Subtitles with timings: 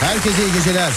[0.00, 0.92] Herkese iyi geceler.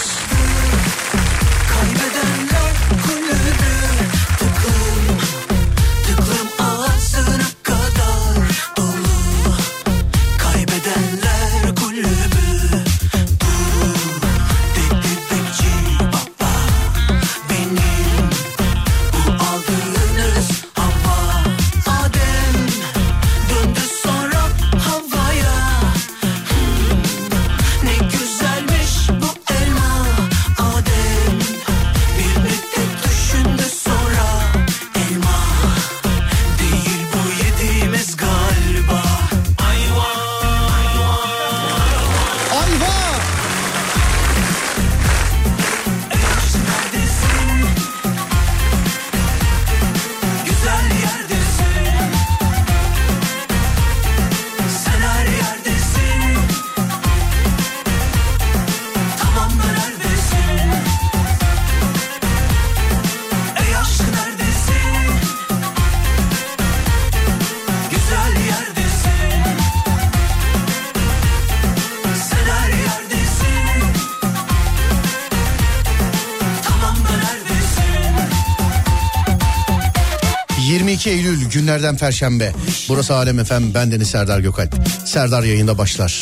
[81.49, 82.53] Günlerden perşembe.
[82.89, 84.75] Burası Alem Efem, bendeniz Serdar Gökalp.
[85.05, 86.21] Serdar yayında başlar.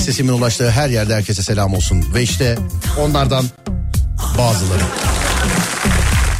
[0.00, 2.04] Sesimin ulaştığı her yerde herkese selam olsun.
[2.14, 2.58] Ve işte
[3.00, 3.44] onlardan
[4.38, 4.84] bazıları.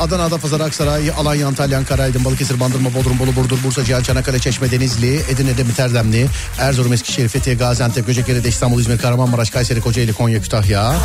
[0.00, 4.38] Adana, Adapazarı, Aksaray, Alanya, Antalya, Ankara, Aydın, Balıkesir, Bandırma, Bodrum, Bolu, Burdur, Bursa, Cihal, Çanakkale,
[4.38, 6.26] Çeşme, Denizli, Edirne'de Miterdemli,
[6.58, 10.96] Erzurum, Eskişehir, Fethiye, Gaziantep, Göcekeri'de İstanbul, İzmir, Kahramanmaraş, Kayseri, Kocaeli, Konya, Kütahya.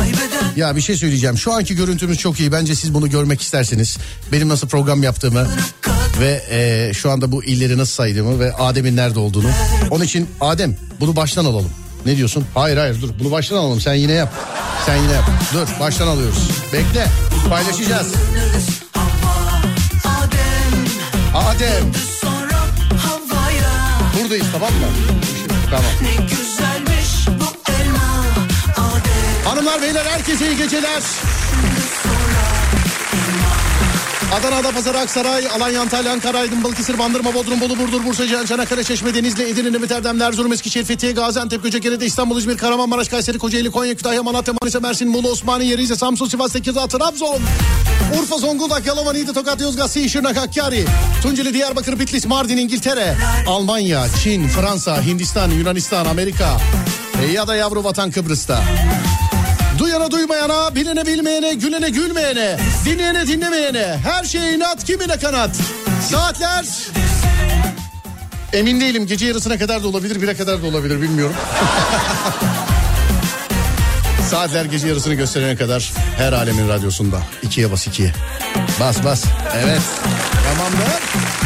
[0.56, 1.38] Ya bir şey söyleyeceğim.
[1.38, 2.52] Şu anki görüntümüz çok iyi.
[2.52, 3.98] Bence siz bunu görmek istersiniz.
[4.32, 5.48] Benim nasıl program yaptığımı
[6.20, 9.48] ve e, şu anda bu illeri nasıl saydığımı ve Adem'in nerede olduğunu.
[9.90, 11.70] Onun için Adem bunu baştan alalım.
[12.06, 12.46] Ne diyorsun?
[12.54, 14.32] Hayır hayır dur bunu baştan alalım sen yine yap.
[14.86, 15.24] Sen yine yap.
[15.54, 16.48] Dur baştan alıyoruz.
[16.72, 17.06] Bekle
[17.48, 18.12] paylaşacağız.
[21.34, 21.92] Adem.
[24.22, 24.86] Buradayız tamam mı?
[25.70, 25.90] Tamam.
[29.44, 31.02] Hanımlar beyler herkese iyi geceler.
[34.38, 38.84] Adana, Adapazarı, Aksaray, Alanya, Antalya, Ankara, Aydın, Balıkesir, Bandırma, Bodrum, Bolu, Burdur, Bursa, Cihan, Çanakkale,
[38.84, 43.70] Çeşme, Denizli, Edirne, Nemit Erdemli, Erzurum, Eskişehir, Fethiye, Gaziantep, Göcekeri'de, İstanbul, İzmir, Kahramanmaraş, Kayseri, Kocaeli,
[43.70, 47.38] Konya, Kütahya, Malatya, Manisa, Mersin, Muğla, Osmaniye, Rize, Samsun, Sivas, Tekirdağ, Trabzon,
[48.20, 50.84] Urfa, Zonguldak, Yalova, Niğde, Tokat, Yozgat, Şırnak, Hakkari,
[51.22, 56.60] Tunceli, Diyarbakır, Bitlis, Mardin, İngiltere, Almanya, Çin, Fransa, Hindistan, Yunanistan, Amerika.
[57.34, 58.62] Ya da yavru vatan Kıbrıs'ta.
[59.80, 65.50] Duyana duymayana, bilene bilmeyene, gülene gülmeyene, dinleyene dinlemeyene, her şeye inat kimine kanat.
[66.10, 66.64] Saatler
[68.52, 71.36] emin değilim gece yarısına kadar da olabilir, bire kadar da olabilir bilmiyorum.
[74.30, 77.22] Saatler gece yarısını gösterene kadar her alemin radyosunda.
[77.42, 78.12] ikiye bas ikiye.
[78.80, 79.24] Bas bas.
[79.54, 79.80] Evet.
[80.44, 81.39] Tamamdır.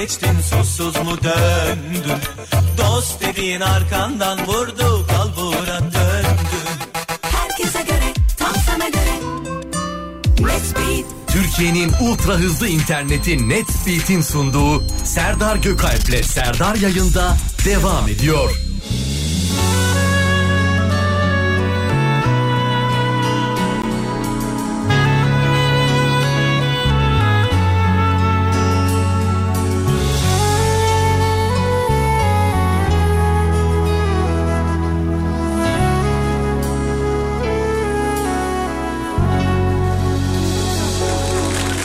[0.00, 2.20] Geçtim susuz mu döndün?
[2.78, 6.60] Dost dediğin arkandan vurdu kalbura döndü
[7.22, 9.10] Herkese göre, tam sana göre.
[11.28, 18.69] Türkiye'nin ultra hızlı interneti NetSpeed'in sunduğu Serdar Gökalp'le Serdar yayında devam ediyor.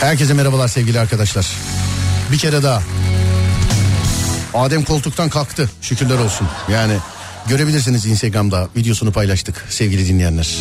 [0.05, 1.47] Herkese merhabalar sevgili arkadaşlar.
[2.31, 2.81] Bir kere daha.
[4.53, 5.69] Adem koltuktan kalktı.
[5.81, 6.47] Şükürler olsun.
[6.71, 6.97] Yani
[7.47, 10.57] görebilirsiniz Instagram'da videosunu paylaştık sevgili dinleyenler.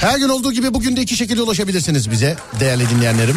[0.00, 3.36] Her gün olduğu gibi bugün de iki şekilde ulaşabilirsiniz bize değerli dinleyenlerim.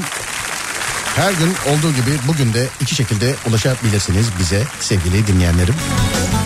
[1.16, 5.76] Her gün olduğu gibi bugün de iki şekilde ulaşabilirsiniz bize sevgili dinleyenlerim.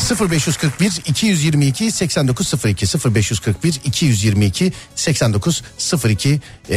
[0.02, 2.86] 0541 222 8902
[3.16, 6.76] 0541 222 8902 ee,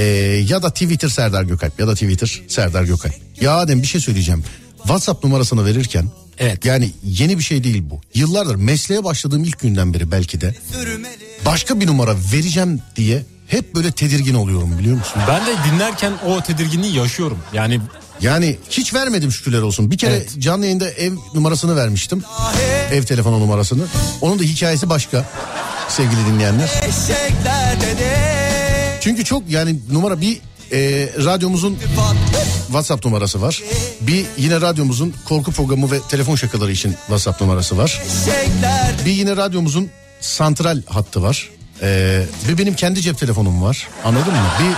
[0.49, 3.15] ya da Twitter Serdar Gökalp ya da Twitter Serdar Gökalp.
[3.41, 4.45] Ya Adem bir şey söyleyeceğim.
[4.79, 6.65] WhatsApp numarasını verirken Evet.
[6.65, 8.01] yani yeni bir şey değil bu.
[8.15, 10.55] Yıllardır mesleğe başladığım ilk günden beri belki de
[11.47, 15.23] başka bir numara vereceğim diye hep böyle tedirgin oluyorum biliyor musun?
[15.29, 17.39] Ben de dinlerken o tedirginliği yaşıyorum.
[17.53, 17.81] Yani
[18.23, 19.91] Yani hiç vermedim şükürler olsun.
[19.91, 20.31] Bir kere Evet.
[20.39, 22.23] canlı yayında ev numarasını vermiştim.
[22.93, 23.83] Ev telefonu numarasını.
[24.21, 25.25] Onun da hikayesi başka
[25.89, 26.71] sevgili dinleyenler.
[29.01, 30.41] Çünkü çok yani numara bir
[30.73, 31.79] e, radyomuzun
[32.67, 33.63] WhatsApp numarası var.
[34.01, 38.03] Bir yine radyomuzun korku programı ve telefon şakaları için WhatsApp numarası var.
[39.05, 41.49] Bir yine radyomuzun santral hattı var.
[41.83, 43.89] E, bir benim kendi cep telefonum var.
[44.05, 44.49] Anladın mı?
[44.61, 44.75] Bir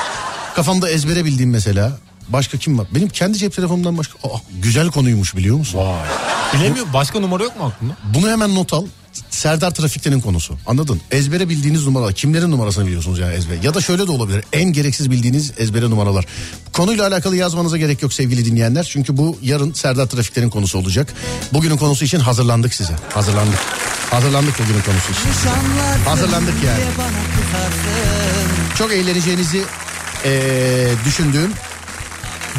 [0.56, 1.99] kafamda ezbere bildiğim mesela
[2.29, 2.87] Başka kim var?
[2.95, 4.14] Benim kendi cep telefonumdan başka.
[4.29, 5.79] Aa, güzel konuymuş biliyor musun?
[5.79, 6.09] Vay.
[6.55, 7.97] Bilemiyorum başka numara yok mu aklında?
[8.14, 8.85] Bunu hemen not al.
[9.31, 10.55] Serdar Trafik'tenin konusu.
[10.67, 11.00] Anladın?
[11.11, 12.14] Ezbere bildiğiniz numaralar.
[12.14, 13.59] Kimlerin numarasını biliyorsunuz yani ezbere?
[13.62, 14.45] Ya da şöyle de olabilir.
[14.52, 16.25] En gereksiz bildiğiniz ezbere numaralar.
[16.73, 18.88] Konuyla alakalı yazmanıza gerek yok sevgili dinleyenler.
[18.93, 21.14] Çünkü bu yarın Serdar Trafik'tenin konusu olacak.
[21.52, 22.95] Bugünün konusu için hazırlandık size.
[23.14, 23.59] Hazırlandık.
[24.11, 25.50] Hazırlandık bugünün konusu için.
[26.05, 26.83] Hazırlandık yani.
[28.79, 29.62] Çok eğleneceğinizi
[30.25, 31.52] eee, düşündüğüm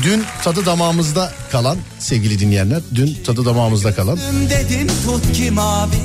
[0.01, 4.19] Dün tadı damağımızda kalan sevgili dinleyenler dün tadı damağımızda kalan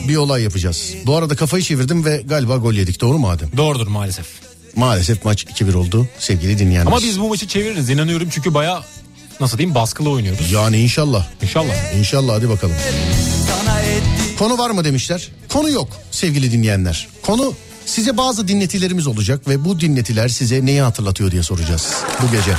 [0.09, 0.95] bir olay yapacağız.
[1.07, 3.49] Bu arada kafayı çevirdim ve galiba gol yedik doğru mu Adem?
[3.57, 4.27] Doğrudur maalesef.
[4.77, 6.87] Maalesef maç 2-1 oldu sevgili dinleyenler.
[6.87, 8.83] Ama biz bu maçı çeviririz inanıyorum çünkü baya
[9.41, 10.53] nasıl diyeyim baskılı oynuyoruz.
[10.53, 11.27] Yani inşallah.
[11.43, 11.95] İnşallah.
[11.99, 12.77] İnşallah hadi bakalım.
[14.39, 15.29] Konu var mı demişler.
[15.49, 17.09] Konu yok sevgili dinleyenler.
[17.23, 17.55] Konu
[17.87, 22.53] size bazı dinletilerimiz olacak ve bu dinletiler size neyi hatırlatıyor diye soracağız bu gece.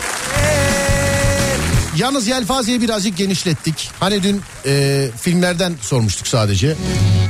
[1.97, 3.89] Yalnız yelpazeyi birazcık genişlettik.
[3.99, 6.75] Hani dün e, filmlerden sormuştuk sadece.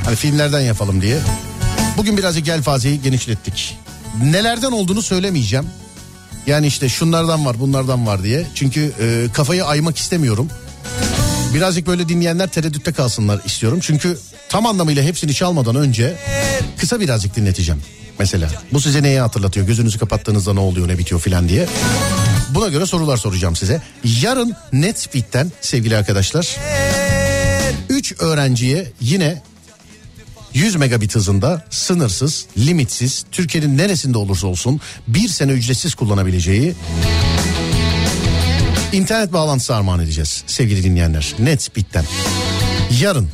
[0.04, 1.18] Hani filmlerden yapalım diye.
[1.96, 3.78] Bugün birazcık yelpazeyi genişlettik.
[4.24, 5.66] Nelerden olduğunu söylemeyeceğim.
[6.46, 8.46] Yani işte şunlardan var bunlardan var diye.
[8.54, 10.48] Çünkü e, kafayı aymak istemiyorum.
[11.54, 13.78] Birazcık böyle dinleyenler tereddütte kalsınlar istiyorum.
[13.82, 16.16] Çünkü tam anlamıyla hepsini çalmadan önce
[16.78, 17.82] kısa birazcık dinleteceğim.
[18.18, 19.66] Mesela bu size neyi hatırlatıyor?
[19.66, 21.66] Gözünüzü kapattığınızda ne oluyor ne bitiyor filan diye.
[22.54, 23.82] Buna göre sorular soracağım size.
[24.22, 26.56] Yarın Netspeed'den sevgili arkadaşlar
[27.88, 29.42] 3 öğrenciye yine
[30.54, 36.74] 100 megabit hızında sınırsız, limitsiz, Türkiye'nin neresinde olursa olsun bir sene ücretsiz kullanabileceği
[38.92, 41.34] internet bağlantısı armağan edeceğiz sevgili dinleyenler.
[41.38, 42.04] Netspeed'den.
[43.00, 43.28] Yarın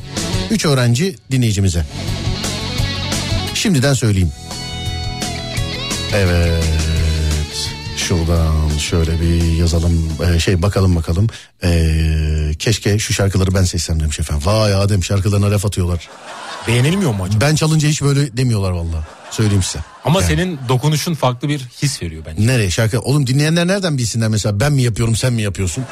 [0.51, 1.85] 3 öğrenci dinleyicimize.
[3.53, 4.31] Şimdiden söyleyeyim.
[6.13, 6.63] Evet.
[8.07, 11.27] Şuradan şöyle bir yazalım Ee, şey bakalım bakalım.
[11.63, 14.45] Ee, keşke şu şarkıları ben seçsem demiş efendim.
[14.47, 16.09] Vay Adem şarkılarına laf atıyorlar.
[16.67, 17.45] Beğenilmiyor mu acaba?
[17.45, 19.03] Ben çalınca hiç böyle demiyorlar vallahi.
[19.31, 19.79] Söyleyeyim size.
[20.05, 20.29] Ama Yani.
[20.29, 22.47] senin dokunuşun farklı bir his veriyor bence.
[22.47, 22.99] Nereye şarkı?
[22.99, 25.83] Oğlum dinleyenler nereden bilsinler mesela ben mi yapıyorum sen mi yapıyorsun?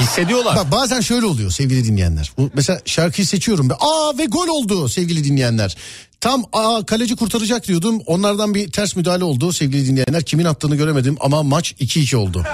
[0.00, 0.56] Hissediyorlar.
[0.56, 2.32] Bak bazen şöyle oluyor sevgili dinleyenler.
[2.38, 3.76] Bu mesela şarkıyı seçiyorum ben.
[3.80, 5.76] Aa ve gol oldu sevgili dinleyenler.
[6.22, 8.00] Tam aa kaleci kurtaracak diyordum.
[8.06, 10.22] Onlardan bir ters müdahale oldu sevgili dinleyenler.
[10.22, 12.44] Kimin attığını göremedim ama maç 2-2 oldu.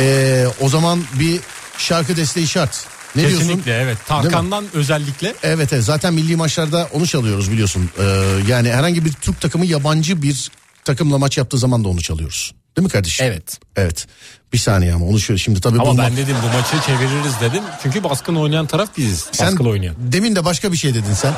[0.00, 1.40] Ee, o zaman bir
[1.78, 2.86] şarkı desteği şart.
[3.16, 3.38] Ne diyorsun?
[3.40, 3.98] Kesinlikle evet.
[4.06, 7.90] Tarkan'dan özellikle Evet, evet zaten milli maçlarda onu çalıyoruz biliyorsun.
[7.98, 8.02] Ee,
[8.48, 10.50] yani herhangi bir Türk takımı yabancı bir
[10.84, 12.54] takımla maç yaptığı zaman da onu çalıyoruz.
[12.76, 13.26] Değil mi kardeşim?
[13.26, 13.58] Evet.
[13.76, 14.06] Evet.
[14.52, 17.62] Bir saniye ama onu şöyle şimdi tabii Ama bulmak- ben dedim bu maçı çeviririz dedim.
[17.82, 19.26] Çünkü baskın oynayan taraf biziz.
[19.32, 19.94] Sen Baskılı oynayan.
[19.98, 21.32] demin de başka bir şey dedin sen.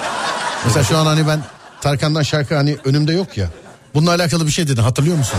[0.64, 1.40] Mesela şu an hani ben
[1.80, 3.49] Tarkan'dan şarkı hani önümde yok ya.
[3.94, 5.38] Bununla alakalı bir şey dedin hatırlıyor musun?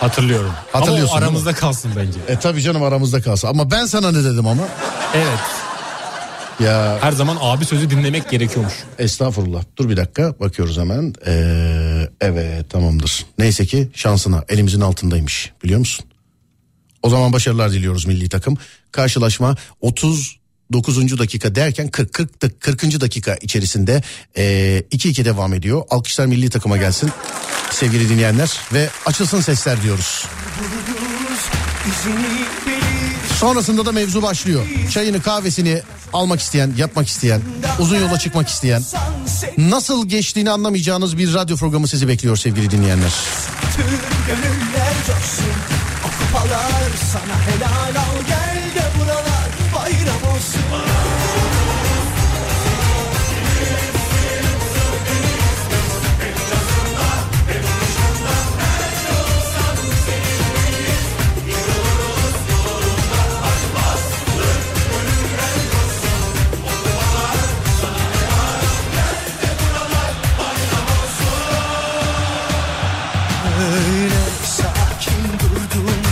[0.00, 0.52] Hatırlıyorum.
[0.72, 2.18] Hatırlıyorsun Ama aramızda kalsın bence.
[2.28, 3.48] E tabii canım aramızda kalsın.
[3.48, 4.62] Ama ben sana ne dedim ama?
[5.14, 5.38] Evet.
[6.60, 8.74] Ya Her zaman abi sözü dinlemek gerekiyormuş.
[8.98, 9.62] estağfurullah.
[9.78, 11.14] Dur bir dakika bakıyoruz hemen.
[11.26, 13.26] Ee, evet tamamdır.
[13.38, 16.04] Neyse ki şansına elimizin altındaymış biliyor musun?
[17.02, 18.56] O zaman başarılar diliyoruz milli takım.
[18.92, 19.56] Karşılaşma
[20.74, 21.18] 39.
[21.18, 23.00] dakika derken 40 40 dak- 40.
[23.00, 24.02] dakika içerisinde
[24.36, 24.42] e,
[24.92, 25.82] 2-2 devam ediyor.
[25.90, 27.10] Alkışlar milli takıma gelsin
[27.70, 30.26] sevgili dinleyenler ve açılsın sesler diyoruz.
[33.38, 34.66] Sonrasında da mevzu başlıyor.
[34.90, 37.40] Çayını kahvesini almak isteyen, yapmak isteyen,
[37.78, 38.82] uzun yola çıkmak isteyen,
[39.58, 43.12] nasıl geçtiğini anlamayacağınız bir radyo programı sizi bekliyor sevgili dinleyenler.
[43.76, 43.86] tüm
[44.26, 45.52] gönüller coşsun
[46.04, 47.89] O kupalar sana helal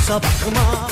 [0.09, 0.89] durduğumuza bakma.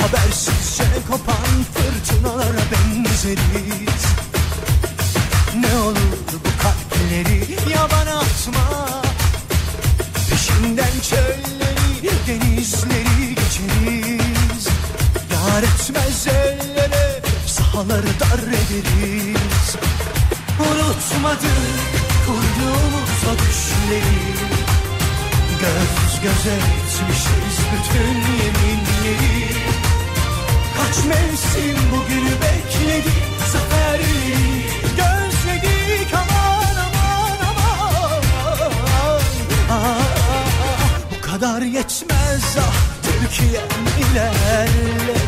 [0.00, 4.04] Habersizce kopan fırtınalara benzeriz.
[5.54, 9.02] Ne olur bu kalpleri yabana atma.
[10.30, 14.68] Peşinden çölleri denizleri geçeriz.
[15.32, 19.76] Yar etmez ellere sahaları dar ederiz.
[20.60, 21.58] Unutmadık
[22.26, 24.63] kurduğumuz o düşleri
[25.60, 29.48] Göz göze etmişiz bütün yeminleri.
[30.76, 33.12] Kaç mevsim bugünü bekledik
[33.52, 34.64] zaferleri
[34.96, 38.22] Gözledik aman aman aman.
[39.70, 39.98] Ah,
[41.12, 45.18] Bu kadar yetmez ah Türk Türkiye'm ilerle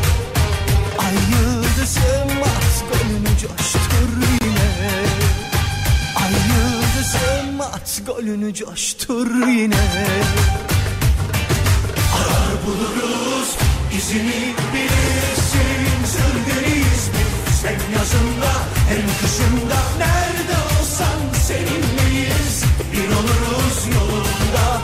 [0.99, 4.11] Ay yıldızım at golünü coştur
[4.43, 4.71] yine
[8.07, 9.77] golünü coştur yine.
[12.17, 13.57] Arar buluruz
[13.99, 15.87] izini bilirsin.
[16.07, 17.65] Sürgüneyiz biz.
[17.65, 18.53] Hem yazında
[18.89, 19.79] hem kışında.
[19.99, 22.65] Nerede olsan seninleyiz.
[22.93, 24.76] Bir oluruz yolunda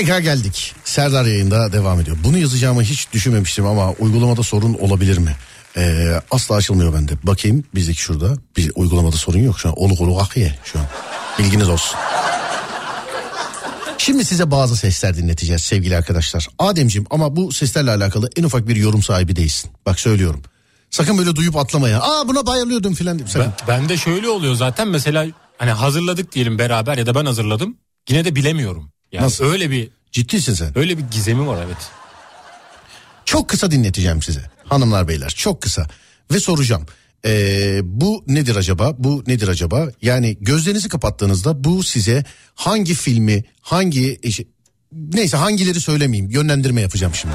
[0.00, 0.74] Tekrar geldik.
[0.84, 2.16] Serdar yayında devam ediyor.
[2.24, 5.36] Bunu yazacağımı hiç düşünmemiştim ama uygulamada sorun olabilir mi?
[5.76, 7.12] Ee, asla açılmıyor bende.
[7.22, 8.34] Bakayım bizdeki şurada.
[8.56, 9.74] Bir uygulamada sorun yok şu an.
[9.78, 10.84] Oluk oluk akıye şu an.
[11.38, 11.98] Bilginiz olsun.
[13.98, 16.48] Şimdi size bazı sesler dinleteceğiz sevgili arkadaşlar.
[16.58, 19.70] Ademciğim ama bu seslerle alakalı en ufak bir yorum sahibi değilsin.
[19.86, 20.42] Bak söylüyorum.
[20.90, 22.00] Sakın böyle duyup atlama ya.
[22.02, 23.20] Aa buna bayılıyordum filan.
[23.34, 25.26] Ben, ben de şöyle oluyor zaten mesela
[25.58, 27.76] hani hazırladık diyelim beraber ya da ben hazırladım.
[28.08, 28.90] Yine de bilemiyorum.
[29.12, 29.44] Yani Nasıl?
[29.44, 30.78] öyle bir Ciddisin sen.
[30.78, 31.76] öyle bir gizemi var evet.
[33.24, 34.50] Çok kısa dinleteceğim size.
[34.68, 35.86] Hanımlar beyler çok kısa.
[36.32, 36.86] Ve soracağım.
[37.24, 38.94] Ee, bu nedir acaba?
[38.98, 39.88] Bu nedir acaba?
[40.02, 44.48] Yani gözlerinizi kapattığınızda bu size hangi filmi, hangi işi-
[44.92, 46.30] neyse hangileri söylemeyeyim.
[46.30, 47.34] Yönlendirme yapacağım şimdi.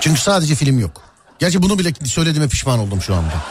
[0.00, 1.02] Çünkü sadece film yok.
[1.38, 3.44] Gerçi bunu bile söylediğime pişman oldum şu anda.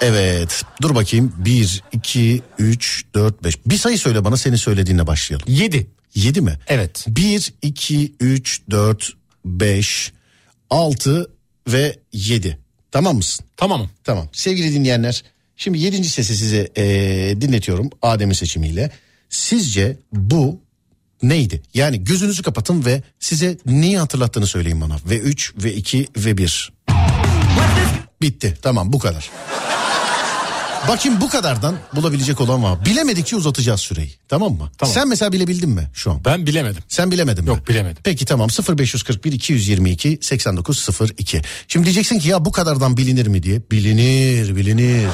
[0.00, 0.62] Evet.
[0.82, 1.32] Dur bakayım.
[1.38, 3.66] 1, 2, 3, 4, 5.
[3.66, 5.46] Bir sayı söyle bana senin söylediğinle başlayalım.
[5.48, 5.86] 7.
[6.14, 6.58] 7 mi?
[6.66, 7.04] Evet.
[7.08, 9.12] 1, 2, 3, 4,
[9.44, 10.12] 5,
[10.70, 11.30] 6
[11.68, 12.58] ve 7.
[12.90, 13.46] Tamam mısın?
[13.56, 13.90] Tamamım.
[14.04, 14.28] Tamam.
[14.32, 15.22] Sevgili dinleyenler
[15.56, 16.04] şimdi 7.
[16.04, 18.90] sesi size eee, dinletiyorum Adem'in seçimiyle.
[19.30, 20.60] Sizce bu
[21.22, 21.62] neydi?
[21.74, 24.96] Yani gözünüzü kapatın ve size neyi hatırlattığını söyleyin bana.
[25.10, 26.72] Ve 3 ve 2 ve 1.
[28.22, 29.30] Bitti tamam bu kadar.
[30.88, 32.84] Bakayım bu kadardan bulabilecek olan var.
[32.84, 34.14] Bilemedikçe uzatacağız süreyi.
[34.28, 34.70] Tamam mı?
[34.78, 34.94] Tamam.
[34.94, 36.24] Sen mesela bilebildin mi şu an?
[36.24, 36.82] Ben bilemedim.
[36.88, 37.48] Sen bilemedin mi?
[37.48, 38.02] Yok, bilemedim.
[38.04, 41.42] Peki tamam 0541 222 8902.
[41.68, 43.62] Şimdi diyeceksin ki ya bu kadardan bilinir mi diye.
[43.70, 45.08] Bilinir bilinir.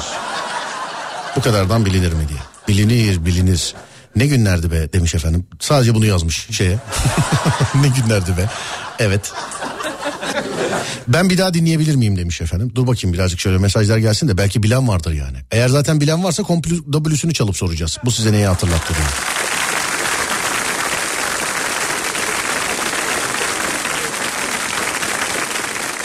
[1.35, 2.39] Bu kadardan bilinir mi diye.
[2.67, 3.73] Bilinir bilinir.
[4.15, 5.47] Ne günlerdi be demiş efendim.
[5.59, 6.77] Sadece bunu yazmış şeye.
[7.75, 8.49] ne günlerdi be.
[8.99, 9.31] Evet.
[11.07, 12.71] Ben bir daha dinleyebilir miyim demiş efendim.
[12.75, 15.37] Dur bakayım birazcık şöyle mesajlar gelsin de belki bilen vardır yani.
[15.51, 17.97] Eğer zaten bilen varsa komple W'sünü çalıp soracağız.
[18.05, 19.07] Bu size neyi hatırlattı diye.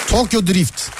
[0.09, 0.90] Tokyo Drift.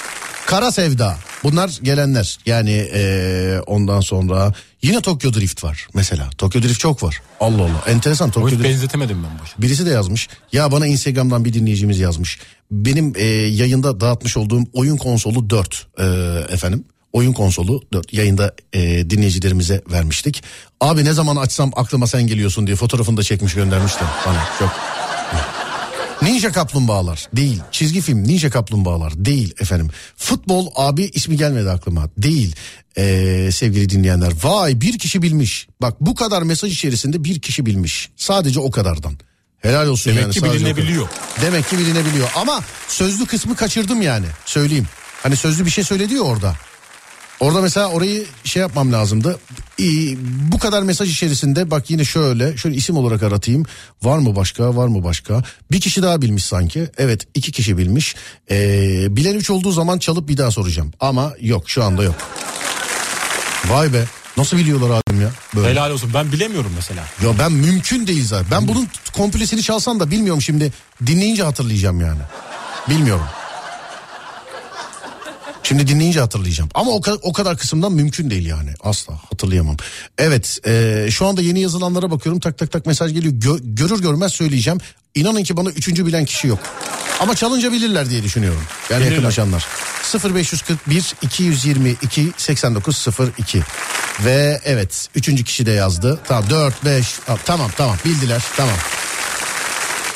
[0.49, 1.17] Kara Sevda.
[1.43, 2.37] Bunlar gelenler.
[2.45, 6.29] Yani eee, ondan sonra yine Tokyo Drift var mesela.
[6.37, 7.21] Tokyo Drift çok var.
[7.39, 7.83] Allah Allah.
[7.87, 8.63] Enteresan Tokyo Drift.
[8.63, 9.61] benzetemedim ben başta.
[9.61, 10.27] Birisi de yazmış.
[10.51, 12.39] Ya bana Instagram'dan bir dinleyicimiz yazmış.
[12.71, 16.05] Benim e, yayında dağıtmış olduğum oyun konsolu 4 e,
[16.53, 16.83] efendim.
[17.13, 20.43] Oyun konsolu 4 yayında e, dinleyicilerimize vermiştik.
[20.81, 24.69] Abi ne zaman açsam aklıma sen geliyorsun diye fotoğrafını da çekmiş göndermiş de bana çok.
[26.21, 27.61] Ninja Kaplumbağalar değil.
[27.71, 29.89] Çizgi film Ninja Kaplumbağalar değil efendim.
[30.17, 32.55] Futbol abi ismi gelmedi aklıma değil.
[32.97, 35.67] Ee, sevgili dinleyenler vay bir kişi bilmiş.
[35.81, 38.09] Bak bu kadar mesaj içerisinde bir kişi bilmiş.
[38.15, 39.13] Sadece o kadardan.
[39.57, 40.33] Helal olsun Demek yani.
[40.33, 40.55] ki o kadar.
[40.55, 41.07] bilinebiliyor.
[41.41, 44.87] Demek ki bilinebiliyor ama sözlü kısmı kaçırdım yani söyleyeyim.
[45.23, 46.55] Hani sözlü bir şey söyledi ya orada.
[47.39, 49.39] Orada mesela orayı şey yapmam lazımdı.
[49.77, 50.17] İyi,
[50.51, 53.65] bu kadar mesaj içerisinde bak yine şöyle şöyle isim olarak aratayım.
[54.03, 55.43] Var mı başka var mı başka?
[55.71, 56.89] Bir kişi daha bilmiş sanki.
[56.97, 58.15] Evet iki kişi bilmiş.
[58.51, 60.91] Ee, bilen üç olduğu zaman çalıp bir daha soracağım.
[60.99, 62.15] Ama yok şu anda yok.
[63.69, 64.03] Vay be
[64.37, 65.29] nasıl biliyorlar abim ya?
[65.55, 65.69] Böyle.
[65.69, 67.05] Helal olsun ben bilemiyorum mesela.
[67.23, 68.51] Ya ben mümkün değil zaten.
[68.51, 70.73] Ben bunun komplesini çalsam da bilmiyorum şimdi.
[71.05, 72.21] Dinleyince hatırlayacağım yani.
[72.89, 73.25] Bilmiyorum.
[75.63, 76.69] Şimdi dinleyince hatırlayacağım.
[76.73, 78.69] Ama o, ka- o kadar kısımdan mümkün değil yani.
[78.83, 79.77] Asla hatırlayamam.
[80.17, 82.39] Evet e, şu anda yeni yazılanlara bakıyorum.
[82.39, 83.33] Tak tak tak mesaj geliyor.
[83.33, 84.79] Gö- görür görmez söyleyeceğim.
[85.15, 86.59] İnanın ki bana üçüncü bilen kişi yok.
[87.19, 88.61] Ama çalınca bilirler diye düşünüyorum.
[88.89, 89.11] Yani Bilirler.
[89.15, 89.67] yakınlaşanlar.
[90.35, 93.63] 0541 222 8902
[94.25, 96.19] ve evet üçüncü kişi de yazdı.
[96.27, 97.05] Tamam 4 5
[97.45, 98.75] tamam tamam bildiler tamam.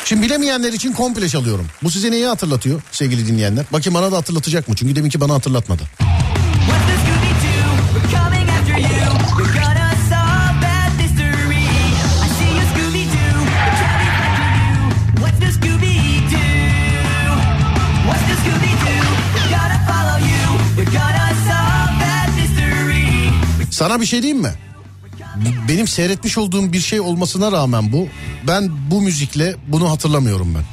[0.06, 1.66] Şimdi bilemeyenler için komple çalıyorum.
[1.84, 3.66] Bu size neyi hatırlatıyor sevgili dinleyenler?
[3.74, 4.76] Bakayım bana da hatırlatacak mı?
[4.76, 5.84] Çünkü deminki bana hatırlatmadı.
[23.72, 24.52] Sana bir şey diyeyim mi?
[25.68, 28.08] Benim seyretmiş olduğum bir şey olmasına rağmen bu
[28.48, 30.64] ben bu müzikle bunu hatırlamıyorum ben.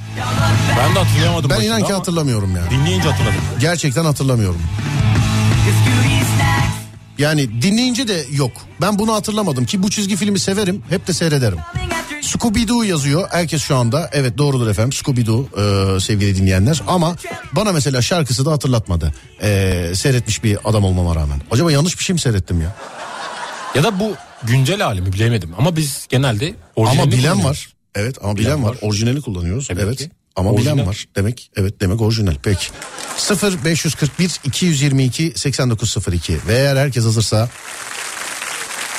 [0.78, 2.70] Ben de hatırlayamadım Ben inan ki hatırlamıyorum yani.
[2.70, 3.40] Dinleyince hatırladım.
[3.60, 4.60] Gerçekten hatırlamıyorum.
[7.18, 8.52] Yani dinleyince de yok.
[8.80, 10.82] Ben bunu hatırlamadım ki bu çizgi filmi severim.
[10.88, 11.58] Hep de seyrederim.
[12.22, 13.28] Scooby-Doo yazıyor.
[13.30, 16.82] Herkes şu anda evet doğrudur efendim Scooby-Doo e, sevgili dinleyenler.
[16.86, 17.16] Ama
[17.52, 19.14] bana mesela şarkısı da hatırlatmadı.
[19.42, 21.40] E, seyretmiş bir adam olmama rağmen.
[21.50, 22.74] Acaba yanlış bir şey mi seyrettim ya?
[23.74, 25.50] Ya da bu güncel halimi bilemedim.
[25.58, 27.44] Ama biz genelde Ama orijinalini bilen kullanıyoruz.
[27.44, 27.68] var.
[27.94, 28.70] Evet ama bilen, Bilen var.
[28.70, 28.78] var.
[28.82, 29.68] Orijinali kullanıyoruz.
[29.68, 29.98] Demek evet.
[29.98, 30.10] ki.
[30.36, 30.86] Ama bilen Orijinal.
[30.86, 31.04] var.
[31.16, 32.34] Demek evet demek orijinal.
[32.42, 32.66] Peki.
[33.16, 37.48] 0 541 222 8902 ve eğer herkes hazırsa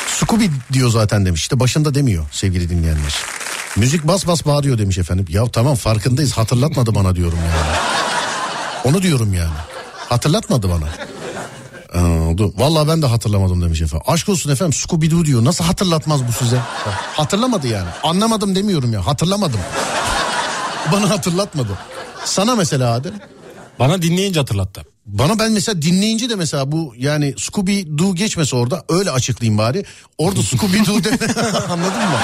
[0.07, 1.41] Scooby diyor zaten demiş.
[1.41, 3.15] İşte başında demiyor sevgili dinleyenler.
[3.77, 5.25] Müzik bas bas bağırıyor demiş efendim.
[5.29, 7.77] Ya tamam farkındayız hatırlatmadı bana diyorum yani.
[8.83, 9.53] Onu diyorum yani.
[10.09, 10.89] Hatırlatmadı bana.
[11.93, 12.51] Aa, dur.
[12.57, 14.05] Vallahi ben de hatırlamadım demiş efendim.
[14.07, 15.45] Aşk olsun efendim Scooby Doo diyor.
[15.45, 16.57] Nasıl hatırlatmaz bu size?
[17.15, 17.89] Hatırlamadı yani.
[18.03, 19.07] Anlamadım demiyorum ya.
[19.07, 19.59] Hatırlamadım.
[20.91, 21.77] Bana hatırlatmadı.
[22.25, 23.13] Sana mesela Adem.
[23.79, 24.85] Bana dinleyince hatırlattı.
[25.11, 29.85] Bana ben mesela dinleyince de mesela bu yani Scooby Doo geçmese orada öyle açıklayayım bari.
[30.17, 31.09] Orada Scooby Doo de
[31.69, 32.17] anladın mı?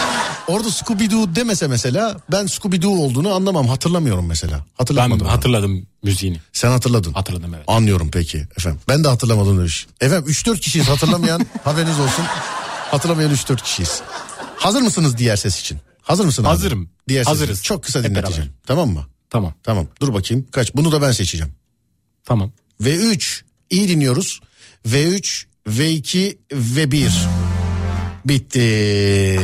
[0.47, 4.57] Orada Scooby Doo demese mesela ben Scooby Doo olduğunu anlamam hatırlamıyorum mesela.
[4.57, 5.25] Ben Hatırlamadım.
[5.25, 5.33] bana.
[5.33, 6.37] hatırladım müziğini.
[6.53, 7.13] Sen hatırladın.
[7.13, 7.63] Hatırladım evet.
[7.67, 8.79] Anlıyorum peki efendim.
[8.89, 9.87] Ben de hatırlamadım demiş.
[10.01, 12.25] Efendim 3-4 kişiyiz hatırlamayan haberiniz olsun.
[12.91, 14.01] Hatırlamayan 3-4 kişiyiz.
[14.57, 15.77] Hazır mısınız diğer ses için?
[16.01, 16.49] Hazır mısın abi?
[16.49, 16.89] Hazırım.
[17.07, 17.59] Diğer ses Hazırız.
[17.59, 17.67] için.
[17.67, 18.51] Çok kısa dinleteceğim.
[18.67, 19.05] Tamam mı?
[19.29, 19.53] Tamam.
[19.63, 20.47] Tamam dur bakayım.
[20.51, 20.75] Kaç?
[20.75, 21.53] Bunu da ben seçeceğim.
[22.25, 22.51] Tamam.
[22.81, 24.39] V3 iyi dinliyoruz.
[24.87, 27.09] V3, V2, V1.
[28.25, 29.39] Bitti.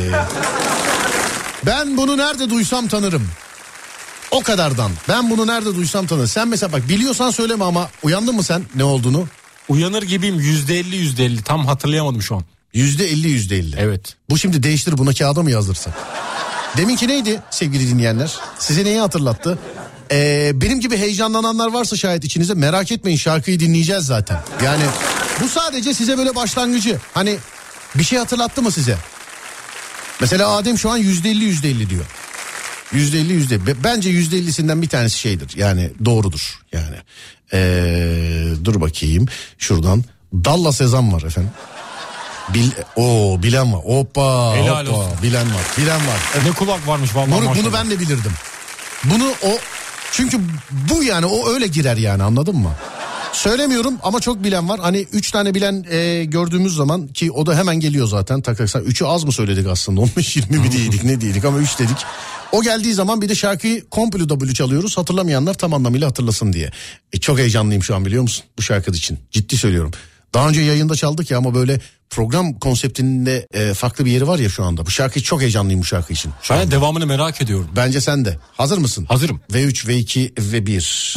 [1.66, 3.28] Ben bunu nerede duysam tanırım.
[4.30, 4.90] O kadardan.
[5.08, 6.28] Ben bunu nerede duysam tanırım.
[6.28, 9.28] Sen mesela bak biliyorsan söyleme ama uyandın mı sen ne olduğunu?
[9.68, 12.44] Uyanır gibiyim yüzde elli yüzde elli tam hatırlayamadım şu an.
[12.74, 13.76] Yüzde elli yüzde elli.
[13.78, 14.16] Evet.
[14.30, 15.94] Bu şimdi değiştir buna kağıda mı yazdırsak?
[16.76, 18.32] Deminki neydi sevgili dinleyenler?
[18.58, 19.58] Size neyi hatırlattı?
[20.10, 24.42] Ee, benim gibi heyecanlananlar varsa şayet içinizde merak etmeyin şarkıyı dinleyeceğiz zaten.
[24.64, 24.84] Yani
[25.42, 26.98] bu sadece size böyle başlangıcı.
[27.14, 27.36] Hani
[27.94, 28.96] bir şey hatırlattı mı size?
[30.20, 32.04] Mesela Adem şu an yüzde elli yüzde elli diyor.
[32.92, 33.66] Yüzde elli yüzde.
[33.66, 35.56] Be- Bence yüzde ellisinden bir tanesi şeydir.
[35.56, 36.96] Yani doğrudur yani.
[37.52, 39.26] Ee, dur bakayım
[39.58, 40.04] şuradan.
[40.34, 41.50] Dallas Sezam var efendim.
[42.54, 43.80] Bil, o bilen var.
[43.80, 44.54] Hoppa.
[44.56, 44.98] Helal hoppa.
[44.98, 45.12] olsun.
[45.22, 45.62] Bilen var.
[45.78, 46.44] Bilen var.
[46.46, 48.32] Ne kulak varmış vallahi Bunu, bunu ben de bilirdim.
[49.04, 49.58] Bunu o
[50.16, 50.40] çünkü
[50.90, 52.72] bu yani o öyle girer yani anladın mı?
[53.32, 54.80] Söylemiyorum ama çok bilen var.
[54.80, 58.42] Hani 3 tane bilen e, gördüğümüz zaman ki o da hemen geliyor zaten.
[58.42, 60.00] Takaksan 3'ü az mı söyledik aslında?
[60.00, 61.96] 15-20 mi değildik ne değildik ama 3 dedik.
[62.52, 64.98] O geldiği zaman bir de şarkıyı komple W çalıyoruz.
[64.98, 66.70] Hatırlamayanlar tam anlamıyla hatırlasın diye.
[67.12, 68.44] E, çok heyecanlıyım şu an biliyor musun?
[68.58, 69.18] Bu şarkı için.
[69.30, 69.92] Ciddi söylüyorum.
[70.34, 71.80] Daha önce yayında çaldık ya ama böyle
[72.14, 74.86] program konseptinde e, farklı bir yeri var ya şu anda.
[74.86, 76.32] Bu şarkı çok heyecanlıyım bu şarkı için.
[76.42, 76.66] Şu Ben anda.
[76.66, 77.68] de devamını merak ediyorum.
[77.76, 78.38] Bence sen de.
[78.56, 79.06] Hazır mısın?
[79.08, 79.40] Hazırım.
[79.52, 81.14] V3, V2 ve 1.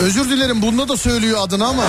[0.00, 1.84] Özür dilerim bunda da söylüyor adını ama.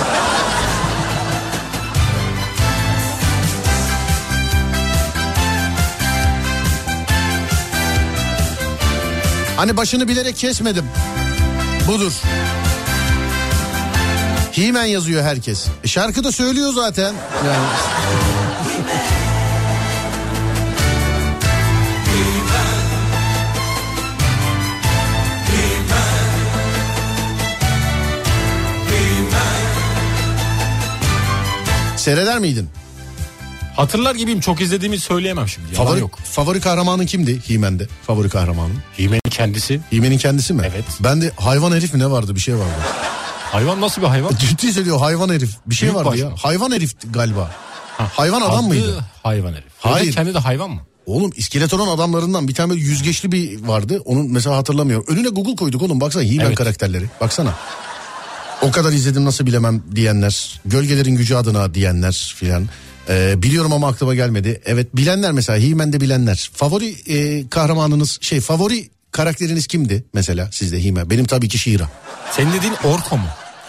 [9.58, 10.84] Hani başını bilerek kesmedim.
[11.88, 12.12] Budur.
[14.56, 15.66] Himen yazıyor herkes.
[15.84, 17.14] E şarkı da söylüyor zaten.
[17.46, 17.66] Yani.
[31.96, 32.68] Seyreder miydin?
[33.76, 35.74] Hatırlar gibiyim çok izlediğimi söyleyemem şimdi.
[35.74, 36.18] Yalan Favori, yok.
[36.24, 37.86] favori kahramanın kimdi Himen'de?
[38.06, 38.74] Favori kahramanın.
[38.98, 39.80] Hime'nin kendisi.
[39.92, 40.62] Himen'in kendisi mi?
[40.72, 40.84] Evet.
[41.00, 42.80] Ben de hayvan herif mi ne vardı bir şey vardı.
[43.52, 44.32] Hayvan nasıl bir hayvan?
[44.38, 45.50] Ciddi söylüyor hayvan herif.
[45.66, 46.32] Bir şey Büyük vardı baş ya.
[46.36, 47.50] Hayvan herif galiba.
[47.96, 49.04] hayvan adam Adı mıydı?
[49.22, 49.64] Hayvan herif.
[49.78, 49.96] Hayır.
[49.96, 50.12] Hayır.
[50.12, 50.80] Kendi de hayvan mı?
[51.06, 54.02] Oğlum iskeletonun adamlarından bir tane böyle yüzgeçli bir vardı.
[54.04, 55.06] Onun mesela hatırlamıyorum.
[55.08, 56.56] Önüne Google koyduk oğlum baksana He-Man Evet.
[56.58, 57.04] karakterleri.
[57.20, 57.54] Baksana.
[58.62, 60.60] O kadar izledim nasıl bilemem diyenler.
[60.64, 62.68] Gölgelerin gücü adına diyenler filan.
[63.08, 64.60] Ee, biliyorum ama aklıma gelmedi.
[64.64, 66.50] Evet bilenler mesela He-Man'de bilenler.
[66.54, 68.88] Favori e, kahramanınız şey favori
[69.18, 71.10] karakteriniz kimdi mesela sizde He-Man?
[71.10, 71.88] Benim tabii ki She-Ra.
[72.32, 73.26] Senin dediğin Orko mu?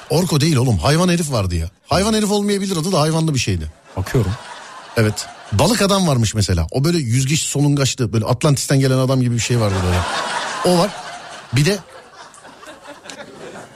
[0.10, 1.70] Orko değil oğlum hayvan herif vardı ya.
[1.88, 3.72] Hayvan herif olmayabilir adı da hayvanlı bir şeydi.
[3.98, 4.32] Bakıyorum.
[4.98, 5.26] Evet.
[5.52, 6.68] Balık adam varmış mesela.
[6.72, 10.00] O böyle yüzgeç solungaçlı böyle Atlantis'ten gelen adam gibi bir şey vardı böyle.
[10.76, 10.92] O var.
[11.54, 11.78] Bir de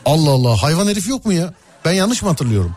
[0.06, 1.54] Allah Allah hayvan herif yok mu ya?
[1.86, 2.76] Ben yanlış mı hatırlıyorum?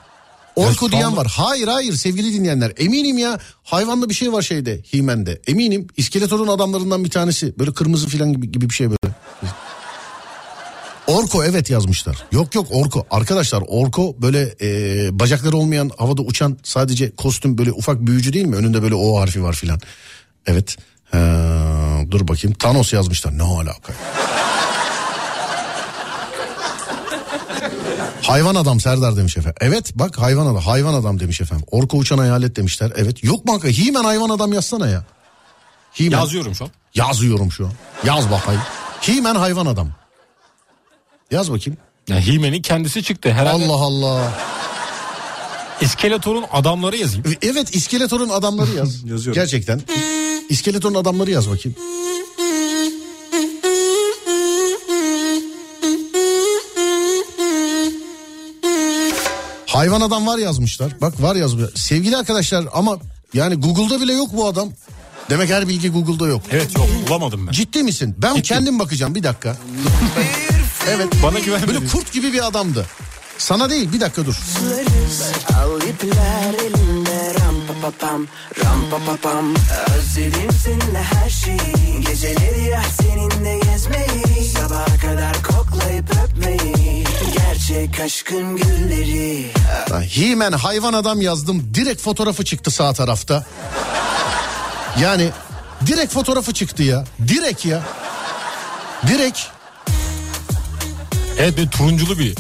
[0.56, 1.26] Orko diyen var.
[1.36, 2.72] Hayır hayır sevgili dinleyenler.
[2.76, 5.40] Eminim ya hayvanlı bir şey var şeyde Himen'de.
[5.46, 7.58] Eminim İskeletor'un adamlarından bir tanesi.
[7.58, 9.14] Böyle kırmızı falan gibi, gibi bir şey böyle.
[11.06, 12.24] Orko evet yazmışlar.
[12.32, 13.06] Yok yok Orko.
[13.10, 14.68] Arkadaşlar Orko böyle e,
[15.18, 18.56] bacakları olmayan havada uçan sadece kostüm böyle ufak büyücü değil mi?
[18.56, 19.80] Önünde böyle O harfi var filan.
[20.46, 20.76] Evet.
[21.10, 21.18] Ha,
[22.10, 22.56] dur bakayım.
[22.58, 23.38] Thanos yazmışlar.
[23.38, 23.92] Ne alaka?
[28.28, 29.58] Hayvan adam Serdar demiş efendim.
[29.60, 30.56] Evet bak hayvan adam.
[30.56, 31.66] Hayvan adam demiş efendim.
[31.70, 32.92] Orko uçan hayalet demişler.
[32.96, 33.24] Evet.
[33.24, 33.84] Yok mu hakikaten?
[33.84, 35.04] He-Man hayvan adam yazsana ya.
[35.92, 36.18] He-Man.
[36.18, 36.70] Yazıyorum şu an.
[36.94, 37.72] Yazıyorum şu an.
[38.04, 38.62] Yaz bakayım.
[39.00, 39.88] He-Man hayvan adam.
[41.30, 41.78] Yaz bakayım.
[42.08, 43.32] Ya Hime'nin kendisi çıktı.
[43.32, 44.32] Herhalde Allah Allah.
[45.80, 47.24] İskeletor'un adamları yazayım.
[47.42, 49.04] Evet İskeletor'un adamları yaz.
[49.04, 49.32] Yazıyorum.
[49.42, 49.80] Gerçekten.
[50.48, 51.78] İskeletor'un adamları yaz bakayım.
[59.76, 60.92] Hayvan adam var yazmışlar.
[61.00, 61.70] Bak var yazmışlar.
[61.74, 62.98] Sevgili arkadaşlar ama
[63.34, 64.68] yani Google'da bile yok bu adam.
[65.30, 66.42] Demek her bilgi Google'da yok.
[66.50, 67.52] Evet yok bulamadım ben.
[67.52, 68.14] Ciddi misin?
[68.18, 68.48] Ben Ciddi.
[68.48, 69.56] kendim bakacağım bir dakika.
[70.88, 71.08] evet.
[71.22, 71.74] Bana güvenmedin.
[71.74, 72.86] Böyle kurt gibi bir adamdı.
[73.38, 74.40] Sana değil bir dakika dur.
[78.64, 78.84] Ram
[79.98, 86.95] Özledim seninle her şeyi Geceleri ya seninle gezmeyi Sabaha kadar koklayıp öpmeyi
[87.68, 89.46] Gerçek aşkın gülleri
[90.10, 91.74] He-Man hayvan adam yazdım.
[91.74, 93.46] Direkt fotoğrafı çıktı sağ tarafta.
[95.00, 95.30] Yani
[95.86, 97.04] direkt fotoğrafı çıktı ya.
[97.28, 97.82] Direkt ya.
[99.06, 99.40] Direkt.
[101.38, 102.34] Evet bir turunculu bir.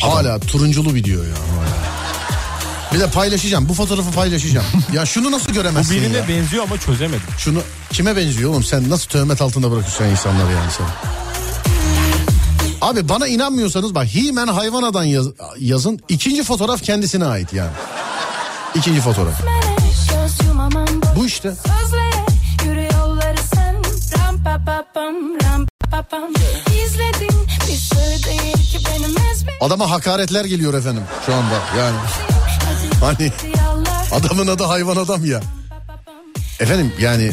[0.00, 1.30] Hala turunculu video ya.
[1.30, 2.94] hala.
[2.94, 3.68] Bir de paylaşacağım.
[3.68, 4.66] Bu fotoğrafı paylaşacağım.
[4.92, 6.28] ya şunu nasıl Bu göremezsin birine ya?
[6.28, 7.22] benziyor ama çözemedim.
[7.38, 8.64] Şunu kime benziyor oğlum?
[8.64, 10.86] Sen nasıl töhmet altında bırakıyorsun insanları yani sen?
[12.84, 16.00] Abi bana inanmıyorsanız bak He-Man hayvan adam yaz- yazın.
[16.08, 17.70] İkinci fotoğraf kendisine ait yani.
[18.74, 19.34] İkinci fotoğraf.
[21.16, 21.54] Bu işte.
[29.60, 31.96] Adama hakaretler geliyor efendim şu anda yani.
[33.00, 33.32] Hani
[34.12, 35.40] adamın adı hayvan adam ya.
[36.60, 37.32] Efendim yani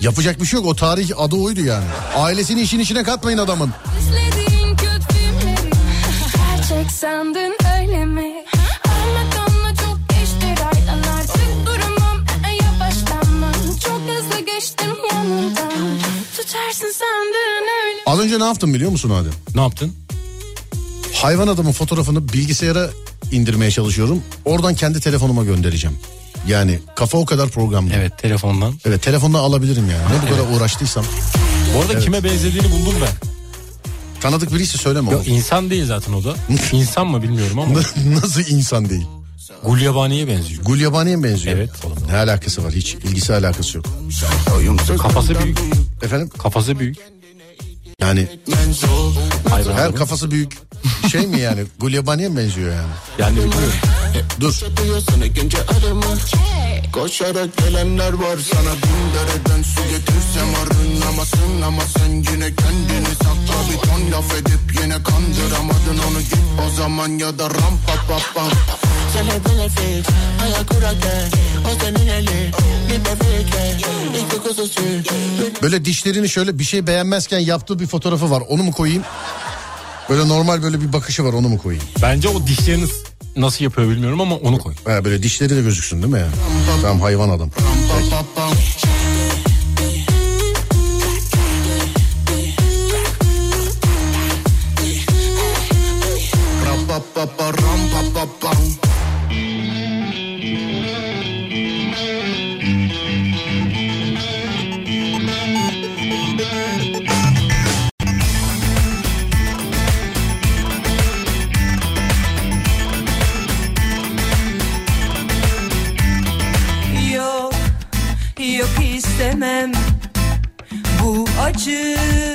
[0.00, 1.84] yapacak bir şey yok o tarih adı oydu yani.
[2.16, 3.70] Ailesini işin içine katmayın adamın.
[6.82, 8.44] Gerçek sandın öyle mi?
[8.88, 13.52] Anlatanla çok geçti raydan artık durumum e, yavaşlamam
[13.84, 15.98] Çok hızlı geçtim yanından
[16.36, 19.32] Tutarsın sandın öyle Az önce ne yaptım biliyor musun Adem?
[19.54, 19.92] Ne yaptın?
[21.14, 22.90] Hayvan adamın fotoğrafını bilgisayara
[23.32, 24.22] indirmeye çalışıyorum.
[24.44, 25.98] Oradan kendi telefonuma göndereceğim.
[26.48, 27.90] Yani kafa o kadar programlı.
[27.94, 28.12] Evet,
[28.84, 29.38] Evet telefondan.
[29.38, 30.02] alabilirim yani.
[30.02, 31.04] Ne bu kadar uğraştıysam.
[31.76, 33.41] Bu arada kime benzediğini buldum ben.
[34.22, 35.32] Tanıdık birisi söyleme Yok oğlum.
[35.34, 36.34] insan değil zaten o da.
[36.72, 37.74] İnsan mı bilmiyorum ama.
[38.22, 39.06] Nasıl insan değil?
[39.64, 40.64] Gulyabani'ye benziyor.
[40.64, 41.56] Gulyabani'ye mi benziyor?
[41.56, 41.70] Evet.
[42.10, 42.72] Ne alakası var?
[42.72, 43.86] Hiç ilgisi alakası yok.
[44.98, 45.58] Kafası büyük.
[46.02, 46.30] Efendim?
[46.38, 46.96] Kafası büyük.
[48.00, 48.28] Yani
[49.50, 50.58] Hayvan her kafası büyük
[51.10, 51.64] şey mi yani?
[51.80, 52.92] Gulyabani'ye mi benziyor yani?
[53.18, 53.72] Yani bilmiyorum.
[54.40, 54.54] Dur.
[55.24, 56.04] İkinci adımı
[56.92, 63.88] Koşarak gelenler var sana bin dereden su getirsem arınamasın Ama sen yine kendini sakla bir
[63.88, 68.50] ton laf edip yine kandıramadın onu git o zaman ya da ram pa pa pam
[69.12, 70.08] Se le benefit,
[70.42, 70.72] ayak
[71.66, 72.52] o senin eli,
[72.88, 73.76] bir bebekle,
[74.26, 74.80] iki kuzusu,
[75.62, 78.42] Böyle dişlerini şöyle bir şey beğenmezken yaptığı bir fotoğrafı var.
[78.48, 79.02] Onu mu koyayım?
[80.10, 81.84] Böyle normal böyle bir bakışı var onu mu koyayım?
[82.02, 82.84] Bence o dişlerini
[83.36, 84.74] nasıl yapıyor bilmiyorum ama onu koy.
[84.84, 86.28] Ha, böyle dişleri de gözüksün değil mi ya?
[86.82, 87.50] Tamam hayvan adam.
[87.50, 88.48] pa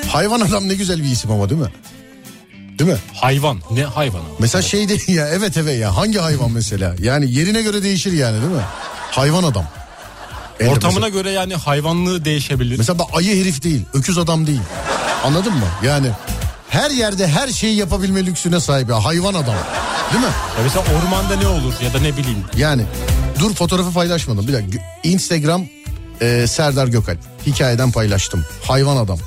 [0.10, 1.72] Hayvan adam ne güzel bir isim ama değil mi?
[2.80, 2.98] Değil mi?
[3.14, 3.60] Hayvan.
[3.72, 4.24] Ne hayvanı?
[4.40, 6.96] Mesela şey değil ya evet evet ya hangi hayvan mesela?
[7.00, 8.62] Yani yerine göre değişir yani değil mi?
[9.12, 9.68] Hayvan adam.
[10.60, 12.78] Elde Ortamına mesela, göre yani hayvanlığı değişebilir.
[12.78, 14.62] mesela ayı herif değil, öküz adam değil.
[15.24, 15.66] Anladın mı?
[15.86, 16.08] Yani
[16.70, 19.56] her yerde her şeyi yapabilme lüksüne sahip ya hayvan adam.
[20.14, 20.32] Değil mi?
[20.58, 22.44] Ya mesela ormanda ne olur ya da ne bileyim.
[22.58, 22.82] Yani
[23.40, 24.48] dur fotoğrafı paylaşmadım.
[24.48, 25.66] Bir dakika Instagram
[26.22, 27.20] e, Serdar Gökalp.
[27.46, 28.46] Hikayeden paylaştım.
[28.64, 29.20] Hayvan adam.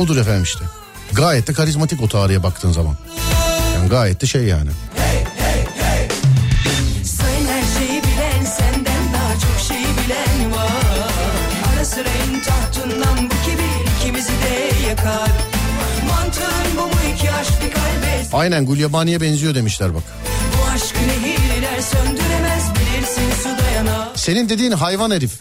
[0.00, 0.64] Budur efendim işte.
[1.12, 2.96] Gayet de karizmatik o tarihe baktığın zaman.
[3.74, 4.70] Yani gayet de şey yani.
[12.00, 15.30] Bilen tahtından bu kibir ikimizi de yakar.
[16.08, 20.02] Mantığın bu mu iki aşk bir kalbe Aynen Gulyabani'ye benziyor demişler bak.
[20.52, 24.08] Bu nehirler söndüremez bilirsin su dayanar.
[24.14, 25.32] Senin dediğin hayvan herif.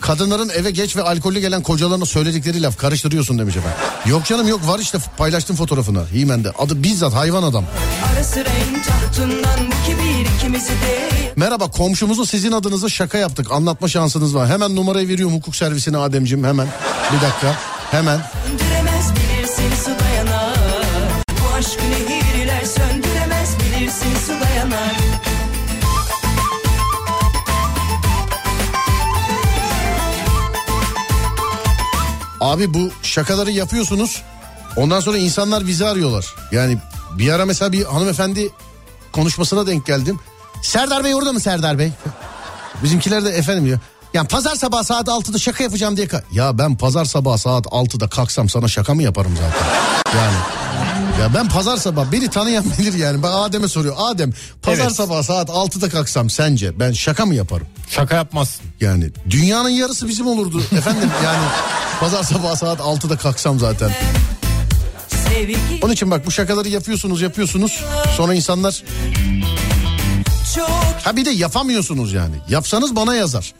[0.00, 3.78] Kadınların eve geç ve alkollü gelen kocalarına söyledikleri laf karıştırıyorsun demiş efendim.
[4.08, 6.50] Yok canım yok var işte paylaştım fotoğrafını Himen'de.
[6.58, 7.64] Adı bizzat hayvan adam.
[11.36, 13.52] Merhaba komşumuzu sizin adınıza şaka yaptık.
[13.52, 14.48] Anlatma şansınız var.
[14.48, 16.68] Hemen numarayı veriyorum hukuk servisine Ademciğim hemen.
[17.12, 17.56] Bir dakika
[17.90, 18.20] hemen.
[18.46, 18.77] söndüremez
[32.40, 34.22] Abi bu şakaları yapıyorsunuz.
[34.76, 36.34] Ondan sonra insanlar bizi arıyorlar.
[36.52, 36.78] Yani
[37.18, 38.50] bir ara mesela bir hanımefendi
[39.12, 40.20] konuşmasına denk geldim.
[40.62, 41.92] Serdar Bey orada mı Serdar Bey?
[42.82, 43.78] Bizimkiler de efendim diyor.
[44.14, 46.06] Yani pazar sabah saat 6'da şaka yapacağım diye.
[46.06, 49.66] ka- Ya ben pazar sabah saat 6'da kalksam sana şaka mı yaparım zaten?
[50.18, 50.36] Yani
[51.20, 53.22] ya ben pazar sabah beni tanıyan bilir yani.
[53.22, 53.94] Ben Adem'e soruyor.
[53.98, 54.92] Adem pazar Evet.
[54.96, 57.66] sabah saat 6'da kalksam sence ben şaka mı yaparım?
[57.90, 58.66] Şaka yapmazsın.
[58.80, 61.38] Yani dünyanın yarısı bizim olurdu efendim yani
[62.00, 63.90] pazar sabah saat 6'da kalksam zaten.
[65.82, 67.84] Onun için bak bu şakaları yapıyorsunuz yapıyorsunuz
[68.16, 68.82] sonra insanlar
[71.04, 73.54] ha bir de yapamıyorsunuz yani yapsanız bana yazar.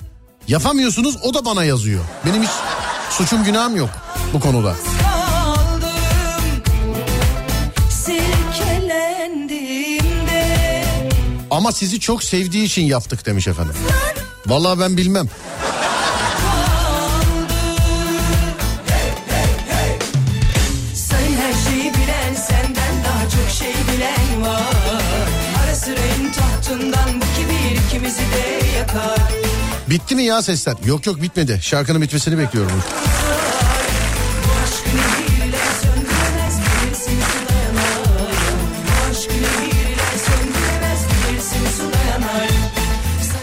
[0.48, 2.04] Yapamıyorsunuz o da bana yazıyor.
[2.26, 2.50] Benim hiç
[3.10, 3.90] suçum günahım yok
[4.32, 4.74] bu konuda.
[11.50, 13.74] Ama sizi çok sevdiği için yaptık demiş efendim.
[14.46, 15.28] Vallahi ben bilmem.
[29.90, 30.74] Bitti mi ya sesler?
[30.86, 31.58] Yok yok bitmedi.
[31.62, 32.82] Şarkının bitmesini bekliyorum.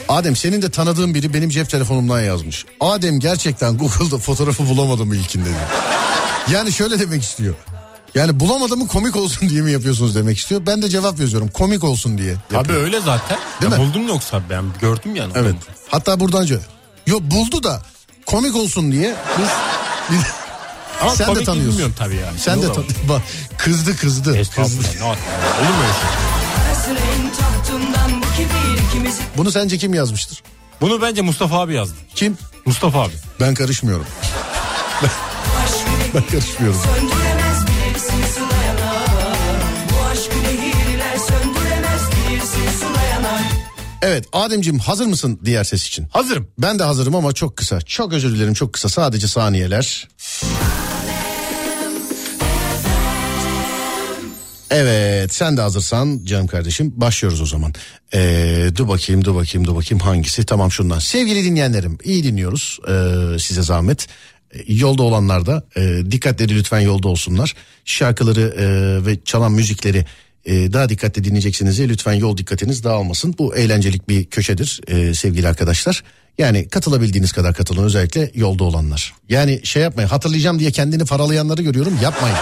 [0.10, 2.66] Adem senin de tanıdığın biri benim cep telefonumdan yazmış.
[2.80, 5.50] Adem gerçekten Google'da fotoğrafı bulamadım ilkinde.
[6.52, 7.56] Yani şöyle demek istiyor.
[8.16, 10.62] Yani bulamadığımı komik olsun diye mi yapıyorsunuz demek istiyor.
[10.66, 12.36] Ben de cevap yazıyorum komik olsun diye.
[12.50, 12.82] Tabii yapıyor.
[12.82, 13.38] öyle zaten.
[13.62, 13.84] Değil ya mi?
[13.88, 15.32] Buldun yoksa ben gördüm yani.
[15.36, 15.56] Evet.
[15.90, 16.48] Hatta buradan.
[17.08, 17.82] Yok buldu da
[18.26, 19.16] komik olsun diye
[20.12, 20.20] biz...
[21.02, 21.72] Ama Sen de tanıyorsun.
[21.72, 22.40] bilmiyorum tabii yani.
[22.40, 22.76] Sen de da var.
[22.76, 23.22] tan- bak
[23.58, 24.24] kızdı kızdı.
[24.24, 24.38] kızdı.
[24.38, 24.84] Estağfurullah.
[25.02, 25.20] Ne yapayım?
[25.62, 26.10] Olur mu öyle şey?
[29.38, 30.44] Bunu sence kim yazmıştır?
[30.82, 31.96] Bunu bence Mustafa abi yazdı.
[32.16, 32.38] Kim?
[32.66, 33.14] Mustafa abi.
[33.40, 34.06] Ben karışmıyorum.
[36.14, 36.80] ben karışmıyorum.
[44.02, 46.08] Evet Ademciğim hazır mısın diğer ses için?
[46.12, 46.48] Hazırım.
[46.58, 47.82] Ben de hazırım ama çok kısa.
[47.82, 48.90] Çok özür dilerim çok kısa.
[48.90, 50.08] Sadece saniyeler.
[54.72, 57.74] Evet sen de hazırsan canım kardeşim başlıyoruz o zaman.
[58.14, 61.00] Ee, dur bakayım dur bakayım dur bakayım hangisi tamam şundan.
[61.00, 64.08] Sevgili dinleyenlerim iyi dinliyoruz ee, size zahmet.
[64.54, 67.54] Ee, Yolda olanlar da e, dikkatleri lütfen yolda olsunlar.
[67.86, 68.66] Şarkıları e,
[69.06, 70.06] ve çalan müzikleri
[70.46, 71.78] e, daha dikkatli dinleyeceksiniz.
[71.78, 73.36] diye Lütfen yol dikkatiniz dağılmasın.
[73.38, 76.04] Bu eğlencelik bir köşedir e, sevgili arkadaşlar.
[76.38, 79.14] Yani katılabildiğiniz kadar katılın özellikle yolda olanlar.
[79.30, 82.38] Yani şey yapmayın hatırlayacağım diye kendini paralayanları görüyorum yapmayın.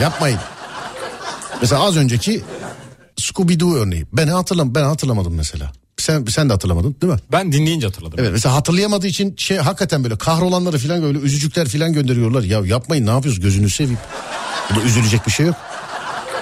[0.00, 0.38] yapmayın.
[1.60, 2.42] Mesela az önceki
[3.16, 4.06] Scooby-Doo örneği.
[4.12, 5.72] Ben hatırlam ben hatırlamadım mesela.
[5.96, 7.18] Sen sen de hatırlamadın değil mi?
[7.32, 8.18] Ben dinleyince hatırladım.
[8.20, 12.42] Evet mesela hatırlayamadığı için şey hakikaten böyle kahrolanları falan böyle üzücükler falan gönderiyorlar.
[12.42, 13.98] Ya yapmayın ne yapıyoruz gözünü seveyim.
[14.70, 15.56] Burada üzülecek bir şey yok.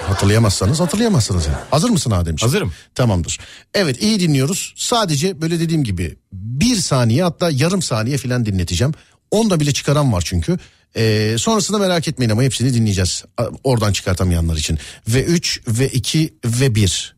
[0.09, 1.57] Hatırlayamazsanız hatırlayamazsınız yani.
[1.71, 2.51] Hazır mısın Ademciğim?
[2.51, 2.73] Hazırım.
[2.95, 3.39] Tamamdır.
[3.73, 4.73] Evet iyi dinliyoruz.
[4.77, 8.93] Sadece böyle dediğim gibi bir saniye hatta yarım saniye falan dinleteceğim.
[9.31, 10.57] Onda bile çıkaran var çünkü.
[10.95, 13.23] Ee, sonrasında merak etmeyin ama hepsini dinleyeceğiz.
[13.63, 14.79] Oradan çıkartamayanlar için.
[15.07, 17.15] Ve 3 ve 2 ve 1.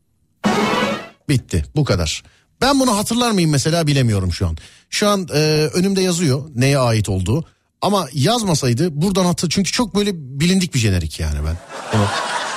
[1.29, 2.23] Bitti bu kadar.
[2.61, 4.57] Ben bunu hatırlar mıyım mesela bilemiyorum şu an.
[4.89, 7.45] Şu an e, önümde yazıyor neye ait olduğu.
[7.81, 11.57] Ama yazmasaydı buradan hatır çünkü çok böyle bilindik bir jenerik yani ben.
[11.93, 12.07] Bunu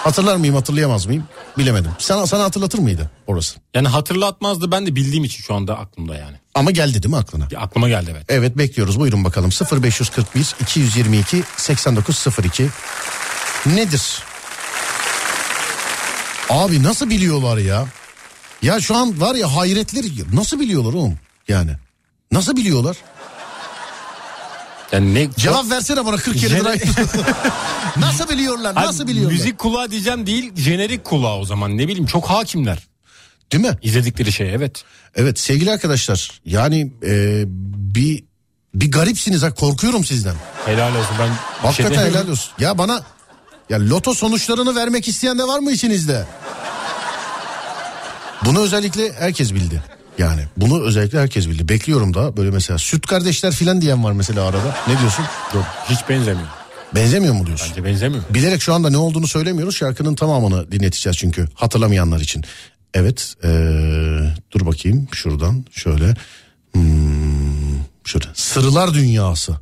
[0.05, 1.25] hatırlar mıyım hatırlayamaz mıyım
[1.59, 1.91] bilemedim.
[1.99, 3.57] Sana sana hatırlatır mıydı orası?
[3.75, 6.37] Yani hatırlatmazdı ben de bildiğim için şu anda aklımda yani.
[6.55, 7.49] Ama geldi değil mi aklına?
[7.51, 8.25] Ya aklıma geldi evet.
[8.29, 9.51] Evet bekliyoruz buyurun bakalım
[9.83, 12.69] 0541 222 8902
[13.67, 14.23] nedir?
[16.51, 17.87] Abi nasıl biliyorlar ya?
[18.63, 21.71] Ya şu an var ya hayretler nasıl biliyorlar oğlum yani?
[22.33, 22.97] Nasıl biliyorlar?
[24.93, 26.81] Yani ne Cevap versene bana 40 kere Jene-
[27.97, 28.73] Nasıl biliyorlar?
[28.77, 29.33] Abi, Nasıl biliyorlar?
[29.33, 32.79] Müzik kulağı diyeceğim değil jenerik kulağı o zaman ne bileyim çok hakimler.
[33.53, 33.79] Değil mi?
[33.83, 34.85] İzledikleri şey evet.
[35.15, 37.43] Evet sevgili arkadaşlar yani e,
[37.95, 38.25] bir
[38.75, 40.35] bir garipsiniz ha korkuyorum sizden.
[40.67, 42.15] Helal olsun ben şey Hakikaten demiyorum.
[42.15, 42.53] helal olsun.
[42.59, 43.03] Ya bana
[43.71, 46.27] ya loto sonuçlarını vermek isteyen de var mı içinizde?
[48.45, 49.83] Bunu özellikle herkes bildi.
[50.19, 51.69] Yani bunu özellikle herkes bildi.
[51.69, 54.77] Bekliyorum da böyle mesela süt kardeşler filan diyen var mesela arada.
[54.89, 55.25] Ne diyorsun?
[55.55, 56.49] Yok, hiç benzemiyor.
[56.95, 57.69] Benzemiyor mu diyorsun?
[57.71, 58.23] Bence benzemiyor.
[58.31, 59.77] Bilerek şu anda ne olduğunu söylemiyoruz.
[59.77, 62.45] Şarkının tamamını dinleteceğiz çünkü hatırlamayanlar için.
[62.95, 63.49] Evet ee,
[64.53, 66.15] dur bakayım şuradan şöyle.
[66.73, 68.27] Hmm, şöyle.
[68.35, 69.57] Sırlar Dünyası.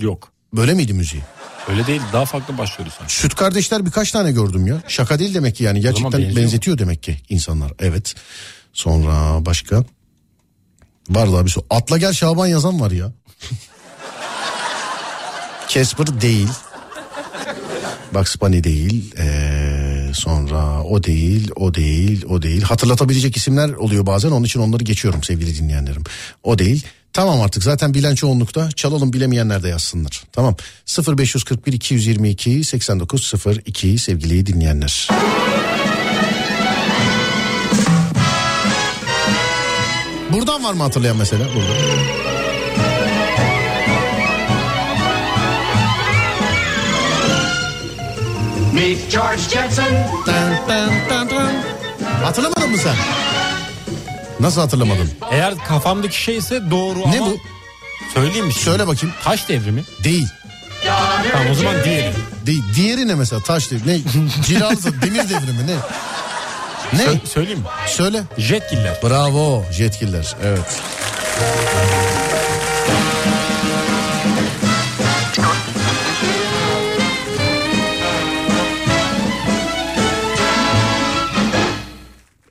[0.00, 0.32] Yok.
[0.52, 1.22] Böyle miydi müziği?
[1.68, 3.14] Öyle değil daha farklı başlıyordu sanki.
[3.14, 4.82] Süt kardeşler birkaç tane gördüm ya.
[4.88, 7.72] Şaka değil demek ki yani gerçekten benzetiyor demek ki insanlar.
[7.78, 8.14] Evet.
[8.74, 9.84] Sonra başka?
[11.10, 11.64] Var daha bir sürü.
[11.70, 13.08] Atla gel Şaban yazan var ya.
[15.68, 16.48] Casper değil.
[18.14, 19.14] Bugs Bunny değil.
[19.18, 22.62] Ee, sonra o değil, o değil, o değil.
[22.62, 24.30] Hatırlatabilecek isimler oluyor bazen.
[24.30, 26.02] Onun için onları geçiyorum sevgili dinleyenlerim.
[26.42, 26.86] O değil.
[27.12, 30.22] Tamam artık zaten bilen çoğunlukta çalalım bilemeyenler de yazsınlar.
[30.32, 30.56] Tamam
[31.18, 35.08] 0541 222 8902 sevgili dinleyenler.
[40.34, 41.44] Buradan var mı hatırlayan mesela?
[41.54, 41.68] Burada.
[48.72, 49.94] Meet George Jetson
[50.26, 50.78] tan.
[52.24, 52.94] Hatırlamadın mı sen?
[54.40, 55.10] Nasıl hatırlamadın?
[55.30, 57.26] Eğer kafamdaki şeyse doğru Ne ama...
[57.26, 57.36] bu?
[58.14, 58.52] Söyleyeyim mi?
[58.52, 58.64] şimdi?
[58.64, 59.14] Söyle bakayım.
[59.24, 59.84] Taş devrimi.
[60.04, 60.28] Değil.
[61.32, 62.12] Tamam o zaman diğeri.
[62.46, 62.62] Değil.
[62.76, 63.42] Diğeri ne mesela?
[63.42, 63.88] Taş devri.
[63.88, 63.98] Ne?
[64.46, 65.74] Cilalı demir devrimi ne?
[66.96, 67.02] Ne?
[67.02, 67.66] Sö- söyleyeyim mi?
[67.86, 68.22] Söyle.
[68.38, 68.98] Jetgiller.
[69.02, 70.36] Bravo Jetgiller.
[70.44, 70.80] Evet.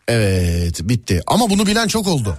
[0.08, 1.22] Evet bitti.
[1.28, 2.38] Ama bunu bilen çok oldu.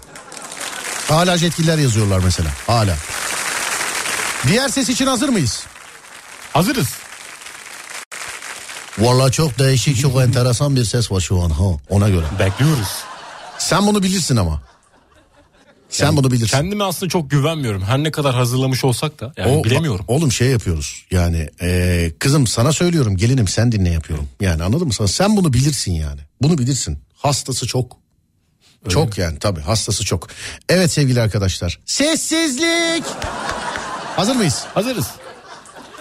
[1.09, 2.49] Hala Jetgiller yazıyorlar mesela.
[2.67, 2.97] Hala.
[4.49, 5.65] Diğer ses için hazır mıyız?
[6.53, 6.89] Hazırız.
[8.99, 12.25] Vallahi çok değişik çok enteresan bir ses var şu an ha ona göre.
[12.39, 12.89] Bekliyoruz.
[13.59, 14.63] Sen bunu bilirsin ama.
[15.89, 16.57] Sen Yani bunu bilirsin.
[16.57, 17.83] Kendime aslında çok güvenmiyorum.
[17.83, 20.05] Her ne kadar hazırlamış olsak da yani O- bilemiyorum.
[20.09, 24.29] Oğlum şey yapıyoruz yani e, kızım sana söylüyorum gelinim sen dinle yapıyorum.
[24.41, 24.93] Yani anladın mı?
[24.95, 26.21] Sen, sen bunu bilirsin yani.
[26.43, 26.99] Bunu bilirsin.
[27.17, 27.97] Hastası çok.
[28.89, 30.29] Çok yani tabii hastası çok.
[30.69, 31.81] Evet sevgili arkadaşlar.
[31.87, 33.05] Sessizlik.
[34.17, 34.65] Hazır mıyız?
[34.75, 35.07] Hazırız.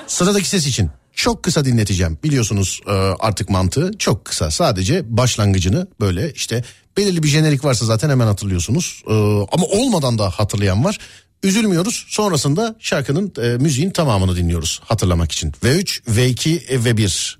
[0.08, 2.18] Sıradaki ses için çok kısa dinleteceğim.
[2.24, 4.52] Biliyorsunuz e, artık mantığı çok kısa.
[4.52, 6.64] Sadece başlangıcını böyle işte
[6.98, 9.04] Belirli bir jenerik varsa zaten hemen hatırlıyorsunuz.
[9.08, 9.12] Ee,
[9.52, 10.98] ama olmadan da hatırlayan var.
[11.44, 12.06] Üzülmüyoruz.
[12.08, 15.52] Sonrasında şarkının e, müziğin tamamını dinliyoruz hatırlamak için.
[15.52, 17.40] V3, V2 e, ve 1.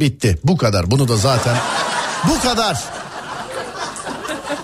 [0.00, 0.38] Bitti.
[0.44, 0.90] Bu kadar.
[0.90, 1.56] Bunu da zaten
[2.28, 2.84] bu kadar.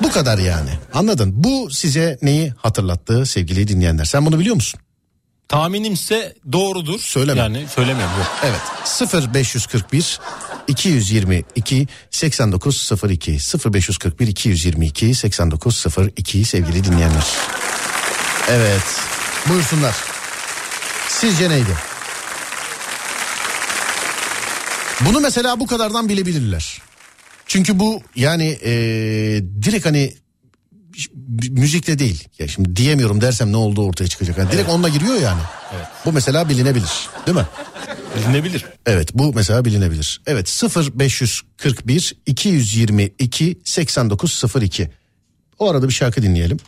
[0.03, 0.71] Bu kadar yani.
[0.95, 1.33] Anladın?
[1.37, 4.05] Bu size neyi hatırlattı sevgili dinleyenler?
[4.05, 4.81] Sen bunu biliyor musun?
[5.53, 7.01] Tahminimse doğrudur.
[7.01, 7.41] Söyleme.
[7.41, 8.27] Yani söylemiyorum yok.
[8.45, 8.61] Evet
[9.35, 10.21] 0541
[10.69, 13.33] 222 8902
[13.73, 17.25] 0541 222 8902 sevgili dinleyenler.
[18.49, 18.83] Evet
[19.49, 19.95] buyursunlar.
[21.09, 21.77] Sizce neydi?
[25.01, 26.83] Bunu mesela bu kadardan bilebilirler.
[27.47, 30.15] Çünkü bu yani eee, direkt hani
[31.51, 32.29] müzikle değil.
[32.39, 34.39] Ya şimdi diyemiyorum dersem ne olduğu ortaya çıkacak.
[34.39, 35.41] Yani direkt onunla giriyor yani.
[35.77, 35.87] Evet.
[36.05, 37.09] Bu mesela bilinebilir.
[37.27, 37.47] Değil mi?
[38.17, 38.65] Bilinebilir.
[38.87, 40.21] Evet bu mesela bilinebilir.
[40.27, 40.63] Evet
[40.99, 44.91] 0541 222 8902.
[45.59, 46.59] O arada bir şarkı dinleyelim.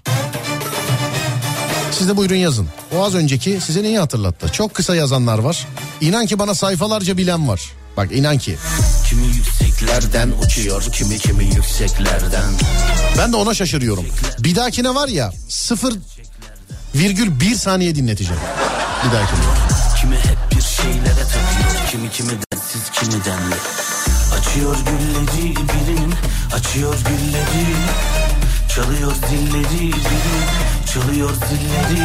[1.92, 2.68] Siz de buyurun yazın.
[2.96, 4.48] O az önceki size neyi hatırlattı?
[4.52, 5.66] Çok kısa yazanlar var.
[6.00, 7.72] İnan ki bana sayfalarca bilen var.
[7.96, 8.56] Bak inan ki.
[9.08, 12.52] Kimi yükseklerden uçuyor kimi kimi yükseklerden
[13.18, 14.06] Ben de ona şaşırıyorum.
[14.38, 15.94] Bir dahakine var ya 0
[16.94, 18.42] virgül 1 saniye dinleteceğim.
[19.04, 19.40] Bir dahakine.
[20.00, 23.54] Kimi hep bir şeylere takıyor Kimi kimi densiz kimi denli
[24.38, 26.14] Açıyor gülleri birinin
[26.54, 27.76] Açıyor gülleri
[28.74, 30.44] Çalıyor zilleri birinin
[30.94, 32.04] Çalıyor zilleri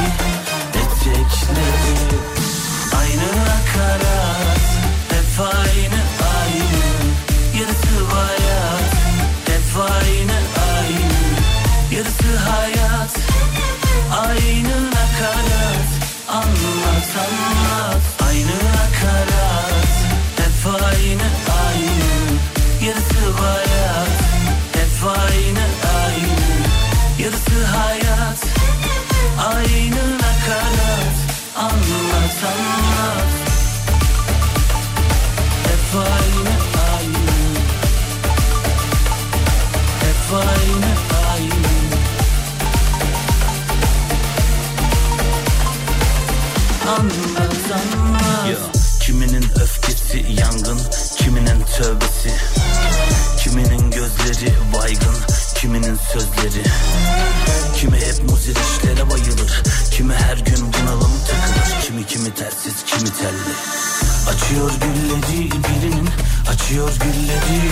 [64.49, 66.09] Açıyor gülleri birinin
[66.49, 67.71] Açıyor gülleri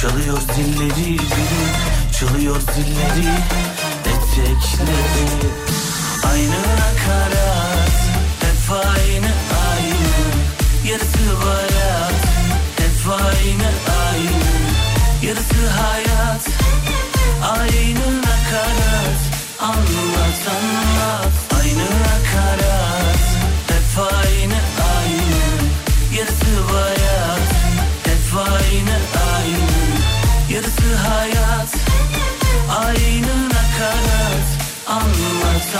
[0.00, 1.72] Çalıyor zilleri birinin
[2.18, 3.28] Çalıyor zilleri
[4.00, 5.50] Etekleri
[6.32, 7.92] Aynı nakarat
[8.40, 9.32] Hep aynı
[9.70, 12.20] aynı Yarısı bayat
[12.76, 13.70] Hep aynı
[14.10, 14.50] aynı
[15.22, 16.48] Yarısı hayat
[17.42, 19.20] Aynı nakarat
[19.60, 21.32] Anlat anlat.
[21.60, 22.69] Aynı nakarat
[32.90, 34.48] Aynı nakarat
[34.86, 35.74] Anlat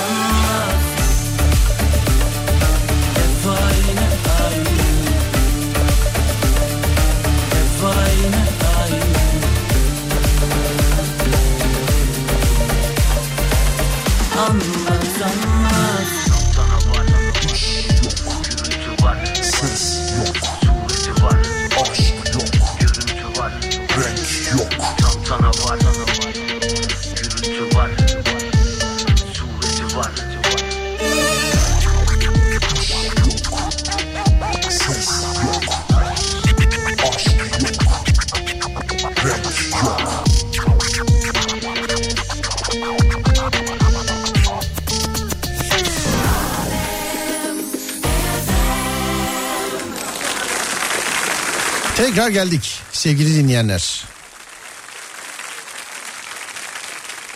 [52.31, 54.05] Geldik sevgili dinleyenler.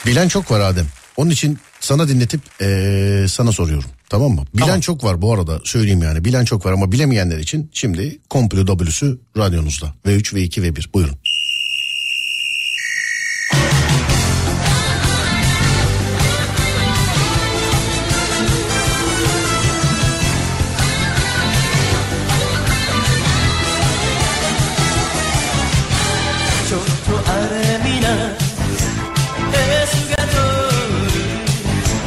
[0.07, 0.87] Bilen çok var Adem.
[1.17, 3.91] Onun için sana dinletip eee, sana soruyorum.
[4.09, 4.45] Tamam mı?
[4.55, 4.81] Bilen Tamam.
[4.81, 6.25] çok var bu arada söyleyeyim yani.
[6.25, 9.95] Bilen çok var ama bilemeyenler için şimdi komplo W'sü radyonuzda.
[10.07, 11.17] V3, V2, V1 buyurun.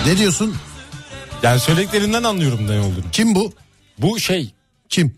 [0.08, 0.56] Ne diyorsun?
[1.44, 3.12] Yani söylediklerinden anlıyorum ne olduğunu.
[3.12, 3.54] Kim bu?
[3.98, 4.54] Bu şey
[4.90, 5.18] Kim?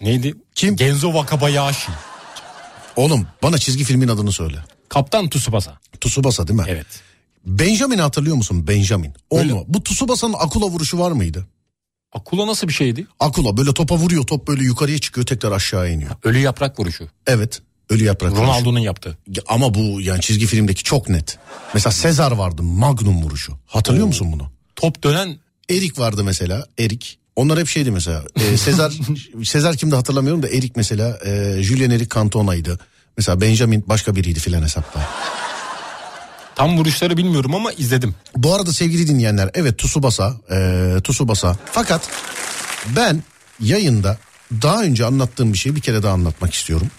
[0.00, 0.34] neydi?
[0.54, 0.76] Kim?
[0.76, 1.92] Genzo Wakabayashi.
[2.96, 4.58] Oğlum bana çizgi filmin adını söyle.
[4.88, 5.78] Kaptan Tsubasa.
[6.00, 6.66] Tsubasa değil mi?
[6.68, 6.86] Evet.
[7.44, 8.66] Benjamin'i hatırlıyor musun?
[8.68, 9.14] Benjamin.
[9.30, 9.52] O Öyle.
[9.52, 9.64] mu?
[9.68, 11.46] Bu Tsubasa'nın akula vuruşu var mıydı?
[12.12, 13.06] Akula nasıl bir şeydi?
[13.20, 16.10] Akula böyle topa vuruyor top böyle yukarıya çıkıyor tekrar aşağı iniyor.
[16.22, 17.08] Ölü yaprak vuruşu.
[17.26, 18.32] Evet ölü yaprak.
[18.32, 19.18] Ronaldo'nun yaptığı.
[19.48, 21.38] Ama bu yani çizgi filmdeki çok net.
[21.74, 23.52] Mesela Sezar vardı Magnum vuruşu.
[23.66, 24.50] Hatırlıyor musun bunu?
[24.76, 25.36] Top dönen
[25.70, 27.18] Erik vardı mesela Erik.
[27.36, 28.22] Onlar hep şeydi mesela.
[28.36, 28.92] Ee, Sezar
[29.44, 32.78] Sezar kimdi hatırlamıyorum da Erik mesela e, Julien Erik Cantona'ydı.
[33.16, 35.00] Mesela Benjamin başka biriydi filan hesapta.
[36.54, 38.14] tam vuruşları bilmiyorum ama izledim.
[38.36, 41.56] Bu arada sevgili dinleyenler evet Tsubasa, e, Tsubasa.
[41.72, 42.08] Fakat
[42.96, 43.22] ben
[43.60, 44.18] yayında
[44.62, 46.90] daha önce anlattığım bir şeyi bir kere daha anlatmak istiyorum.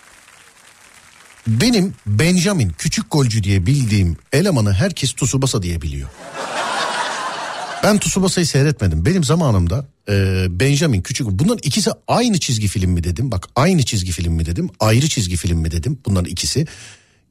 [1.48, 6.10] Benim Benjamin küçük golcü diye bildiğim elemanı herkes Tsubasa diye biliyor.
[7.84, 9.06] Ben Tsubasa'yı seyretmedim.
[9.06, 13.32] Benim zamanımda e, Benjamin küçük bunların ikisi aynı çizgi film mi dedim.
[13.32, 14.70] Bak aynı çizgi film mi dedim.
[14.80, 16.00] Ayrı çizgi film mi dedim.
[16.06, 16.68] Bunların ikisi.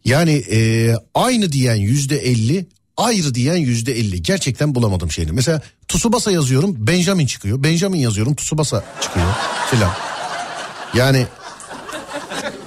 [0.05, 4.23] Yani e, aynı diyen yüzde elli ayrı diyen yüzde elli.
[4.23, 5.33] Gerçekten bulamadım şeyini.
[5.33, 7.63] Mesela Tsubasa yazıyorum Benjamin çıkıyor.
[7.63, 9.27] Benjamin yazıyorum Tsubasa çıkıyor
[9.71, 9.93] filan.
[10.95, 11.27] Yani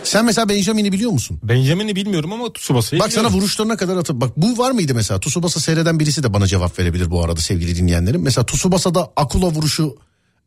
[0.10, 1.40] sen mesela Benjamin'i biliyor musun?
[1.44, 5.60] Benjamin'i bilmiyorum ama Tsubasa'yı Bak sana vuruşlarına kadar atıp bak bu var mıydı mesela Tsubasa
[5.60, 8.22] seyreden birisi de bana cevap verebilir bu arada sevgili dinleyenlerim.
[8.22, 9.98] Mesela Tsubasa'da Akula vuruşu,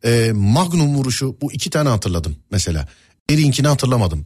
[0.03, 2.87] e, Magnum vuruşu bu iki tane hatırladım mesela.
[3.29, 4.25] Erik'inkini hatırlamadım.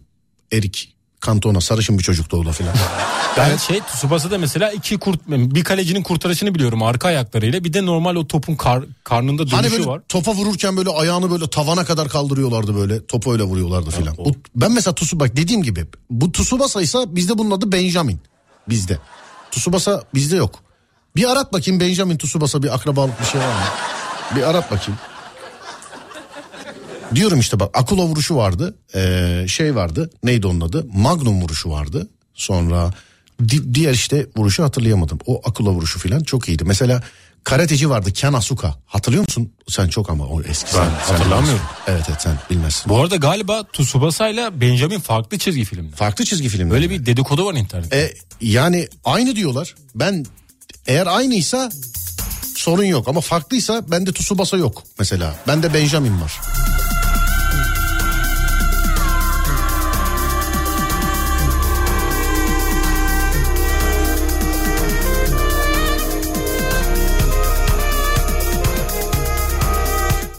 [0.52, 2.74] Erik Cantona sarışın bir çocuktu o da filan.
[3.38, 7.64] Ben şey Tsubasa'da mesela iki kurt, bir kalecinin kurtarışını biliyorum arka ayaklarıyla.
[7.64, 10.02] Bir de normal o topun kar, karnında dönüşü Hani böyle var.
[10.10, 13.06] topa vururken böyle ayağını böyle tavana kadar kaldırıyorlardı böyle.
[13.06, 14.18] Topu öyle vuruyorlardı filan.
[14.18, 18.20] Bu- Ben mesela Tusu bak dediğim gibi bu Tsubasa ise bizde bunun adı Benjamin.
[18.70, 18.98] Bizde.
[19.52, 20.60] Tsubasa bizde yok.
[21.16, 23.52] Bir arat bakayım Benjamin Tsubasa bir akrabalık bir şey var mı?
[24.36, 25.00] Bir arat bakayım.
[27.16, 28.76] Diyorum işte bak Akula vuruşu vardı.
[28.96, 30.10] Ee, şey vardı.
[30.24, 30.88] Neydi onun adı?
[30.94, 32.08] Magnum vuruşu vardı.
[32.34, 32.94] Sonra
[33.50, 35.20] di- diğer işte vuruşu hatırlayamadım.
[35.26, 36.64] O Akula vuruşu filan çok iyiydi.
[36.64, 37.04] Mesela
[37.44, 38.76] karateci vardı Ken Asuka.
[38.86, 39.52] Hatırlıyor musun?
[39.70, 40.72] Sen çok ama o eski.
[40.72, 41.46] sen, sen hatırlamıyorum.
[41.48, 41.62] bilmezsin.
[41.88, 42.90] Evet evet sen bilmezsin.
[42.90, 45.92] Bu arada galiba Tsubasa ile Benjamin farklı çizgi filmler.
[45.96, 46.70] Farklı çizgi film.
[46.70, 47.98] Böyle bir dedikodu var internette.
[47.98, 49.76] E, yani aynı diyorlar.
[49.96, 50.26] Ben
[50.88, 51.70] eğer aynıysa
[52.56, 55.36] sorun yok ama farklıysa bende Tsubasa yok mesela.
[55.48, 56.40] Bende Benjamin var.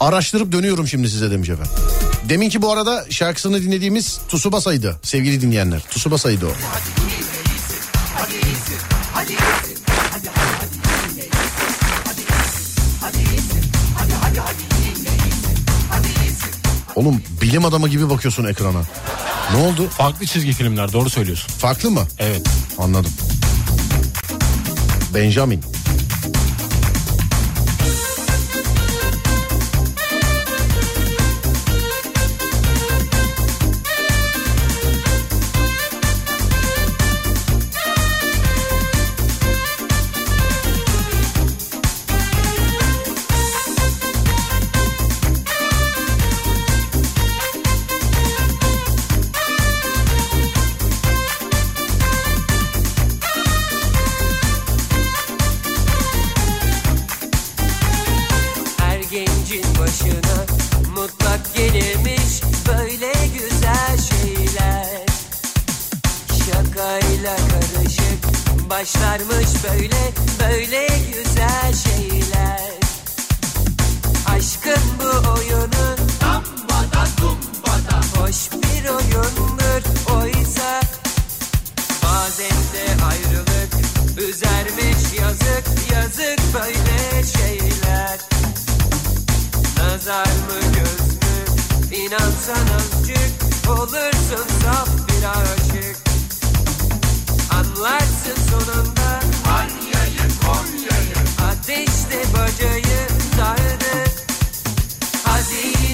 [0.00, 1.72] Araştırıp dönüyorum şimdi size demiş efendim.
[2.28, 5.80] Deminki bu arada şarkısını dinlediğimiz Tsubasa'ydı sevgili dinleyenler.
[5.90, 6.50] Tsubasa'ydı o.
[16.96, 18.82] Oğlum bilim adamı gibi bakıyorsun ekrana.
[19.54, 19.88] Ne oldu?
[19.88, 21.52] Farklı çizgi filmler doğru söylüyorsun.
[21.52, 22.06] Farklı mı?
[22.18, 22.42] Evet.
[22.78, 23.12] Anladım.
[25.14, 25.77] Benjamin.
[86.08, 88.18] Yazık böyle şeyler.
[89.78, 91.96] Nazar mı göz mü?
[91.96, 95.96] İnansan azıcık olursun saf bir aşık.
[97.52, 99.20] Anlarsın sonunda.
[99.58, 101.50] Anya'yı Konya'yı.
[101.50, 104.10] Ateşte bacayı sardı.
[105.24, 105.87] Hazine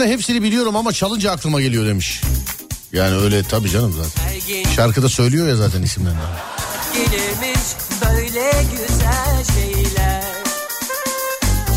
[0.00, 2.20] Aslında hepsini biliyorum ama çalınca aklıma geliyor demiş.
[2.92, 4.70] Yani öyle tabii canım zaten.
[4.76, 6.18] Şarkıda söylüyor ya zaten isimlerini.
[6.94, 7.60] gelirmiş
[8.02, 10.24] böyle güzel şeyler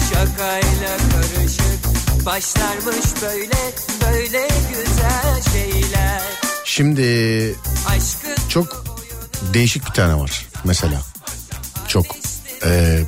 [0.10, 6.22] Şakayla karışık başlarmış böyle böyle güzel şeyler
[6.66, 7.56] Şimdi
[8.50, 8.86] çok
[9.54, 11.02] değişik bir tane var mesela.
[11.88, 12.06] Çok
[12.66, 13.00] e,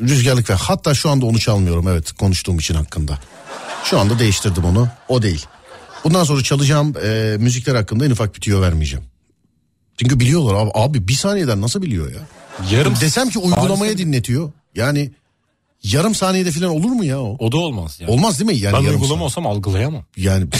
[0.00, 3.18] rüzgarlık ve hatta şu anda onu çalmıyorum evet konuştuğum için hakkında.
[3.84, 5.46] Şu anda değiştirdim onu o değil.
[6.04, 9.04] Bundan sonra çalacağım e, müzikler hakkında en ufak bir tüyo vermeyeceğim.
[10.00, 12.20] Çünkü biliyorlar abi, abi bir saniyeden nasıl biliyor ya?
[12.70, 13.98] Yarım Desem ki uygulamaya Maalesef.
[13.98, 14.52] dinletiyor.
[14.74, 15.10] Yani
[15.82, 17.36] yarım saniyede falan olur mu ya o?
[17.38, 18.10] O da olmaz yani.
[18.10, 18.56] Olmaz değil mi?
[18.56, 19.24] Yani ben uygulama saniye.
[19.24, 20.04] olsam algılayamam.
[20.16, 20.46] Yani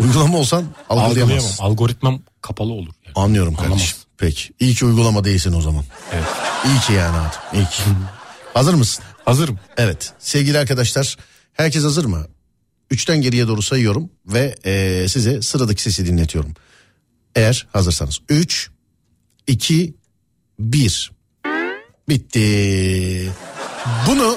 [0.00, 1.50] uygulama olsan Algılayamam.
[1.58, 2.92] Algoritmam kapalı olur.
[3.06, 3.12] Yani.
[3.14, 3.78] Anlıyorum Anlamaz.
[3.78, 3.98] kardeşim.
[4.18, 4.52] Peki.
[4.60, 5.84] İyi ki uygulama değilsin o zaman.
[6.12, 6.24] Evet.
[6.66, 7.34] İyi ki yani abi.
[7.58, 7.82] İyi ki.
[8.54, 9.04] Hazır mısın?
[9.26, 9.58] Hazırım.
[9.76, 10.12] Evet.
[10.18, 11.16] Sevgili arkadaşlar
[11.52, 12.26] herkes hazır mı?
[12.90, 16.54] Üçten geriye doğru sayıyorum ve eee, size sıradaki sesi dinletiyorum.
[17.34, 18.18] Eğer hazırsanız.
[18.28, 18.70] Üç,
[19.46, 19.94] iki,
[20.58, 21.12] bir.
[22.08, 23.30] Bitti.
[24.06, 24.36] Bunu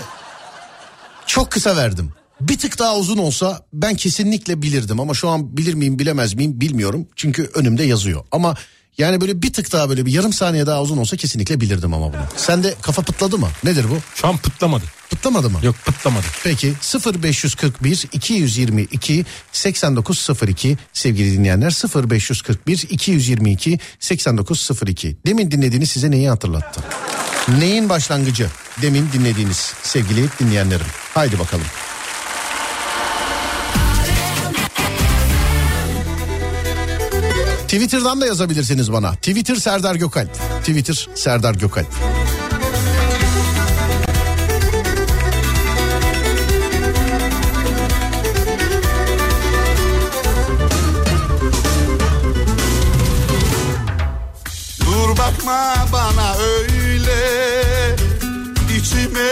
[1.26, 2.14] çok kısa verdim.
[2.42, 6.62] Bir tık daha uzun olsa ben kesinlikle bilirdim ama şu an bilir miyim bilemez miyim
[6.62, 7.08] bilmiyorum.
[7.16, 8.26] Çünkü önümde yazıyor.
[8.32, 8.56] Ama
[9.00, 12.14] yani böyle bir tık daha böyle bir yarım saniye daha uzun olsa kesinlikle bilirdim ama
[12.14, 12.22] bunu.
[12.38, 13.48] Sende kafa pıtladı mı?
[13.64, 13.98] Nedir bu?
[14.16, 14.84] Şu an pıtlamadı.
[15.10, 15.60] Pıtlamadı mı?
[15.64, 16.26] Yok pıtlamadı.
[16.44, 16.74] Peki
[17.24, 21.72] 0541 222 8902 sevgili dinleyenler
[22.10, 26.82] 0541 222 8902 demin dinlediğiniz size neyi hatırlattı?
[27.60, 28.48] Neyin başlangıcı?
[28.82, 30.86] Demin dinlediğiniz sevgili dinleyenlerim.
[31.14, 31.66] Haydi bakalım.
[37.70, 39.16] Twitter'dan da yazabilirsiniz bana.
[39.16, 40.30] Twitter Serdar Gökalp.
[40.60, 41.88] Twitter Serdar Gökalp.
[54.82, 57.20] Dur bakma bana öyle
[58.78, 59.32] İçime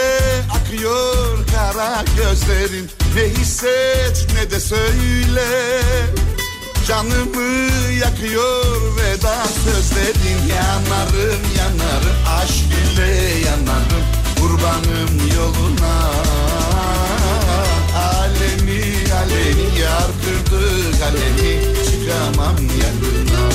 [0.50, 5.48] akıyor kara gözlerin Ne hisset ne de söyle
[6.88, 10.48] Canımı yakıyor veda sözlerin.
[10.48, 12.64] Yanarım yanarım aşk
[12.94, 13.10] ile
[13.46, 14.04] yanarım.
[14.40, 16.12] Kurbanım yoluna.
[17.96, 18.82] Alemi
[19.14, 23.48] alemi yar kırdı kalemi Çıkamam yanına.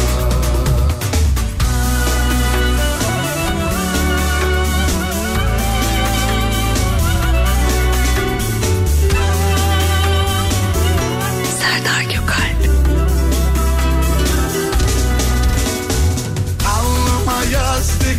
[11.60, 12.13] Serdar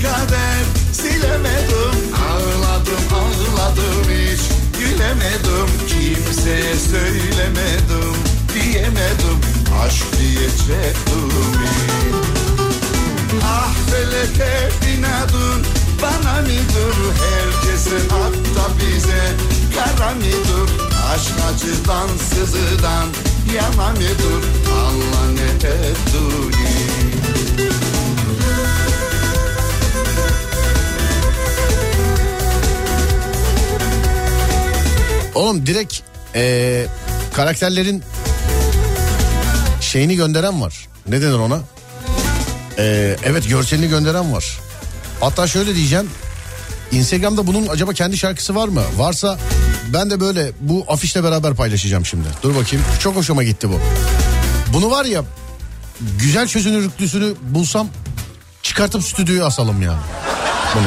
[0.04, 0.64] kader.
[0.92, 1.96] Silemedim
[2.28, 4.40] Ağladım ağladım hiç.
[4.78, 8.14] Gülemedim Kimseye söylemedim
[8.54, 9.38] diyemedim.
[9.84, 11.30] Aşk diye çektim
[13.44, 15.66] Ah feleke inadın
[16.02, 16.96] bana mıdır?
[17.24, 19.22] Herkese hatta bize
[19.74, 20.70] kara mıdır?
[21.14, 23.06] Aşk acıdan sızıdan
[23.54, 24.44] yana mıdır?
[24.72, 26.14] Allah ne etti
[35.34, 35.94] Oğlum direkt
[36.34, 36.86] eee,
[37.34, 38.02] karakterlerin
[39.80, 40.88] şeyini gönderen var.
[41.08, 41.58] Ne denir ona?
[42.78, 44.58] Eee, evet görselini gönderen var.
[45.20, 46.10] Hatta şöyle diyeceğim.
[46.92, 48.82] Instagram'da bunun acaba kendi şarkısı var mı?
[48.96, 49.38] Varsa
[49.92, 52.28] ben de böyle bu afişle beraber paylaşacağım şimdi.
[52.42, 52.84] Dur bakayım.
[53.00, 53.80] Çok hoşuma gitti bu.
[54.72, 55.22] Bunu var ya
[56.18, 57.88] güzel çözünürlüklüsünü bulsam
[58.62, 60.00] çıkartıp stüdyoya asalım yani.
[60.74, 60.86] Bunu.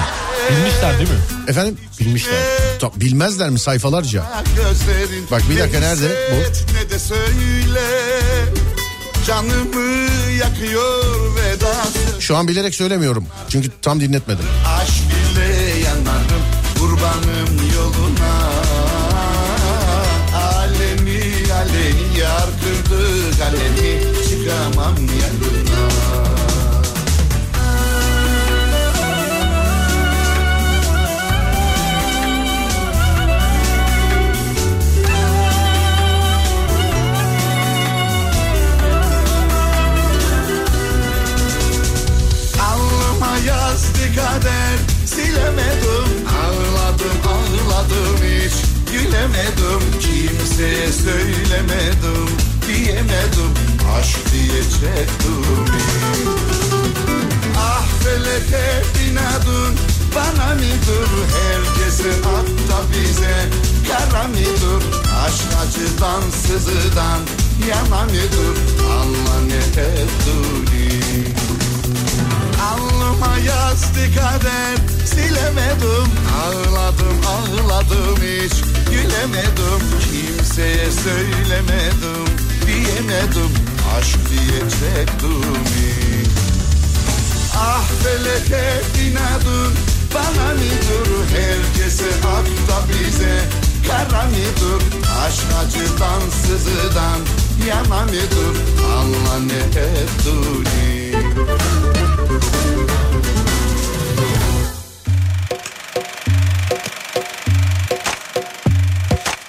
[0.51, 1.15] Bilmişler değil mi?
[1.47, 1.77] Efendim?
[1.99, 2.33] Bilmişler.
[2.79, 4.23] Ta- Bilmezler mi sayfalarca?
[5.31, 6.35] Bak bir dakika, Ne nerede bu?
[6.73, 7.81] Ne de söyle
[9.27, 10.07] Canımı
[10.39, 11.73] yakıyor veda
[12.19, 13.25] Şu an bilerek söylemiyorum.
[13.49, 14.45] Çünkü tam dinletmedim.
[14.79, 14.91] Aşk
[15.33, 16.43] ile yanarım
[16.79, 18.51] kurbanım yoluna
[20.35, 21.21] Alemi
[21.53, 23.03] alemi yar kırdı
[23.39, 25.66] kalemi Çıkamam yanına
[44.17, 46.09] kader silemedim.
[46.41, 48.53] Ağladım ağladım hiç
[48.91, 49.81] gülemedim.
[49.99, 52.29] Kimseye söylemedim
[52.67, 53.51] diyemedim.
[53.99, 55.65] Aşk diye çektim.
[57.57, 59.75] Ah feleke inadın
[60.15, 61.09] bana mıdır?
[61.37, 63.35] Herkese hatta bize
[63.87, 64.81] Kara mı dur
[65.25, 67.19] aşk acıdan sızıdan
[67.69, 68.57] Yana mı dur
[68.91, 71.27] anla ne ettiğini
[72.61, 76.11] Alnıma yazdı kader silemedim.
[76.43, 78.53] Ağladım ağladım hiç
[78.91, 79.81] gülemedim.
[79.99, 82.25] Kimseye söylemedim
[82.65, 83.67] diyemedim.
[83.97, 85.57] Aşk diyecektim
[87.55, 89.73] Ah feleke inadın
[90.13, 93.39] bana mıdır Herkese hak da bize
[93.87, 94.83] kara mıdır
[95.25, 97.19] Aşk acıdan sızıdan
[97.67, 98.61] yana mıdır
[98.97, 100.87] Anla ne ettiğini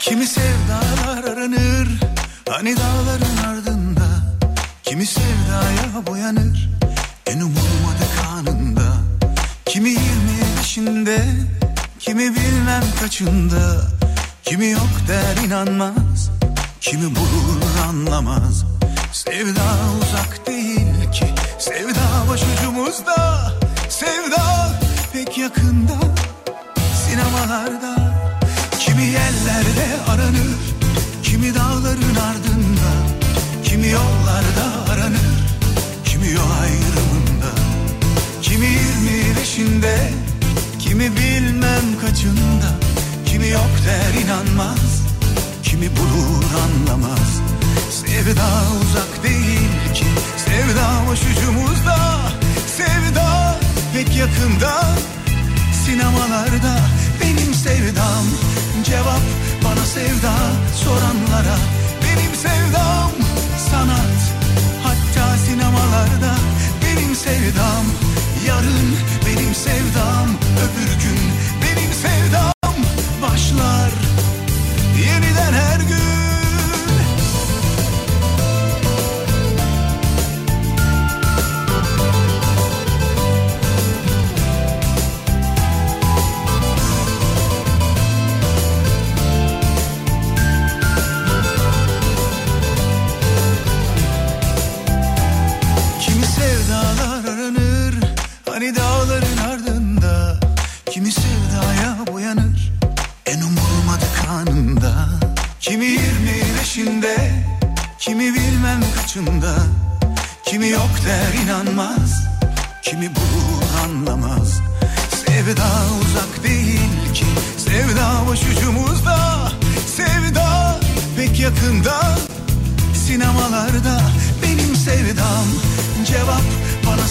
[0.00, 1.88] Kimi sevdalar aranır
[2.48, 4.06] Hani dağların ardında?
[4.82, 6.70] Kimi sevdaya boyanır
[7.26, 8.96] En umulmadık anında?
[9.66, 11.26] Kimi yirmi beşinde
[11.98, 13.82] Kimi bilmem kaçında?
[14.44, 16.30] Kimi yok der inanmaz
[16.80, 18.64] Kimi bulur anlamaz?
[19.12, 19.64] Sevda
[20.00, 20.57] uzak değil
[22.88, 23.52] başucumuzda
[23.88, 24.70] Sevda
[25.12, 25.98] pek yakında.
[27.04, 28.14] Sinemalarda
[28.78, 30.58] Kimi yerlerde aranır
[31.22, 32.90] Kimi dağların ardında
[33.64, 35.38] Kimi yollarda aranır
[36.04, 37.50] Kimi yol ayrımında
[38.42, 40.10] Kimi yirmi beşinde
[40.78, 42.70] Kimi bilmem kaçında
[43.26, 45.02] Kimi yok der inanmaz
[45.62, 47.40] Kimi bulur anlamaz.
[47.90, 48.48] Sevda
[48.80, 50.04] uzak değil ki
[50.36, 52.18] Sevda başucumuzda
[52.78, 53.58] Sevda
[53.92, 54.84] pek yakında.
[55.84, 56.78] Sinemalarda
[57.22, 58.24] benim sevdam.
[58.84, 59.22] Cevap
[59.64, 60.34] bana sevda
[60.84, 61.56] soranlara.
[62.04, 63.10] Benim sevdam
[63.70, 64.18] sanat.
[64.82, 66.34] Hatta sinemalarda
[66.84, 67.84] benim sevdam.
[68.46, 70.28] Yarın benim sevdam
[70.64, 71.20] Öbür gün
[71.62, 72.74] benim sevdam.
[73.22, 73.90] Başlar.
[75.00, 76.17] Yeniden her gün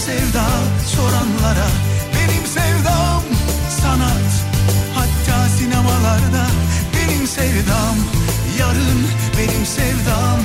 [0.08, 0.46] sevda
[0.94, 1.68] soranlara
[2.14, 3.22] Benim sevdam
[3.80, 4.30] sanat.
[4.94, 6.46] Hatta sinemalarda
[6.94, 7.96] benim sevdam
[8.58, 9.00] Yarın
[9.38, 10.40] benim sevdam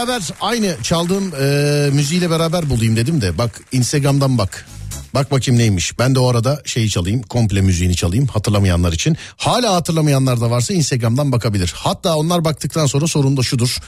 [0.00, 4.66] beraber aynı çaldığım e, müziğiyle beraber bulayım dedim de bak Instagram'dan bak.
[5.14, 5.98] Bak bakayım neymiş.
[5.98, 7.22] Ben de o arada şeyi çalayım.
[7.22, 9.16] Komple müziğini çalayım hatırlamayanlar için.
[9.36, 11.72] Hala hatırlamayanlar da varsa Instagram'dan bakabilir.
[11.76, 13.78] Hatta onlar baktıktan sonra sorun da şudur.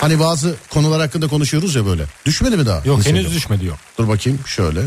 [0.00, 2.04] Hani bazı konular hakkında konuşuyoruz ya böyle.
[2.26, 2.76] Düşmedi mi daha?
[2.84, 3.20] Yok Instagram?
[3.20, 3.78] henüz düşmedi yok.
[3.98, 4.80] Dur bakayım şöyle.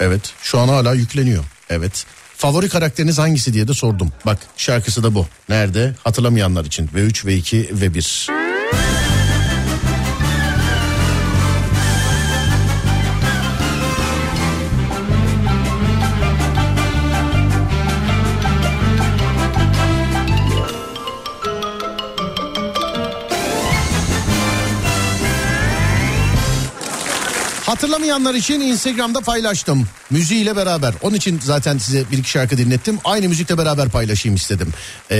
[0.00, 1.44] Evet şu an hala yükleniyor.
[1.70, 2.06] Evet.
[2.36, 4.12] Favori karakteriniz hangisi diye de sordum.
[4.26, 5.26] Bak şarkısı da bu.
[5.48, 5.94] Nerede?
[6.04, 6.88] Hatırlamayanlar için.
[6.88, 8.97] V3, V2, V1.
[27.68, 29.88] Hatırlamayanlar için Instagram'da paylaştım.
[30.10, 30.94] Müziğiyle beraber.
[31.02, 32.98] Onun için zaten size bir iki şarkı dinlettim.
[33.04, 34.68] Aynı müzikle beraber paylaşayım istedim.
[35.10, 35.16] Ee,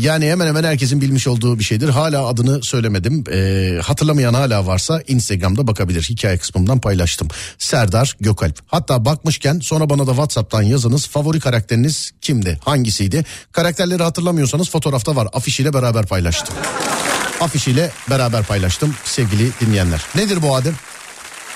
[0.00, 1.88] yani hemen hemen herkesin bilmiş olduğu bir şeydir.
[1.88, 3.24] Hala adını söylemedim.
[3.32, 6.02] Ee, hatırlamayan hala varsa Instagram'da bakabilir.
[6.02, 7.28] Hikaye kısmından paylaştım.
[7.58, 8.58] Serdar Gökalp.
[8.66, 11.08] Hatta bakmışken sonra bana da WhatsApp'tan yazınız.
[11.08, 12.58] Favori karakteriniz kimdi?
[12.64, 13.24] Hangisiydi?
[13.52, 15.28] Karakterleri hatırlamıyorsanız fotoğrafta var.
[15.32, 16.54] Afişiyle beraber paylaştım.
[17.40, 20.02] Afişiyle beraber paylaştım sevgili dinleyenler.
[20.14, 20.74] Nedir bu Adem?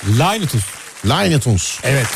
[0.09, 0.63] Linetus.
[1.07, 1.79] Looney Tunes.
[1.83, 2.07] Evet.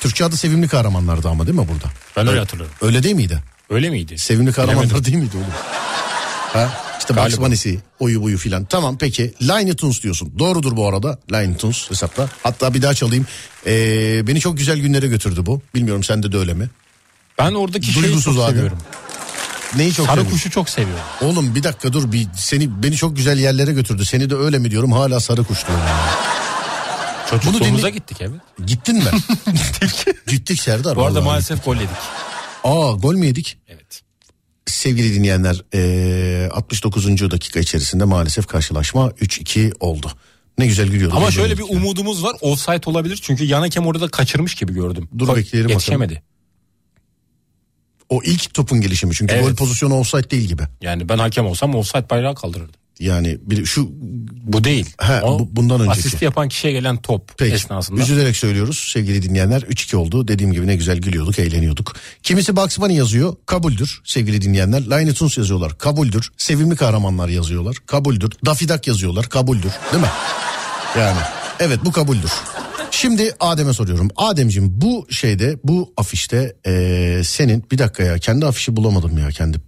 [0.00, 1.92] Türkçe adı sevimli kahramanlardı ama değil mi burada?
[2.16, 2.74] Ben öyle hatırlıyorum.
[2.82, 3.42] Öyle değil miydi?
[3.70, 4.18] Öyle miydi?
[4.18, 5.04] Sevimli kahramanlar Bilemedim.
[5.04, 5.46] değil miydi oğlum?
[6.52, 6.68] Ha?
[6.98, 7.38] İşte Bugs.
[7.38, 8.64] Bunny'si, oyu buyu filan.
[8.64, 10.32] Tamam peki Looney Tunes diyorsun.
[10.38, 12.28] Doğrudur bu arada Looney Tunes hesapta.
[12.42, 13.26] Hatta bir daha çalayım.
[13.66, 15.62] Ee, beni çok güzel günlere götürdü bu.
[15.74, 16.70] Bilmiyorum sende de öyle mi?
[17.38, 18.54] Ben oradaki şeyi Duygusuz çok Adem.
[18.54, 18.78] seviyorum.
[19.76, 21.04] Neyi çok Sarı kuşu çok seviyorum.
[21.20, 24.04] Oğlum bir dakika dur bir seni beni çok güzel yerlere götürdü.
[24.04, 25.84] Seni de öyle mi diyorum hala sarı kuş diyorum.
[27.30, 28.40] Çocukluğumuza dinle- gittik evet.
[28.66, 29.04] Gittin mi?
[30.26, 30.96] Gittik Serdar.
[30.96, 31.24] Bu arada vallahi.
[31.24, 31.88] maalesef gol yedik.
[32.64, 33.58] Aa gol mü yedik?
[33.68, 34.00] Evet.
[34.66, 37.30] Sevgili dinleyenler eee, 69.
[37.30, 40.12] dakika içerisinde maalesef karşılaşma 3-2 oldu.
[40.58, 41.14] Ne güzel gülüyordu.
[41.16, 41.76] Ama şöyle bir gülüyordu.
[41.84, 42.36] umudumuz var.
[42.40, 43.18] Offside olabilir.
[43.22, 45.08] Çünkü yan hakem orada kaçırmış gibi gördüm.
[45.18, 46.22] Dur Gol bekleyelim Yetişemedi.
[48.08, 49.44] O ilk topun gelişimi çünkü Evet.
[49.44, 50.62] gol pozisyonu offside değil gibi.
[50.80, 52.79] Yani ben hakem olsam offside bayrağı kaldırırdım.
[53.00, 53.88] Yani bir, şu
[54.42, 54.86] Bu değil.
[55.00, 55.98] He, O bu- bundan önceki.
[55.98, 58.00] Asist yapan kişiye gelen top peki esnasında.
[58.00, 60.28] üzülerek söylüyoruz sevgili dinleyenler 3-2 oldu.
[60.28, 61.96] Dediğim gibi ne güzel gülüyorduk eğleniyorduk.
[62.22, 64.86] Kimisi Bugs Bunny yazıyor kabuldür sevgili dinleyenler.
[64.86, 66.30] Looney Tunes yazıyorlar kabuldür.
[66.36, 68.30] Sevimli kahramanlar yazıyorlar kabuldür.
[68.46, 70.10] Daffy Duck yazıyorlar kabuldür değil mi?
[70.98, 71.18] Yani
[71.60, 72.30] evet bu kabuldür.
[72.90, 74.08] Şimdi Adem'e soruyorum.
[74.16, 79.58] Ademciğim bu şeyde bu afişte eee, senin bir dakika ya kendi afişi bulamadım ya kendi.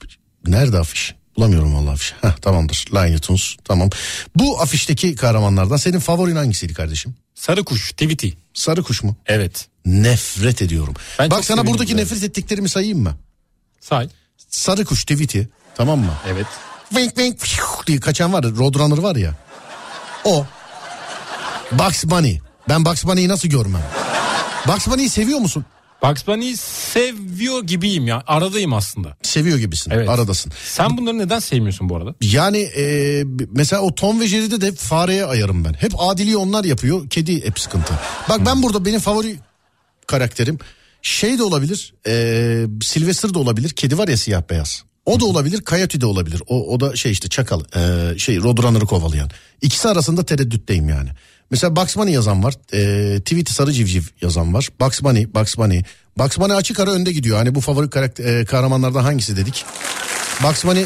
[0.46, 1.14] Nerede afiş?
[1.36, 2.14] Bulamıyorum vallahi afiş.
[2.22, 2.84] Heh, tamamdır.
[2.94, 3.90] Looney Tunes tamam.
[4.36, 7.14] Bu afişteki kahramanlardan senin favorin hangisiydi kardeşim?
[7.34, 8.28] Sarı kuş, Tweety.
[8.54, 9.16] Sarı kuş mu?
[9.26, 9.68] Evet.
[9.86, 10.94] Nefret ediyorum.
[11.18, 12.02] Ben Bak sana buradaki ben.
[12.02, 13.16] nefret ettiklerimi sayayım mı?
[13.80, 14.08] Say.
[14.48, 16.12] Sarı kuş tweet'i tamam mı?
[16.28, 16.46] Evet.
[16.90, 19.34] Wink fiu diye kaçan var Roadrunner var ya.
[20.24, 20.46] O.
[21.72, 22.38] Bugs Bunny.
[22.68, 23.82] Ben Bugs Bunny'yi nasıl görmem?
[24.66, 25.64] Bugs Bunny'yi seviyor musun?
[26.04, 28.22] Bugs Bunny'yi seviyor gibiyim ya.
[28.26, 29.16] Aradayım aslında.
[29.22, 29.90] Seviyor gibisin.
[29.90, 30.08] Evet.
[30.08, 30.52] Aradasın.
[30.64, 32.14] Sen bunları neden sevmiyorsun bu arada?
[32.20, 35.72] Yani e, mesela o Tom ve Jerry'de de fareye ayarım ben.
[35.72, 37.08] Hep adiliği onlar yapıyor.
[37.10, 37.94] Kedi hep sıkıntı.
[38.28, 39.36] Bak ben burada benim favori
[40.06, 40.58] karakterim
[41.02, 41.94] şey de olabilir.
[42.06, 43.70] E, Sylvester de olabilir.
[43.70, 44.84] Kedi var ya siyah beyaz.
[45.06, 45.62] O da olabilir.
[45.66, 46.42] Coyote de olabilir.
[46.46, 47.60] O, o da şey işte çakal.
[47.76, 49.30] E, şey Roadrunner'ı kovalayan.
[49.62, 51.08] İkisi arasında tereddütteyim yani.
[51.52, 52.54] Mesela Bugs Bunny yazan var.
[52.72, 54.68] E, Tweety Sarı Civciv yazan var.
[54.80, 55.82] Bugs Bunny, Bugs Bunny.
[56.18, 57.36] Bugs Bunny açık ara önde gidiyor.
[57.38, 59.64] Hani bu favori karakter, e, kahramanlardan hangisi dedik?
[60.42, 60.84] Bugs Bunny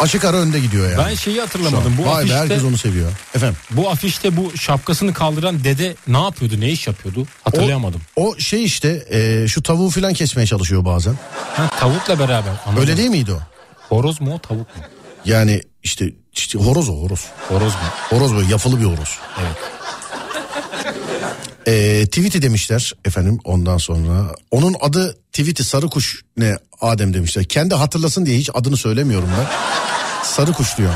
[0.00, 1.08] açık ara önde gidiyor yani.
[1.08, 1.94] Ben şeyi hatırlamadım.
[1.98, 3.12] Bu Vay be afişte, herkes onu seviyor.
[3.34, 3.56] Efendim.
[3.70, 6.60] bu afişte bu şapkasını kaldıran dede ne yapıyordu?
[6.60, 7.26] Ne iş yapıyordu?
[7.44, 8.00] Hatırlayamadım.
[8.16, 11.18] O şey işte e, şu tavuğu filan kesmeye çalışıyor bazen.
[11.56, 12.52] Ha, tavukla beraber.
[12.66, 12.80] Anladım.
[12.82, 13.40] Öyle değil miydi o?
[13.88, 14.82] Horoz mu o tavuk mu?
[15.24, 17.26] Yani işte, işte horoz o horoz.
[17.48, 17.80] Horoz mu?
[18.10, 19.18] Horoz böyle yapılı bir horoz.
[19.40, 19.56] Evet.
[21.66, 24.34] E, Tweety demişler efendim ondan sonra.
[24.50, 27.44] Onun adı Tweety sarı kuş ne Adem demişler.
[27.44, 29.46] Kendi hatırlasın diye hiç adını söylemiyorum ben.
[30.24, 30.92] Sarı kuş diyor.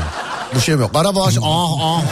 [0.55, 0.87] Bu şey mi?
[0.93, 2.03] Karabaş ah ah ah.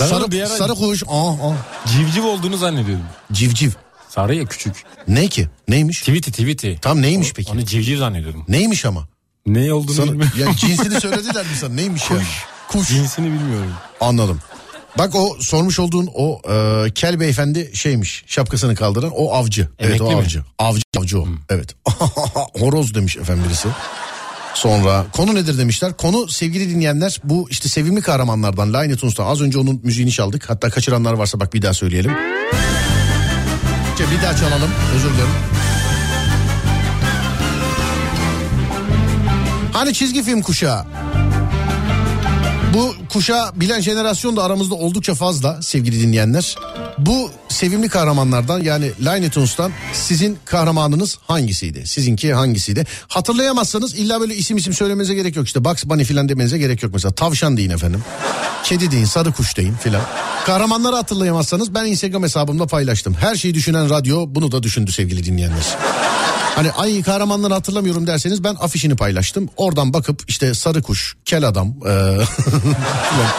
[0.00, 1.54] Ben onu sarı, bir ara- sarı kuş ah ah.
[1.92, 3.06] Civciv olduğunu zannediyordum.
[3.32, 3.70] Civciv.
[4.08, 4.84] Sarı ya küçük.
[5.08, 5.48] Ne ki?
[5.68, 6.00] Neymiş?
[6.00, 6.72] Tweety tweety.
[6.74, 7.52] Tam neymiş peki?
[7.52, 8.44] Onu civciv zannediyordum.
[8.48, 9.08] Neymiş ama?
[9.46, 10.32] Ne olduğunu Sana, bilmiyorum.
[10.38, 11.74] yani cinsini söylediler mi sana?
[11.74, 12.22] Neymiş yani?
[12.68, 12.88] Kuş.
[12.88, 13.72] Cinsini bilmiyorum.
[14.00, 14.40] Anladım.
[14.98, 19.68] Bak o sormuş olduğun o e, kel beyefendi şeymiş şapkasını kaldıran o avcı.
[19.78, 20.16] evet Emekli o mi?
[20.16, 20.42] avcı.
[20.58, 21.26] Avcı avcı o.
[21.50, 21.74] Evet.
[22.58, 23.68] Horoz demiş efendim birisi.
[24.54, 25.96] Sonra konu nedir demişler.
[25.96, 30.50] Konu sevgili dinleyenler bu işte sevimli kahramanlardan Looney Tunes'tan az önce onun müziğini çaldık.
[30.50, 32.12] Hatta kaçıranlar varsa bak bir daha söyleyelim.
[34.16, 35.30] Bir daha çalalım özür dilerim.
[39.72, 40.84] Hani çizgi film kuşağı.
[42.74, 46.56] Bu kuşa bilen jenerasyon da aramızda oldukça fazla sevgili dinleyenler.
[46.98, 51.86] Bu sevimli kahramanlardan yani Looney Tunes'tan sizin kahramanınız hangisiydi?
[51.86, 52.86] Sizinki hangisiydi?
[53.08, 55.46] Hatırlayamazsanız illa böyle isim isim söylemenize gerek yok.
[55.46, 57.12] İşte Bugs Bunny filan demenize gerek yok mesela.
[57.14, 58.02] Tavşan deyin efendim.
[58.64, 60.02] Kedi deyin, sarı kuş deyin filan.
[60.46, 63.14] Kahramanları hatırlayamazsanız ben Instagram hesabımda paylaştım.
[63.14, 65.64] Her şeyi düşünen radyo bunu da düşündü sevgili dinleyenler.
[66.58, 69.48] Hani ay kahramanları hatırlamıyorum derseniz ben afişini paylaştım.
[69.56, 72.26] Oradan bakıp işte sarı kuş, kel adam, filan,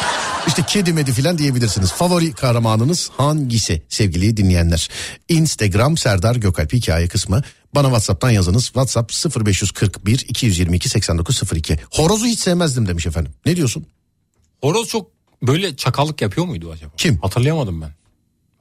[0.47, 1.91] işte kedi medi filan diyebilirsiniz.
[1.91, 4.89] Favori kahramanınız hangisi sevgili dinleyenler?
[5.29, 7.41] Instagram Serdar Gökalp hikaye kısmı.
[7.75, 8.65] Bana Whatsapp'tan yazınız.
[8.65, 9.13] WhatsApp
[9.45, 11.79] 0541 222 8902.
[11.91, 13.33] Horozu hiç sevmezdim demiş efendim.
[13.45, 13.85] Ne diyorsun?
[14.61, 15.11] Horoz çok
[15.43, 16.91] böyle çakallık yapıyor muydu acaba?
[16.97, 17.17] Kim?
[17.17, 17.91] Hatırlayamadım ben.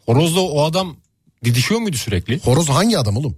[0.07, 0.97] Horozla o adam
[1.45, 2.41] didişiyor muydu sürekli?
[2.41, 3.37] Horoz hangi adam oğlum?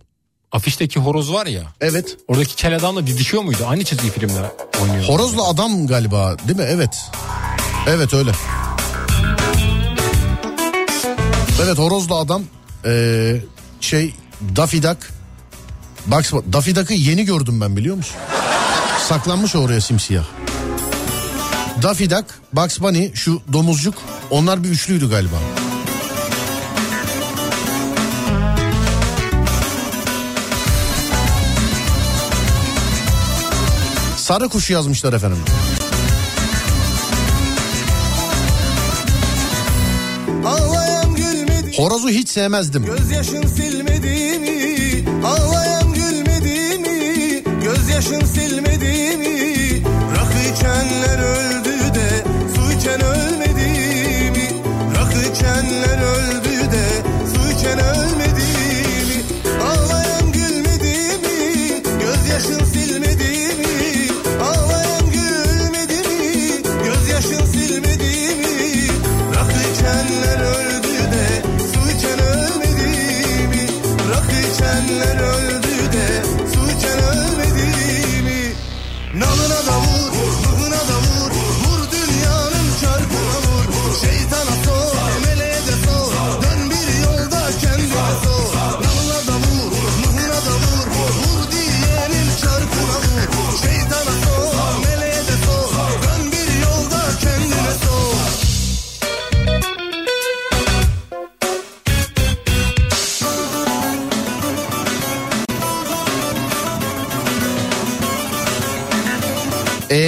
[0.53, 1.63] Afişteki horoz var ya.
[1.81, 2.17] Evet.
[2.29, 3.59] Oradaki kel adamla didişiyor muydu?
[3.69, 5.05] Aynı çizgi filmde oynuyor.
[5.05, 6.67] Horozla adam galiba değil mi?
[6.69, 7.11] Evet.
[7.87, 8.31] Evet öyle.
[11.63, 12.43] Evet horozla adam
[12.85, 13.37] ee,
[13.81, 14.15] şey
[14.57, 15.11] Daffy Duck.
[16.07, 18.17] Bak Daffy Duck'ı yeni gördüm ben biliyor musun?
[19.09, 20.25] Saklanmış oraya simsiyah.
[21.83, 23.95] Daffy Duck, Bugs Bunny, şu domuzcuk
[24.31, 25.37] onlar bir üçlüydü galiba.
[34.31, 35.39] Sarı kuş yazmışlar efendim.
[41.77, 42.85] Horozu hiç sevmezdim.
[42.85, 45.05] Gözyaşın silmedi mi?
[45.27, 47.43] Ağlayan gülmedi mi?
[47.63, 49.83] Gözyaşın silmedi mi?
[50.17, 52.25] Rakı içenler öldü de
[52.57, 53.71] su içen ölmedi
[54.31, 54.49] mi?
[54.97, 56.87] Rakı içenler öldü de
[57.35, 58.30] su içen ölmedi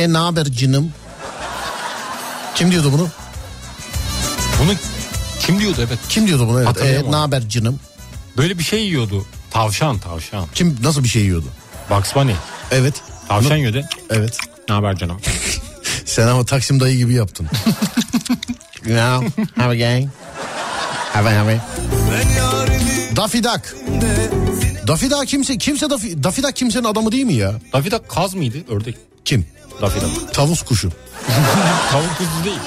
[0.03, 0.93] E ne haber canım?
[2.55, 3.09] Kim diyordu bunu?
[4.63, 4.73] Bunu
[5.41, 5.99] kim diyordu evet.
[6.09, 6.57] Kim diyordu bunu?
[6.59, 6.67] Evet.
[6.67, 7.13] E, Hatırlayamadım.
[7.13, 7.81] ne haber canım?
[8.37, 9.27] Böyle bir şey yiyordu.
[9.51, 10.47] Tavşan tavşan.
[10.55, 11.47] Kim nasıl bir şey yiyordu?
[11.91, 12.33] Bugs Bunny.
[12.71, 12.95] Evet.
[13.29, 13.83] Tavşan yiyordu.
[14.11, 14.39] Evet.
[14.69, 15.21] Ne haber canım?
[16.05, 17.47] Sen ama Taksim dayı gibi yaptın.
[18.87, 20.09] Now, have a gang.
[21.13, 21.61] Have a have a.
[23.17, 23.77] Daffy Duck.
[24.87, 27.53] Daffy Duck kimse, kimse Daffy, Daffy Duck kimsenin adamı değil mi ya?
[27.73, 28.59] Daffy Duck kaz mıydı?
[28.69, 28.97] Ördek.
[29.25, 29.47] Kim?
[29.81, 30.35] Duck.
[30.35, 30.91] Tavus kuşu.
[31.91, 32.59] Tavuk kuzu değil.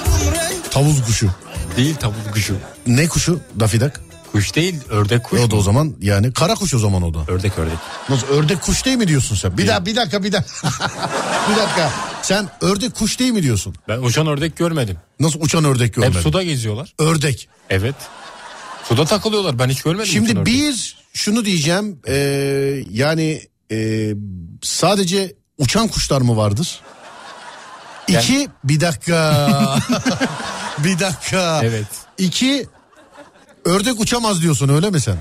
[0.70, 1.30] Tavus kuşu.
[1.76, 2.56] Değil tavuk kuşu.
[2.86, 4.00] Ne kuşu Daffy Duck?
[4.32, 5.40] Kuş değil ördek kuş.
[5.40, 7.32] O da o zaman yani kara kuş o zaman o da.
[7.32, 7.78] Ördek ördek.
[8.08, 9.58] Nasıl ördek kuş değil mi diyorsun sen?
[9.58, 10.68] Bir dakika bir dakika bir dakika.
[11.50, 11.92] bir dakika.
[12.22, 13.74] Sen ördek kuş değil mi diyorsun?
[13.88, 14.96] Ben uçan ördek görmedim.
[15.20, 16.20] Nasıl uçan ördek Hep görmedin?
[16.20, 16.94] suda geziyorlar.
[16.98, 17.48] Ördek.
[17.70, 17.94] Evet.
[18.88, 19.58] Suda takılıyorlar.
[19.58, 20.12] Ben hiç görmedim.
[20.12, 20.46] Şimdi ördek.
[20.46, 22.00] bir şunu diyeceğim.
[22.08, 23.42] ee, yani
[23.72, 24.14] ee,
[24.62, 26.80] sadece uçan kuşlar mı vardır?
[28.08, 29.78] İki bir dakika.
[30.78, 31.60] bir dakika.
[31.64, 31.86] Evet.
[32.18, 32.66] İki
[33.64, 35.16] ördek uçamaz diyorsun öyle mi sen?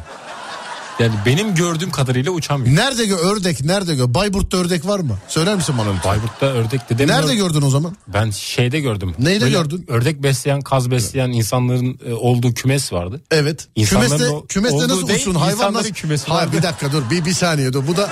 [1.00, 2.76] Yani benim gördüğüm kadarıyla uçamıyor.
[2.76, 4.14] Nerede gö ördek nerede gö?
[4.14, 5.18] Bayburt'ta ördek var mı?
[5.28, 6.12] Söyler misin bana lütfen?
[6.12, 7.26] Bayburt'ta ördek de demiyorum.
[7.26, 7.96] Nerede gördün o zaman?
[8.08, 9.16] Ben şeyde gördüm.
[9.20, 9.86] Neyde gördün?
[9.88, 13.22] Ördek besleyen, kaz besleyen insanların e, olduğu kümes vardı.
[13.32, 13.68] Evet.
[13.76, 15.36] İnsanların kümeste o- kümeste nasıl değil, uçsun?
[15.36, 15.94] Hayvan nasıl?
[15.94, 16.52] kümesi vardı.
[16.58, 17.88] bir dakika dur bir, bir saniye dur.
[17.88, 18.10] Bu da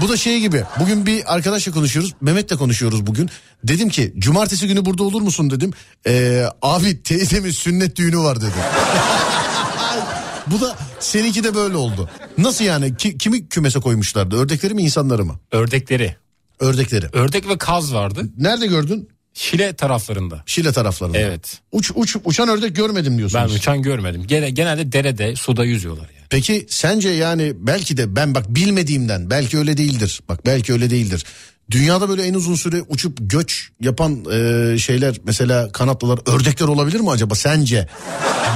[0.00, 0.64] bu da şey gibi.
[0.80, 2.12] Bugün bir arkadaşla konuşuyoruz.
[2.20, 3.30] Mehmet'le konuşuyoruz bugün.
[3.64, 5.72] Dedim ki cumartesi günü burada olur musun dedim.
[6.06, 8.50] Ee, abi teyzemin sünnet düğünü var dedi.
[10.46, 12.10] bu da seninki de böyle oldu.
[12.38, 12.96] Nasıl yani?
[12.96, 14.36] Ki- kimi kümese koymuşlardı?
[14.36, 15.40] Ördekleri mi insanları mı?
[15.52, 16.16] Ördekleri.
[16.60, 17.06] Ördekleri.
[17.12, 18.22] Ördek ve kaz vardı.
[18.38, 19.08] Nerede gördün?
[19.34, 20.42] Şile taraflarında.
[20.46, 21.18] Şile taraflarında.
[21.18, 21.58] Evet.
[21.72, 23.54] Uç, uç, uçan ördek görmedim Ben diyorsunuz.
[23.54, 24.24] uçan görmedim.
[24.26, 26.26] Gene, genelde derede, suda yüzüyorlar yani.
[26.30, 30.20] Peki sence yani belki de ben bak bilmediğimden belki öyle değildir.
[30.28, 31.24] Bak belki öyle değildir.
[31.70, 37.10] Dünyada böyle en uzun süre uçup göç yapan e, şeyler mesela kanatlılar ördekler olabilir mi
[37.10, 37.88] acaba sence?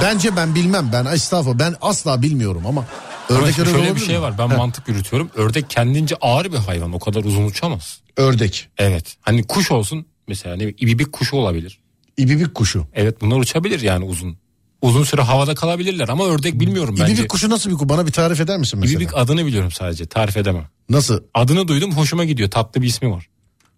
[0.01, 2.85] Bence ben bilmem ben estağfurullah ben asla bilmiyorum ama
[3.29, 4.21] Ama ördekler öyle şöyle bir şey mi?
[4.21, 4.37] var.
[4.37, 5.29] Ben mantık yürütüyorum.
[5.35, 6.93] Ördek kendince ağır bir hayvan.
[6.93, 7.99] O kadar uzun uçamaz.
[8.17, 8.67] Ördek.
[8.77, 9.15] Evet.
[9.21, 11.79] Hani kuş olsun mesela ne ibibik kuşu olabilir.
[12.17, 12.87] İbibik kuşu.
[12.93, 14.37] Evet bunlar uçabilir yani uzun.
[14.81, 17.13] Uzun süre havada kalabilirler ama ördek bilmiyorum bence.
[17.13, 17.89] İbibik kuşu nasıl bir kuş?
[17.89, 18.97] Bana bir tarif eder misin mesela?
[18.99, 20.65] İbibik adını biliyorum sadece tarif edemem.
[20.89, 21.19] Nasıl?
[21.33, 23.27] Adını duydum hoşuma gidiyor tatlı bir ismi var.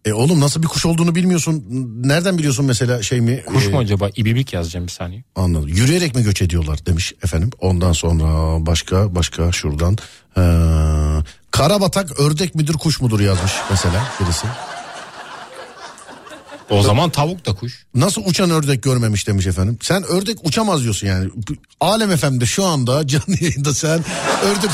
[0.06, 1.66] E oğlum nasıl bir kuş olduğunu bilmiyorsun.
[2.04, 3.44] Nereden biliyorsun mesela şey mi?
[3.46, 4.10] Kuş mu acaba?
[4.16, 5.24] İbibik yazacağım bir saniye.
[5.36, 5.68] Anladım.
[5.68, 7.50] Yürüyerek mi göç ediyorlar demiş efendim.
[7.60, 8.26] Ondan sonra
[8.66, 9.98] başka başka şuradan.
[10.38, 10.42] Ee,
[11.52, 14.48] Karabatak ördek müdür kuş mudur yazmış mesela birisi.
[16.72, 17.86] O zaman tavuk da kuş.
[17.96, 19.78] Nasıl uçan ördek görmemiş demiş efendim.
[19.82, 21.30] Sen ördek uçamaz diyorsun yani.
[21.82, 24.00] Alem FM'de şu anda canlı yayında sen
[24.46, 24.70] ördek...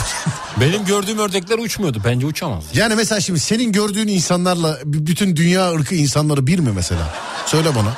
[0.62, 2.02] Benim gördüğüm ördekler uçmuyordu.
[2.06, 2.64] Bence uçamaz.
[2.74, 7.14] Yani mesela şimdi senin gördüğün insanlarla bütün dünya ırkı insanları bir mi mesela?
[7.46, 7.94] Söyle bana.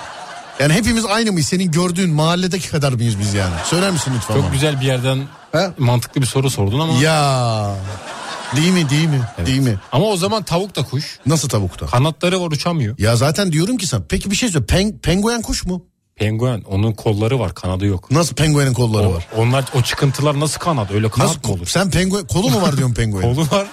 [0.59, 1.47] Yani hepimiz aynı mıyız?
[1.47, 3.55] Senin gördüğün mahalledeki kadar mıyız biz yani?
[3.65, 4.51] Söyler misin lütfen Çok bana?
[4.53, 5.69] güzel bir yerden He?
[5.77, 6.93] mantıklı bir soru sordun ama.
[7.01, 7.75] Ya.
[8.55, 9.21] Değil mi değil mi?
[9.45, 9.79] Değil mi?
[9.91, 11.19] Ama o zaman tavuk da kuş.
[11.25, 11.85] Nasıl tavukta?
[11.85, 12.95] Kanatları var uçamıyor.
[12.99, 14.03] Ya zaten diyorum ki sana.
[14.09, 14.65] Peki bir şey söyle.
[14.65, 15.85] Pen, penguen kuş mu?
[16.15, 18.11] Penguen onun kolları var kanadı yok.
[18.11, 19.27] Nasıl penguenin kolları O- var?
[19.37, 21.67] onlar o çıkıntılar nasıl kanat öyle kanat Nasıl mı olur?
[21.67, 23.21] Sen penguen kolu mu var diyorsun penguen?
[23.21, 23.67] Kolu var.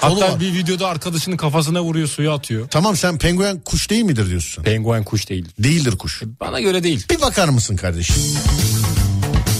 [0.00, 0.40] Hatta var.
[0.40, 2.68] bir videoda arkadaşının kafasına vuruyor suya atıyor.
[2.68, 4.62] Tamam sen penguen kuş değil midir diyorsun sen?
[4.72, 5.48] Penguen kuş değil.
[5.58, 6.22] Değildir kuş.
[6.40, 7.06] Bana göre değil.
[7.10, 8.16] Bir bakar mısın kardeşim?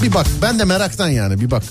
[0.03, 0.27] Bir bak.
[0.43, 1.63] Ben de meraktan yani bir bak.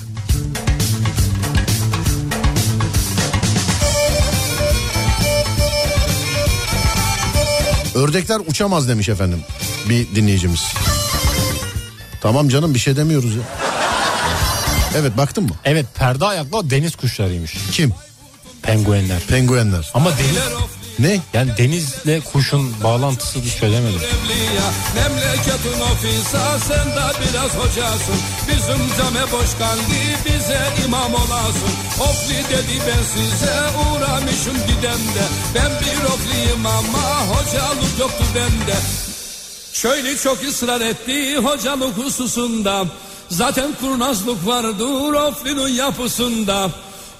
[7.97, 9.39] Ördekler uçamaz demiş efendim
[9.89, 10.73] bir dinleyicimiz.
[12.21, 13.41] Tamam canım bir şey demiyoruz ya.
[14.97, 15.49] Evet baktın mı?
[15.65, 17.57] Evet perde ayaklı deniz kuşlarıymış.
[17.71, 17.93] Kim?
[18.61, 19.21] Penguenler.
[19.21, 19.91] Penguenler.
[19.93, 20.37] Ama deniz
[20.99, 21.19] Ne?
[21.33, 24.01] yani denizle kuşun bağlantısını çözemedim.
[24.95, 28.15] Memleketin ofisa sen de biraz hocasın.
[28.47, 29.81] Bizim came boş kaldı
[30.25, 31.73] bize imam olasın.
[31.99, 35.23] Ofli dedi ben size uğramışım gidemde
[35.55, 38.77] Ben bir ofliyim ama hocalık yoktu bende.
[39.73, 42.85] Şöyle çok ısrar etti hocalık hususunda.
[43.29, 46.71] Zaten kurnazlık vardır Ofli'nin yapısında.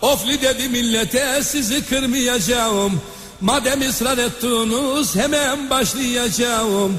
[0.01, 3.01] Ofli dedi millete sizi kırmayacağım
[3.41, 6.93] Madem ısrar ettiniz hemen başlayacağım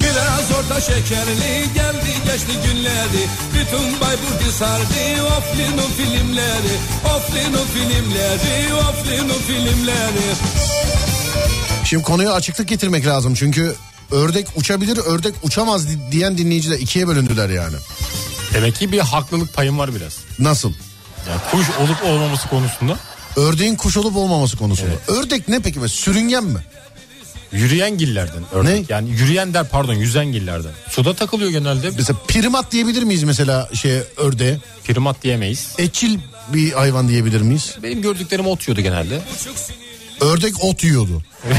[0.00, 6.76] Biraz orta şekerli geldi geçti günleri Bütün Bayburt'u sardı Ofli'nin filmleri
[7.16, 10.34] Ofli'nin filmleri Ofli'nin filmleri
[11.84, 13.74] Şimdi konuya açıklık getirmek lazım çünkü
[14.10, 17.76] ördek uçabilir ördek uçamaz di- diyen dinleyiciler ikiye bölündüler yani.
[18.54, 20.16] Demek ki bir haklılık payım var biraz.
[20.38, 20.72] Nasıl?
[21.28, 22.96] Yani kuş olup olmaması konusunda.
[23.36, 24.92] Ördeğin kuş olup olmaması konusunda.
[25.08, 25.88] Ördek ne peki?
[25.88, 26.60] Sürüngen mi?
[27.52, 28.78] Yürüyen gillerden ördek.
[28.90, 28.94] Ne?
[28.94, 30.70] Yani yürüyen der pardon yüzen gillerden.
[30.88, 31.90] Suda takılıyor genelde.
[31.96, 34.58] Mesela primat diyebilir miyiz mesela şey ördeğe?
[34.84, 35.68] Primat diyemeyiz.
[35.78, 36.18] Etçil
[36.54, 37.76] bir hayvan diyebilir miyiz?
[37.82, 39.20] Benim gördüklerim ot yiyordu genelde.
[40.20, 41.22] Ördek ot yiyordu.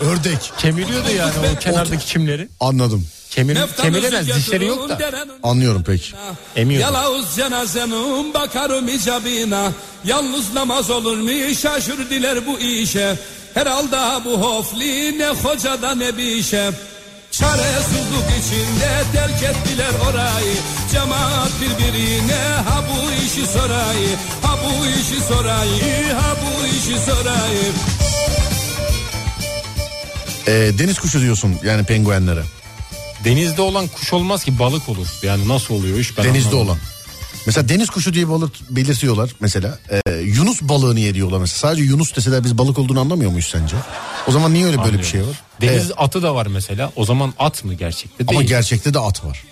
[0.00, 0.52] Ördek.
[0.58, 2.48] Kemiriyordu yani o kenardaki çimleri.
[2.60, 3.06] Anladım.
[3.36, 4.98] Kemir, kemiremez dişleri yok da.
[5.42, 6.12] Anlıyorum peki.
[6.56, 6.82] Emiyordu.
[6.82, 9.72] Yalavuz cenazenin bakarım icabına
[10.04, 13.18] Yalnız namaz olur mu şaşır diler bu işe
[13.54, 16.70] Herhalde bu hofli ne hocada ne bir işe
[17.30, 20.54] Çaresizlik içinde terk ettiler orayı
[20.92, 24.08] Cemaat birbirine ha bu işi sorayı
[24.42, 27.72] Ha bu işi sorayı ha bu işi sorayı
[30.48, 32.42] Ee, deniz kuşu diyorsun yani penguenlere.
[33.26, 35.06] Denizde olan kuş olmaz ki balık olur.
[35.22, 36.68] Yani nasıl oluyor iş ben Denizde anlamadım.
[36.68, 36.78] olan.
[37.46, 39.78] Mesela deniz kuşu diye balık belirtiyorlar mesela.
[39.90, 41.58] Ee, Yunus balığı niye diyorlar mesela.
[41.58, 43.76] Sadece Yunus deseler biz balık olduğunu anlamıyor muyuz sence?
[44.26, 45.40] O zaman niye öyle böyle bir şey var?
[45.60, 46.92] Deniz atı da var mesela.
[46.96, 48.48] O zaman at mı gerçekte Ama değil.
[48.50, 49.44] gerçekte de at var.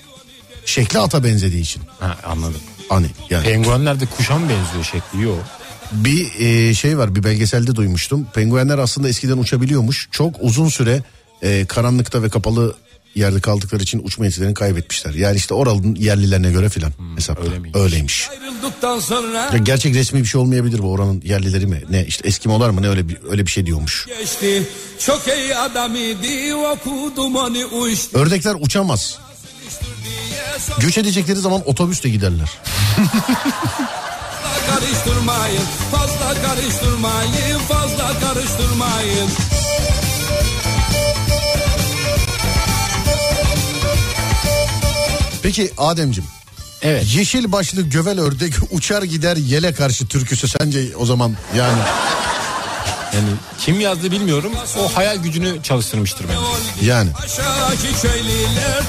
[0.67, 1.83] Şekli ata benzediği için.
[2.01, 2.61] ha, anladım.
[2.89, 5.23] Hani yani Penguenler de kuşa mı benziyor şekli?
[5.23, 5.39] Yok.
[5.93, 8.27] bir e, şey var bir belgeselde duymuştum.
[8.35, 10.09] Penguenler aslında eskiden uçabiliyormuş.
[10.11, 11.03] Çok uzun süre
[11.43, 12.75] e, karanlıkta ve kapalı
[13.15, 15.15] yerde kaldıkları için uçma yetilerini kaybetmişler.
[15.15, 17.81] Yani işte oranın yerlilerine göre filan hesap öyle miymiş?
[17.81, 18.29] öyleymiş.
[19.01, 21.83] Sonra Ya gerçek resmi bir şey olmayabilir bu oranın yerlileri mi?
[21.91, 24.07] Ne işte Eskimolar mı ne öyle bir öyle bir şey diyormuş.
[24.19, 24.63] geçti
[24.99, 29.19] Çok iyi adam idi okudum onu uçtu Ördekler uçamaz.
[30.81, 32.51] Göç edecekleri zaman otobüsle giderler.
[34.71, 35.63] karıştırmayın
[35.93, 39.29] Fazla karıştırmayın Fazla karıştırmayın
[45.45, 46.25] Peki Ademcim.
[46.83, 47.15] Evet.
[47.15, 51.79] Yeşil başlı gövel ördek uçar gider yele karşı türküsü sence o zaman yani
[53.15, 54.53] Yani kim yazdı bilmiyorum.
[54.79, 56.87] O hayal gücünü çalıştırmıştır bence.
[56.87, 57.11] yani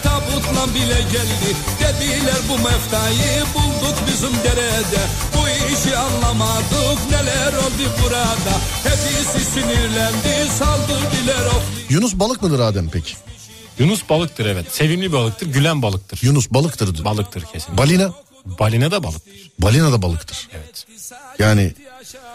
[0.04, 5.02] tabutla bile geldi Dediler bu meftayı bulduk bizim derede
[5.38, 13.14] Bu işi anlamadık neler oldu burada Hepsi sinirlendi saldırdılar of Yunus balık mıdır Adem peki?
[13.80, 14.66] Yunus balıktır evet.
[14.72, 15.48] Sevimli balıktır.
[15.48, 16.20] Gülen balıktır.
[16.24, 17.06] Yunus balıktır.
[17.06, 17.78] Balıktır kesin.
[17.78, 18.14] Balina
[18.60, 19.34] Balina da balıktır.
[19.60, 20.48] balina da balıktır.
[20.54, 20.86] Evet.
[21.40, 21.74] Yani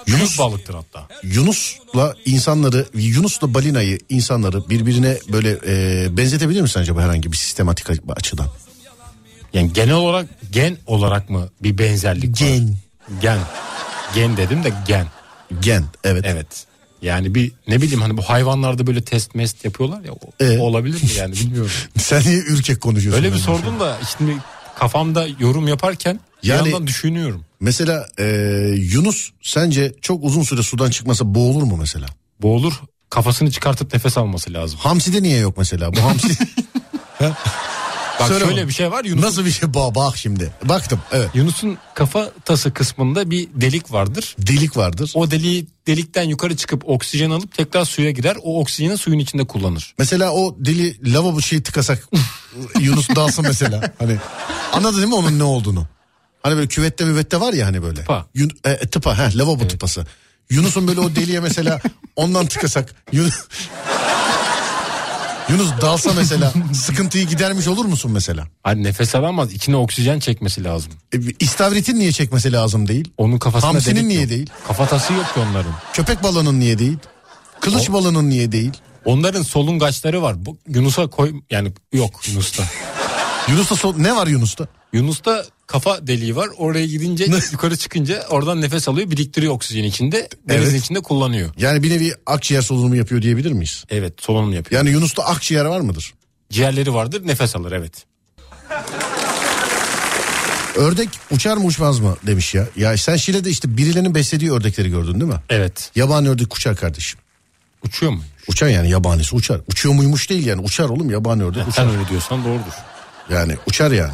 [0.07, 1.09] Yunus balıktır hatta.
[1.23, 8.47] Yunus'la insanları Yunus'la balinayı insanları birbirine böyle e, benzetebilir misin acaba herhangi bir sistematik açıdan?
[9.53, 12.47] Yani genel olarak gen olarak mı bir benzerlik var?
[12.49, 12.77] Gen.
[13.23, 13.39] Gen.
[14.15, 15.07] Gen dedim de gen.
[15.61, 16.25] Gen evet.
[16.27, 16.67] Evet.
[17.03, 20.59] Yani bir ne bileyim hani bu hayvanlarda böyle test mest yapıyorlar ya o, Ee?
[20.59, 21.71] olabilir mi yani bilmiyorum.
[21.99, 23.25] Sen niye ürkek konuşuyorsun?
[23.25, 24.37] Öyle bir sordum da şimdi
[24.79, 27.45] kafamda yorum yaparken Yani- bir yandan düşünüyorum.
[27.61, 28.25] Mesela e,
[28.77, 32.07] Yunus sence çok uzun süre sudan çıkmasa boğulur mu mesela?
[32.43, 32.73] Boğulur
[33.11, 34.79] kafasını çıkartıp nefes alması lazım.
[34.83, 35.93] Hamsi'de niye yok mesela?
[35.93, 36.29] Bu hamsi...
[38.21, 38.69] Bak Söyle şöyle bakalım.
[38.69, 39.05] bir şey var.
[39.05, 39.75] Yunus, Nasıl bir şey?
[39.75, 40.53] Bak, bak şimdi.
[40.65, 41.01] Baktım.
[41.13, 41.29] Evet.
[41.35, 44.37] Yunus'un kafatası kısmında bir delik vardır.
[44.39, 45.13] Delik vardır.
[45.15, 48.37] O deliği delikten yukarı çıkıp oksijen alıp tekrar suya girer.
[48.43, 49.95] O oksijeni suyun içinde kullanır.
[49.99, 52.09] Mesela o deli lavabo şeyi tıkasak
[52.81, 53.93] Yunus dalsın mesela.
[53.99, 54.17] Hani
[54.73, 55.87] anladın değil mi onun ne olduğunu?
[56.43, 57.95] Hani böyle küvette müvette var ya hani böyle.
[58.01, 58.27] Tıpa.
[58.35, 60.07] Yun, e, e, tıpa he lavabo tıpası.
[60.51, 61.81] Yunus'un böyle o deliğe mesela
[62.17, 63.35] ondan tıkasak Yunus
[65.51, 68.47] Yunus dalsa mesela sıkıntıyı gidermiş olur musun mesela?
[68.63, 69.53] Hani nefes alamaz.
[69.53, 70.93] içine oksijen çekmesi lazım.
[71.15, 73.11] E, istavritin niye çekmesi lazım değil?
[73.19, 74.31] Onun kafasında Hamsinin niye yok.
[74.31, 74.51] değil?
[74.69, 75.73] Kafatası yok ki onların.
[75.93, 76.99] Köpek balığının niye değil?
[77.61, 78.73] Kılıç balığının niye değil?
[79.05, 80.47] Onların solungaçları var.
[80.47, 82.63] Bu Yunus'a koy yani yok Yunus'ta.
[83.49, 84.67] Yunus'ta sol- ne var Yunus'ta?
[84.93, 86.49] Yunus'ta kafa deliği var.
[86.59, 90.29] Oraya gidince yukarı çıkınca oradan nefes alıyor, biriktiriyor oksijen içinde.
[90.49, 90.85] Denizin Evet.
[90.85, 91.51] içinde kullanıyor.
[91.59, 93.85] Yani bir nevi akciğer solunumu yapıyor diyebilir miyiz?
[93.91, 94.81] Evet, solunum yapıyor.
[94.81, 96.15] Yani Yunus'ta akciğer var mıdır?
[96.51, 97.93] Ciğerleri vardır, nefes alır evet.
[100.77, 102.67] Ördek uçar mı uçmaz mı demiş ya.
[102.77, 105.41] Ya sen Şile'de işte birilerinin beslediği ördekleri gördün değil mi?
[105.49, 105.91] Evet.
[105.95, 107.21] Yabani ördek uçar kardeşim.
[107.85, 108.23] Uçuyor mu?
[108.49, 109.61] Uçar yani yabanisi uçar.
[109.69, 111.83] Uçuyor muymuş değil yani uçar oğlum yabani ördek uçar.
[111.85, 112.73] Sen öyle diyorsan doğrudur.
[113.31, 114.13] Yani uçar yani.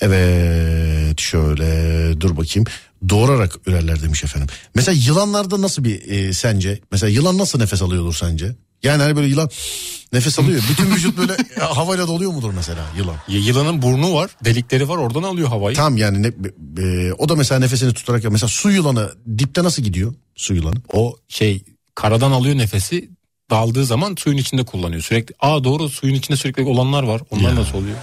[0.00, 2.66] Evet şöyle dur bakayım.
[3.08, 4.48] Doğurarak ürerler demiş efendim.
[4.74, 6.80] Mesela yılanlarda nasıl bir e, sence?
[6.92, 8.56] Mesela yılan nasıl nefes alıyordur sence?
[8.82, 9.50] Yani hani böyle yılan
[10.12, 10.62] nefes alıyor.
[10.70, 13.16] Bütün vücut böyle havayla doluyor mudur mesela yılan?
[13.28, 14.96] Y- Yılanın burnu var, delikleri var.
[14.96, 15.76] Oradan alıyor havayı.
[15.76, 16.26] Tam yani ne,
[16.82, 20.76] e, o da mesela nefesini tutarak mesela su yılanı dipte nasıl gidiyor su yılanı?
[20.92, 21.64] O şey
[21.94, 23.10] karadan alıyor nefesi.
[23.50, 25.02] Daldığı zaman suyun içinde kullanıyor.
[25.02, 27.20] Sürekli aa doğru suyun içinde sürekli olanlar var.
[27.30, 27.54] Onlar Ya.
[27.56, 27.96] nasıl oluyor?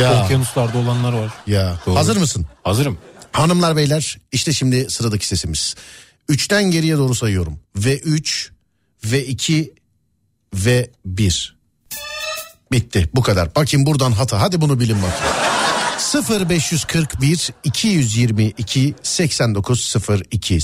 [0.00, 1.30] Ya Okyanuslarda olanlar var.
[1.46, 1.96] ya Doğru.
[1.96, 2.46] hazır mısın?
[2.64, 2.98] Hazırım.
[3.32, 5.74] Hanımlar beyler işte şimdi sıradaki sesimiz.
[6.28, 7.58] Üçten geriye doğru sayıyorum.
[7.76, 8.50] Ve üç
[9.04, 9.74] ve iki
[10.54, 11.56] ve bir.
[12.72, 13.54] Bitti bu kadar.
[13.54, 14.40] Bakayım buradan hata.
[14.40, 15.34] Hadi bunu bilin bakayım.
[16.22, 20.60] 0541 222 8902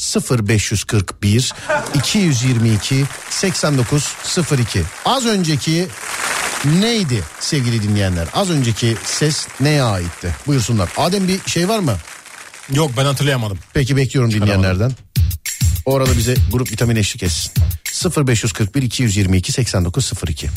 [0.48, 1.52] 0541
[1.94, 5.86] 222 8902 Az önceki
[6.80, 8.28] neydi sevgili dinleyenler?
[8.32, 10.36] Az önceki ses neye aitti?
[10.46, 10.88] Buyursunlar.
[10.96, 11.96] Adem bir şey var mı?
[12.72, 13.58] Yok ben hatırlayamadım.
[13.74, 14.92] Peki bekliyorum dinleyenlerden.
[15.84, 17.52] O arada bize grup vitamin eşlik etsin.
[18.26, 20.50] 0541 222 8902.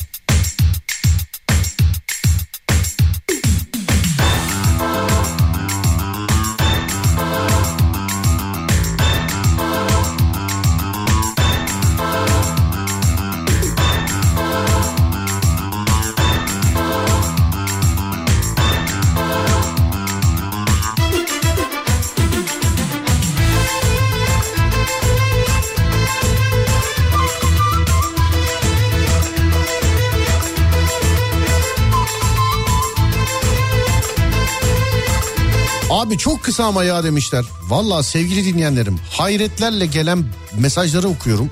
[35.95, 37.45] Abi çok kısa ama ya demişler.
[37.63, 40.26] Valla sevgili dinleyenlerim hayretlerle gelen
[40.57, 41.49] mesajları okuyorum.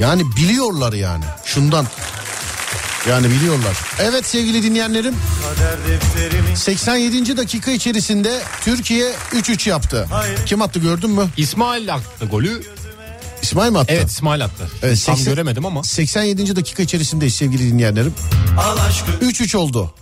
[0.00, 1.86] Yani biliyorlar yani şundan.
[3.08, 3.76] Yani biliyorlar.
[4.00, 5.14] Evet sevgili dinleyenlerim
[6.54, 7.36] 87.
[7.36, 10.08] dakika içerisinde Türkiye 3-3 yaptı.
[10.46, 11.28] Kim attı gördün mü?
[11.36, 12.62] İsmail attı golü.
[13.42, 13.92] İsmail mi attı?
[13.92, 14.70] Evet İsmail attı.
[14.82, 15.84] Evet, Tam 80 göremedim ama.
[15.84, 16.56] 87.
[16.56, 18.14] dakika içerisindeyiz sevgili dinleyenlerim.
[19.22, 19.94] 3-3 oldu.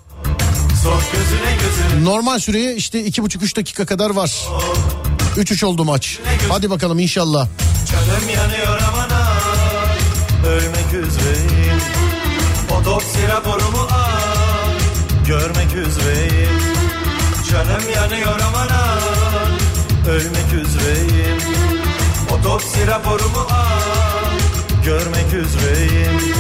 [2.03, 4.49] Normal süreye işte 2,5-3 dakika kadar var.
[5.37, 6.19] 3-3 oldu maç.
[6.49, 7.49] Hadi bakalım inşallah.
[7.93, 9.09] Canım yanıyor aman
[10.47, 11.81] Ölmek üzereyim.
[12.81, 14.73] Otopsi raporumu al.
[15.27, 16.61] Görmek üzereyim.
[17.51, 18.69] Canım yanıyor aman
[20.09, 21.39] Ölmek üzereyim.
[22.31, 24.39] Otopsi raporumu al.
[24.85, 26.35] Görmek üzereyim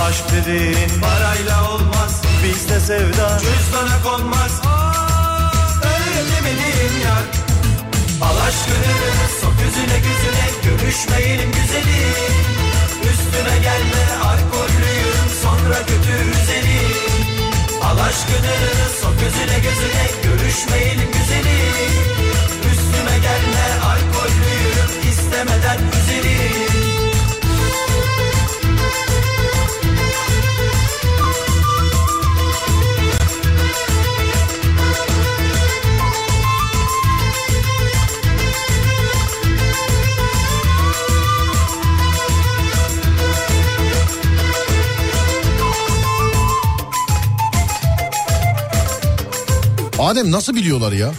[0.00, 4.60] Aşk dediğin parayla olmaz Bizde sevda cüzdana konmaz.
[4.66, 5.50] Aa,
[5.82, 7.24] Öğretemedim yar.
[8.22, 8.94] Al aşkını
[9.40, 12.34] sok yüzüne gözüne Görüşmeyelim güzelim
[13.10, 16.80] Üstüme gelme alkollüyüm Sonra götür seni
[17.82, 18.56] Al aşkını
[19.00, 21.92] sok yüzüne gözüne Görüşmeyelim güzelim
[22.72, 26.61] Üstüme gelme alkollüyüm istemeden güzelim
[50.02, 51.12] Adem nasıl biliyorlar ya?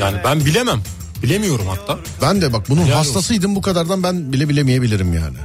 [0.00, 0.80] Yani ben bilemem.
[1.22, 1.98] Bilemiyorum hatta.
[2.22, 5.36] Ben de bak bunun Helal hastasıydım bu kadardan ben bile bilemeyebilirim yani.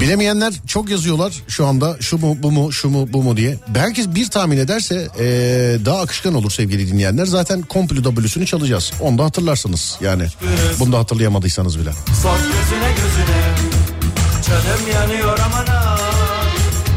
[0.00, 3.58] Bilemeyenler çok yazıyorlar şu anda şu mu bu mu şu mu bu mu diye.
[3.74, 7.26] Herkes bir tahmin ederse eee, daha akışkan olur sevgili dinleyenler.
[7.26, 8.92] Zaten Komplo W'sünü çalacağız.
[9.00, 10.26] Onu da hatırlarsınız yani.
[10.80, 11.90] Bunu da hatırlayamadıysanız bile.
[12.22, 13.54] Son gözüne gözüne
[14.46, 15.98] Canım yanıyor aman ha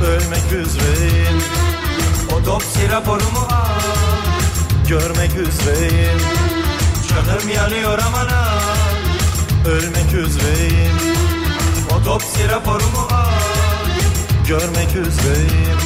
[0.06, 1.29] Ölmek üzereyim
[2.42, 3.80] Otopsi raporumu al.
[4.88, 6.20] Görmek üzereyim.
[7.10, 8.60] Canım yanıyor aman ha?
[9.66, 10.98] Ölmek üzereyim.
[12.00, 13.30] Otopsi raporumu al.
[14.48, 15.80] Görmek üzereyim.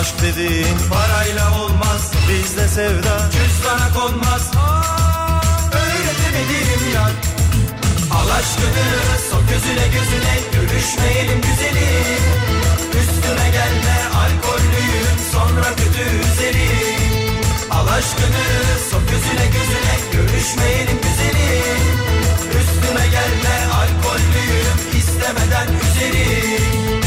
[0.00, 2.12] Aşk dediğin parayla olmaz.
[2.28, 4.50] Bizde sevda cüzdana konmaz.
[4.56, 5.30] Aa,
[5.74, 7.10] Öyle demedim ya
[8.12, 8.86] Al aşkını
[9.30, 12.22] sok gözüne gözüne Görüşmeyelim güzelim
[13.00, 17.40] Üstüme gelme alkollüyüm Sonra kötü üzerim
[17.70, 18.44] Al aşkını
[18.90, 21.82] sok gözüne gözüne Görüşmeyelim güzelim
[22.60, 27.02] Üstüme gelme alkollüyüm istemeden üzerim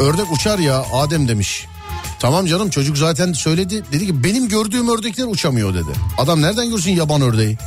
[0.00, 1.66] Ördek uçar ya Adem demiş.
[2.24, 3.82] Tamam canım çocuk zaten söyledi.
[3.92, 5.90] Dedi ki benim gördüğüm ördekler uçamıyor dedi.
[6.18, 7.58] Adam nereden görsün yaban ördeği?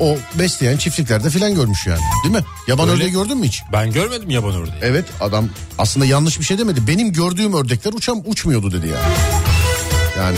[0.00, 2.00] O besleyen çiftliklerde filan görmüş yani.
[2.24, 2.44] Değil mi?
[2.68, 2.96] Yaban Öyle.
[2.96, 3.62] ördeği gördün mü hiç?
[3.72, 4.76] Ben görmedim yaban ördeği.
[4.82, 5.48] Evet adam
[5.78, 6.86] aslında yanlış bir şey demedi.
[6.86, 9.14] Benim gördüğüm ördekler uçam uçmuyordu dedi yani.
[10.18, 10.36] Yani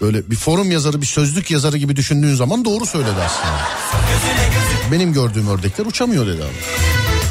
[0.00, 3.58] böyle bir forum yazarı bir sözlük yazarı gibi düşündüğün zaman doğru söyledi aslında.
[4.92, 6.84] Benim gördüğüm ördekler uçamıyor dedi abi.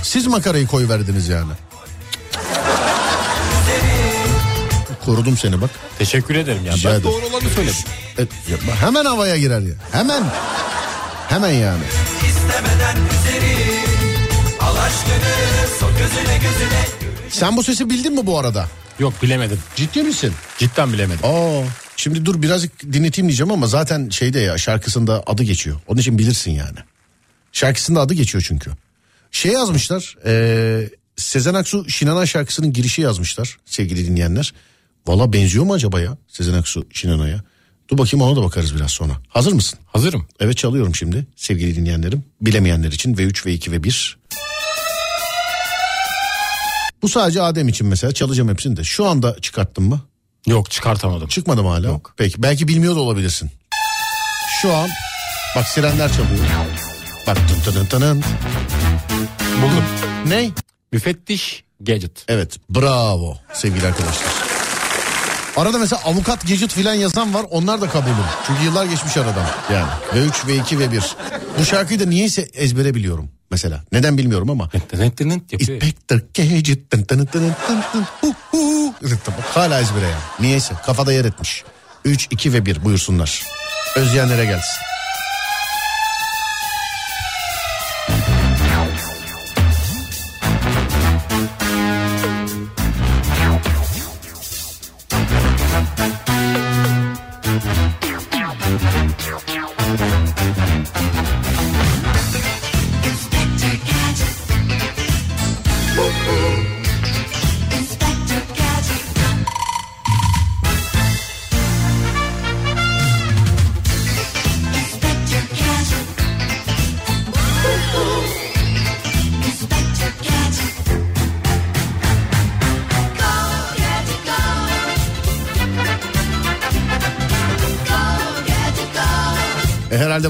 [0.03, 1.51] Siz makarayı koy verdiniz yani.
[5.05, 5.69] Korudum seni bak.
[5.99, 6.73] Teşekkür ederim ya.
[6.73, 7.11] Rica ben ederim.
[7.11, 7.75] doğru olanı söyledim.
[8.17, 8.29] Evet,
[8.79, 9.73] hemen havaya girer ya.
[9.91, 10.23] Hemen.
[11.29, 11.83] Hemen yani.
[12.27, 13.89] istemeden üzerim
[14.59, 16.81] Al aşkını sok gözüne gözüne
[17.29, 18.67] Sen bu sesi bildin mi bu arada?
[18.99, 19.59] Yok bilemedim.
[19.75, 20.33] Ciddi misin?
[20.57, 21.25] Cidden bilemedim.
[21.25, 21.63] Aa,
[21.97, 25.77] şimdi dur birazcık dinleteyim diyeceğim ama zaten şeyde ya şarkısında adı geçiyor.
[25.87, 26.77] Onun için bilirsin yani.
[27.51, 28.71] Şarkısında adı geçiyor çünkü.
[29.31, 30.15] Şey yazmışlar.
[30.25, 34.53] eee, Sezen Aksu Şinanan şarkısının girişi yazmışlar sevgili dinleyenler.
[35.07, 37.41] Valla benziyor mu acaba ya Sezen Aksu Şinana'ya?
[37.89, 39.13] Dur bakayım ona da bakarız biraz sonra.
[39.29, 39.79] Hazır mısın?
[39.85, 40.27] Hazırım.
[40.39, 42.23] Evet çalıyorum şimdi sevgili dinleyenlerim.
[42.41, 44.17] Bilemeyenler için V3, V2 ve 1.
[47.01, 48.83] Bu sadece Adem için mesela çalacağım hepsini de.
[48.83, 50.01] Şu anda çıkarttın mı?
[50.47, 51.27] Yok çıkartamadım.
[51.27, 51.87] Çıkmadı mı hala?
[51.87, 52.13] Yok.
[52.17, 53.51] Peki belki bilmiyor da olabilirsin.
[54.61, 54.89] Şu an
[55.55, 56.45] bak sirenler çalıyor.
[57.27, 58.23] Bak tın tın tın.
[59.61, 59.83] Buldum.
[60.27, 60.49] Ne?
[60.91, 62.25] Müfettiş Gadget.
[62.27, 64.50] Evet bravo sevgili arkadaşlar.
[65.57, 68.15] Arada mesela avukat gadget filan yazan var onlar da kabulüm.
[68.47, 69.89] Çünkü yıllar geçmiş aradan yani.
[70.13, 71.15] V3, V2 ve 1.
[71.59, 73.83] Bu şarkıyı da niyeyse ezbere biliyorum mesela.
[73.91, 74.69] Neden bilmiyorum ama.
[75.79, 76.91] Inspector Gadget.
[79.53, 80.21] Hala ezbere yani.
[80.39, 81.63] Niyeyse kafada yer etmiş.
[82.05, 83.43] 3, 2 ve 1 buyursunlar.
[83.95, 84.90] Özleyenlere gelsin.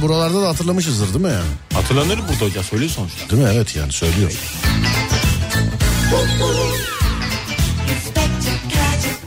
[0.02, 1.52] Herhalde buralarda da hatırlamışızdır değil mi yani?
[1.74, 3.30] Hatırlanır burada hoca söylüyor sonuçta.
[3.30, 3.50] Değil mi?
[3.54, 4.32] Evet yani söylüyor.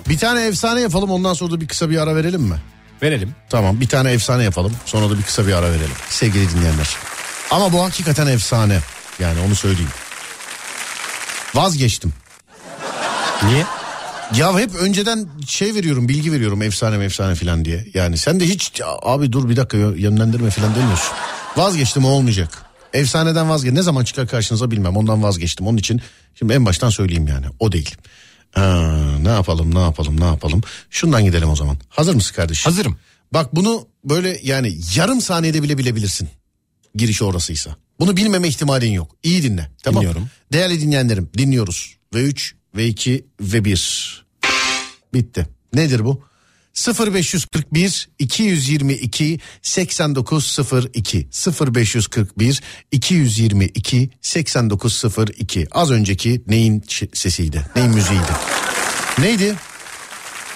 [0.09, 2.57] Bir tane efsane yapalım ondan sonra da bir kısa bir ara verelim mi?
[3.03, 3.35] Verelim.
[3.51, 6.97] Tamam bir tane efsane yapalım sonra da bir kısa bir ara verelim sevgili dinleyenler.
[7.51, 8.79] Ama bu hakikaten efsane
[9.19, 9.91] yani onu söyleyeyim.
[11.55, 12.13] Vazgeçtim.
[13.43, 13.67] Niye?
[14.37, 17.87] Ya hep önceden şey veriyorum bilgi veriyorum efsane efsane filan diye.
[17.95, 21.13] Yani sen de hiç abi dur bir dakika yönlendirme filan demiyorsun.
[21.57, 22.63] Vazgeçtim o olmayacak.
[22.93, 23.73] Efsaneden vazgeç.
[23.73, 25.67] Ne zaman çıkar karşınıza bilmem ondan vazgeçtim.
[25.67, 26.01] Onun için
[26.35, 27.95] şimdi en baştan söyleyeyim yani o değil.
[28.53, 28.91] Ha,
[29.23, 30.61] ne yapalım ne yapalım ne yapalım.
[30.91, 31.79] Şundan gidelim o zaman.
[31.89, 32.73] Hazır mısın kardeşim?
[32.73, 32.99] Hazırım.
[33.33, 36.29] Bak bunu böyle yani yarım saniyede bile bilebilirsin.
[36.95, 37.77] Girişi orasıysa.
[38.01, 39.17] Bunu bilmeme ihtimalin yok.
[39.23, 39.71] İyi dinle.
[39.83, 40.03] Tamam.
[40.03, 40.29] Dinliyorum.
[40.53, 41.97] Değerli dinleyenlerim dinliyoruz.
[42.15, 44.25] V3, V2 ve 1.
[45.15, 45.47] Bitti.
[45.75, 46.25] Nedir bu?
[46.75, 51.29] 0541 222 8902
[51.77, 52.61] 0541
[52.93, 58.33] 222 8902 az önceki neyin sesiydi neyin müziğiydi
[59.19, 59.55] neydi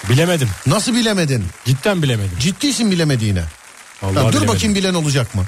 [0.09, 0.49] Bilemedim.
[0.67, 1.43] Nasıl bilemedin?
[1.65, 2.31] Cidden bilemedim.
[2.39, 3.43] Ciddisin bilemediğine.
[4.01, 4.47] Vallahi Ya dur bilemedim.
[4.47, 5.45] bakayım bilen olacak mı?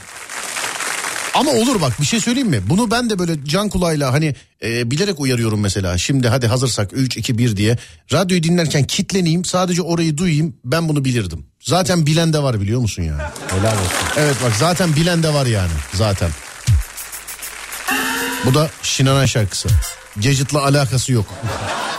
[1.34, 2.62] Ama olur bak bir şey söyleyeyim mi?
[2.70, 5.98] Bunu ben de böyle can kulağıyla hani e, bilerek uyarıyorum mesela.
[5.98, 7.78] Şimdi hadi hazırsak 3 2 1 diye
[8.14, 11.46] radyoyu dinlerken kitleneyim sadece orayı duyayım ben bunu bilirdim.
[11.60, 13.22] Zaten bilen de var biliyor musun yani?
[13.48, 14.08] Helal olsun.
[14.18, 16.30] Evet bak zaten bilen de var yani zaten.
[18.46, 19.70] Bu da Şinanan şarkısı.
[20.16, 21.26] Gadget'la alakası yok.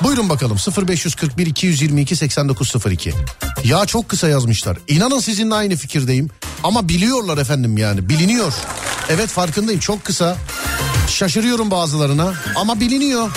[0.02, 0.56] Buyurun bakalım
[0.88, 3.12] 0541 222 8902.
[3.64, 4.78] Ya çok kısa yazmışlar.
[4.88, 6.30] İnanın sizinle aynı fikirdeyim.
[6.62, 8.52] Ama biliyorlar efendim yani biliniyor.
[9.08, 10.36] Evet farkındayım çok kısa.
[11.08, 13.30] Şaşırıyorum bazılarına ama biliniyor.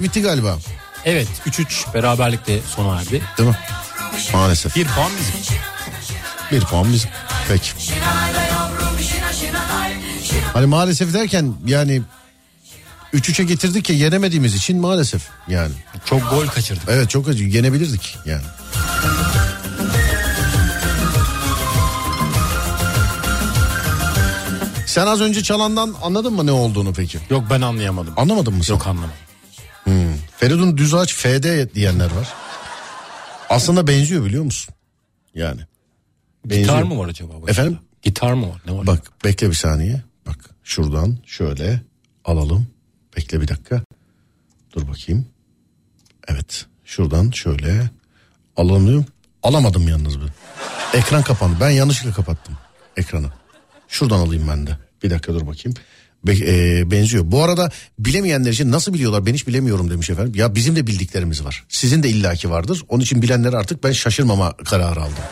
[0.00, 0.58] Maç bitti galiba
[1.04, 3.22] Evet 3-3 beraberlikle sona erdi.
[3.38, 3.56] değil mi?
[4.32, 4.76] Maalesef.
[4.76, 5.56] Bir puan bizim.
[6.52, 7.10] Bir puan bizim.
[7.48, 7.70] Peki.
[10.52, 12.02] Hani maalesef derken yani
[13.14, 15.72] 3-3'e getirdik ya yenemediğimiz için maalesef yani.
[16.04, 16.84] Çok gol kaçırdık.
[16.88, 18.42] Evet çok acı yenebilirdik yani.
[24.86, 27.18] Sen az önce çalandan anladın mı ne olduğunu peki?
[27.30, 28.14] Yok ben anlayamadım.
[28.16, 28.74] Anlamadın mı sen?
[28.74, 29.14] Yok anlamadım.
[30.40, 32.28] Feridun düz ağaç FD diyenler var.
[33.48, 34.74] Aslında benziyor biliyor musun?
[35.34, 35.60] Yani.
[36.44, 36.82] Gitar Benziyor.
[36.82, 37.32] mı var acaba?
[37.32, 37.50] başında?
[37.50, 37.78] Efendim?
[38.02, 38.62] Gitar mı var?
[38.66, 38.86] Ne var?
[38.86, 40.02] Bak bekle bir saniye.
[40.26, 41.80] Bak şuradan şöyle
[42.24, 42.66] alalım.
[43.16, 43.82] Bekle bir dakika.
[44.72, 45.26] Dur bakayım.
[46.28, 46.66] Evet.
[46.84, 47.90] Şuradan şöyle
[48.56, 49.06] alalım diyorum.
[49.42, 50.30] Alamadım yalnız ben.
[50.98, 51.56] Ekran kapandı.
[51.60, 52.56] Ben yanlışlıkla kapattım
[52.96, 53.32] ekranı.
[53.88, 54.78] Şuradan alayım ben de.
[55.02, 55.74] Bir dakika dur bakayım.
[56.28, 57.24] E, benziyor.
[57.26, 60.32] Bu arada bilemeyenler için nasıl biliyorlar ben hiç bilemiyorum demiş efendim.
[60.34, 61.64] Ya bizim de bildiklerimiz var.
[61.68, 62.82] Sizin de illaki vardır.
[62.88, 65.24] Onun için bilenler artık ben şaşırmama kararı aldım.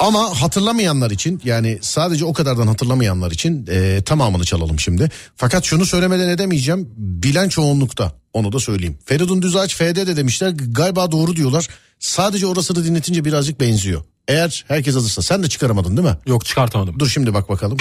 [0.00, 5.10] Ama hatırlamayanlar için yani sadece o kadardan hatırlamayanlar için e, tamamını çalalım şimdi.
[5.36, 6.88] Fakat şunu söylemeden edemeyeceğim.
[6.96, 8.98] Bilen çoğunlukta onu da söyleyeyim.
[9.04, 11.68] Feridun Düzağaç FD de demişler galiba doğru diyorlar.
[11.98, 14.04] Sadece orasını dinletince birazcık benziyor.
[14.28, 16.16] Eğer herkes hazırsa sen de çıkaramadın değil mi?
[16.26, 16.98] Yok çıkartamadım.
[16.98, 17.78] Dur şimdi bak bakalım.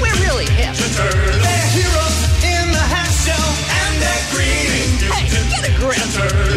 [0.00, 0.74] We're really hip.
[0.74, 4.98] They're heroes in the half shell and they're green.
[5.14, 5.94] Hey, get a grip.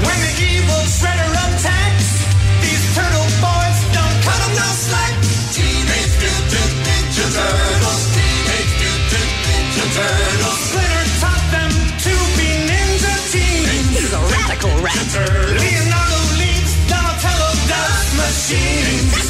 [0.01, 2.25] When the evil shredder attacks,
[2.65, 5.13] these turtle boys don't cut 'em no slack.
[5.53, 8.03] Teenage Mutant Ninja Turtles.
[8.17, 10.57] Teenage Mutant Ninja Turtles.
[10.73, 13.93] Splinter taught them to be ninja teens.
[13.93, 15.52] He's a radical rat.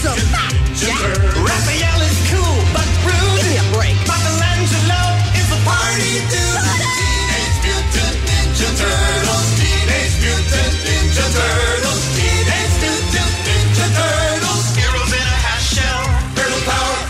[0.04, 0.16] Machines.
[0.16, 1.02] That's a fact, Jack.
[1.50, 3.38] Raphael is cool but rude.
[3.38, 3.98] Give me a break.
[4.12, 5.02] Michelangelo
[5.40, 6.62] is a party dude.
[6.98, 9.48] Teenage Mutant Ninja Turtles.
[9.60, 12.02] Teenage Mutant Ninja Turtles.
[12.18, 14.66] Teenage Mutant Ninja Turtles.
[14.80, 16.04] Heroes in a half shell.
[16.36, 17.08] Turtle power.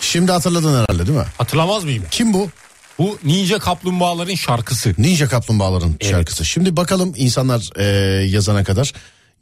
[0.00, 1.26] Şimdi hatırladın herhalde değil mi?
[1.38, 2.04] Hatırlamaz mıyım?
[2.10, 2.50] Kim bu?
[2.98, 4.94] Bu Ninja Kaplumbağaların şarkısı.
[4.98, 6.44] Ninja Kaplumbağaların şarkısı.
[6.44, 7.84] Şimdi bakalım insanlar e,
[8.26, 8.92] yazana kadar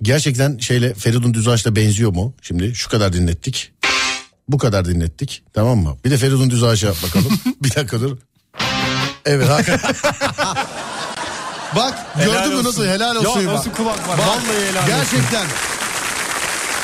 [0.02, 2.34] gerçekten şeyle Feridun Düzağaç'la benziyor mu?
[2.42, 3.72] Şimdi şu kadar dinlettik.
[4.48, 5.42] Bu kadar dinlettik.
[5.54, 5.96] Tamam mı?
[6.04, 7.40] Bir de Feridun Düzağaç'a bakalım.
[7.62, 8.16] bir dakika dur.
[9.24, 9.80] Evet Hakan.
[11.76, 12.64] Bak Helal gördün mü olsun.
[12.68, 13.40] nasıl helal olsun.
[13.40, 14.18] Ya nasıl kulak var?
[14.18, 14.86] Bak, Vallahi helal olsun.
[14.86, 15.46] Gerçekten.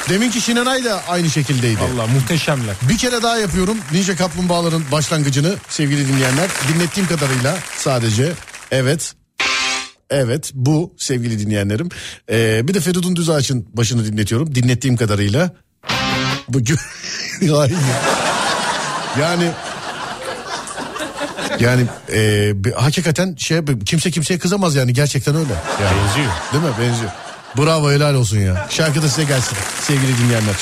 [0.09, 1.81] Deminki Şinanay da aynı şekildeydi.
[1.81, 2.75] Valla muhteşemler.
[2.83, 6.51] Bir kere daha yapıyorum Ninja Kaplumbağaların başlangıcını sevgili dinleyenler.
[6.75, 8.33] Dinlettiğim kadarıyla sadece
[8.71, 9.15] evet.
[10.11, 11.89] Evet bu sevgili dinleyenlerim.
[12.31, 14.55] Ee, bir de Feridun Düzağaç'ın başını dinletiyorum.
[14.55, 15.51] Dinlettiğim kadarıyla.
[16.49, 17.73] Bu gö- Ay.
[19.21, 19.51] yani
[21.61, 25.53] yani e, hakikaten şey kimse kimseye kızamaz yani gerçekten öyle.
[25.83, 26.33] Yani, Benziyor.
[26.53, 26.71] Değil mi?
[26.81, 27.11] Benziyor.
[27.59, 28.67] Bravo helal olsun ya.
[28.71, 30.55] Şarkı da size gelsin sevgili dinleyenler.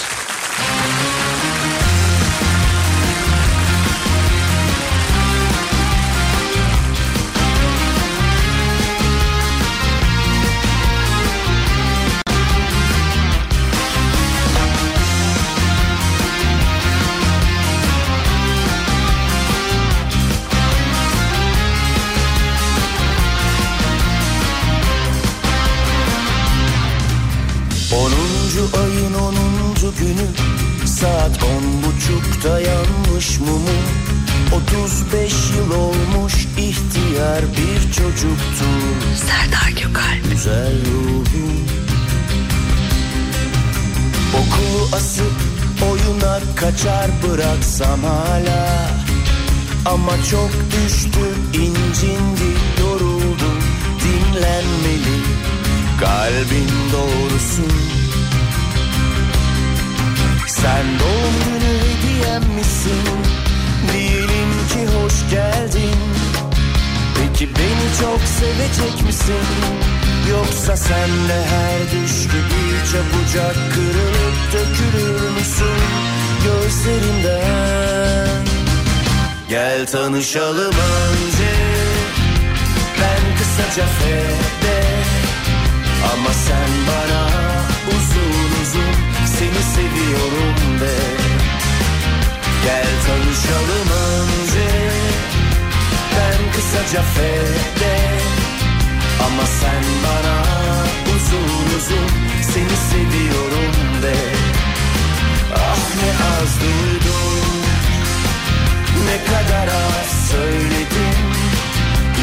[37.94, 38.64] Bir çocuktu
[39.16, 40.30] Serdar Gökalp.
[40.30, 41.66] Güzel ruhum.
[44.34, 45.32] Okulu asıp
[45.90, 48.90] oyuna kaçar bıraksam hala.
[49.86, 51.20] Ama çok düştü
[51.52, 53.50] incindi yoruldu
[54.04, 55.20] dinlenmeli
[56.00, 57.62] Kalbin doğrusu.
[60.46, 63.02] Sen doğum günü hediyem misin?
[63.92, 66.23] Diyelim ki hoş geldin
[67.16, 69.46] Peki beni çok sevecek misin?
[70.30, 72.62] Yoksa sen de her düş gibi
[72.92, 75.80] çabucak kırılıp dökülür müsün
[76.44, 78.44] Gözlerimden
[79.48, 81.52] Gel tanışalım önce
[83.00, 84.82] Ben kısaca fede
[86.12, 87.24] Ama sen bana
[87.88, 88.94] uzun uzun
[89.38, 90.94] Seni seviyorum de.
[92.64, 94.68] Gel tanışalım önce
[96.54, 97.96] kısaca fede
[99.26, 100.42] Ama sen bana
[101.16, 102.10] uzun uzun
[102.42, 104.14] Seni seviyorum de.
[105.54, 107.64] Ah ne az duydum.
[109.06, 111.18] Ne kadar az söyledim.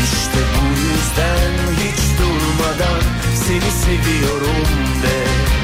[0.04, 1.54] İşte bu yüzden
[1.84, 3.02] hiç durmadan
[3.36, 4.68] Seni seviyorum
[5.04, 5.61] de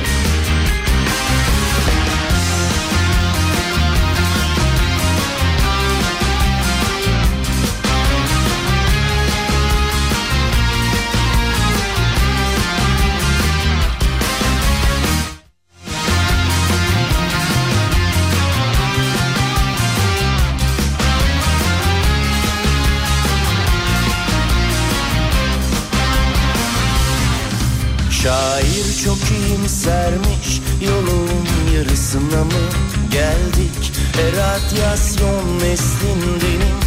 [29.06, 31.30] çok iyimsermiş Yolun
[31.76, 32.66] yarısına mı
[33.12, 33.92] geldik?
[34.20, 36.78] E radyasyon neslindeyim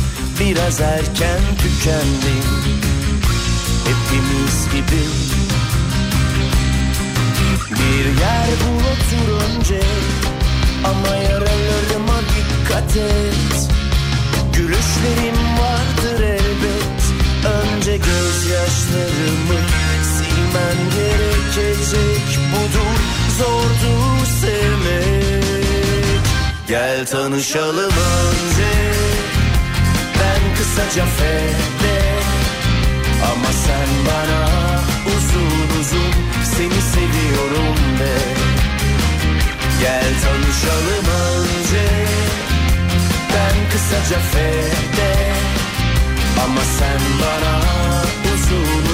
[0.41, 2.45] biraz erken tükendim.
[3.85, 5.03] Hepimiz gibi.
[7.71, 9.81] Bir yer bul otur önce
[10.85, 13.71] Ama yaralarıma dikkat et.
[14.53, 17.03] Gülüşlerim vardır elbet
[17.45, 19.90] Önce gözyaşlarımı
[20.31, 22.99] silmen gerekecek Budur
[23.39, 26.25] zordur sevmek.
[26.69, 28.73] Gel tanışalım önce
[30.21, 32.01] Ben kısaca fede
[33.33, 34.45] Ama sen bana
[35.07, 36.13] uzun uzun
[36.57, 38.19] Seni seviyorum de.
[39.81, 41.87] Gel tanışalım önce
[43.35, 45.33] Ben kısaca fede
[46.45, 47.81] Ama sen bana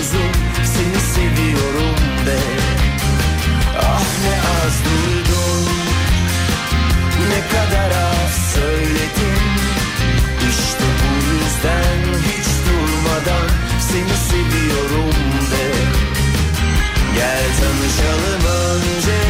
[0.06, 0.32] uzun
[0.64, 1.96] Seni seviyorum
[2.26, 2.38] de.
[3.80, 5.64] Ah ne az duydum.
[7.28, 9.42] Ne kadar az söyledim.
[10.50, 13.48] İşte bu yüzden hiç durmadan
[13.80, 15.16] Seni seviyorum
[15.52, 15.66] de.
[17.14, 19.20] Gel tanışalım önce.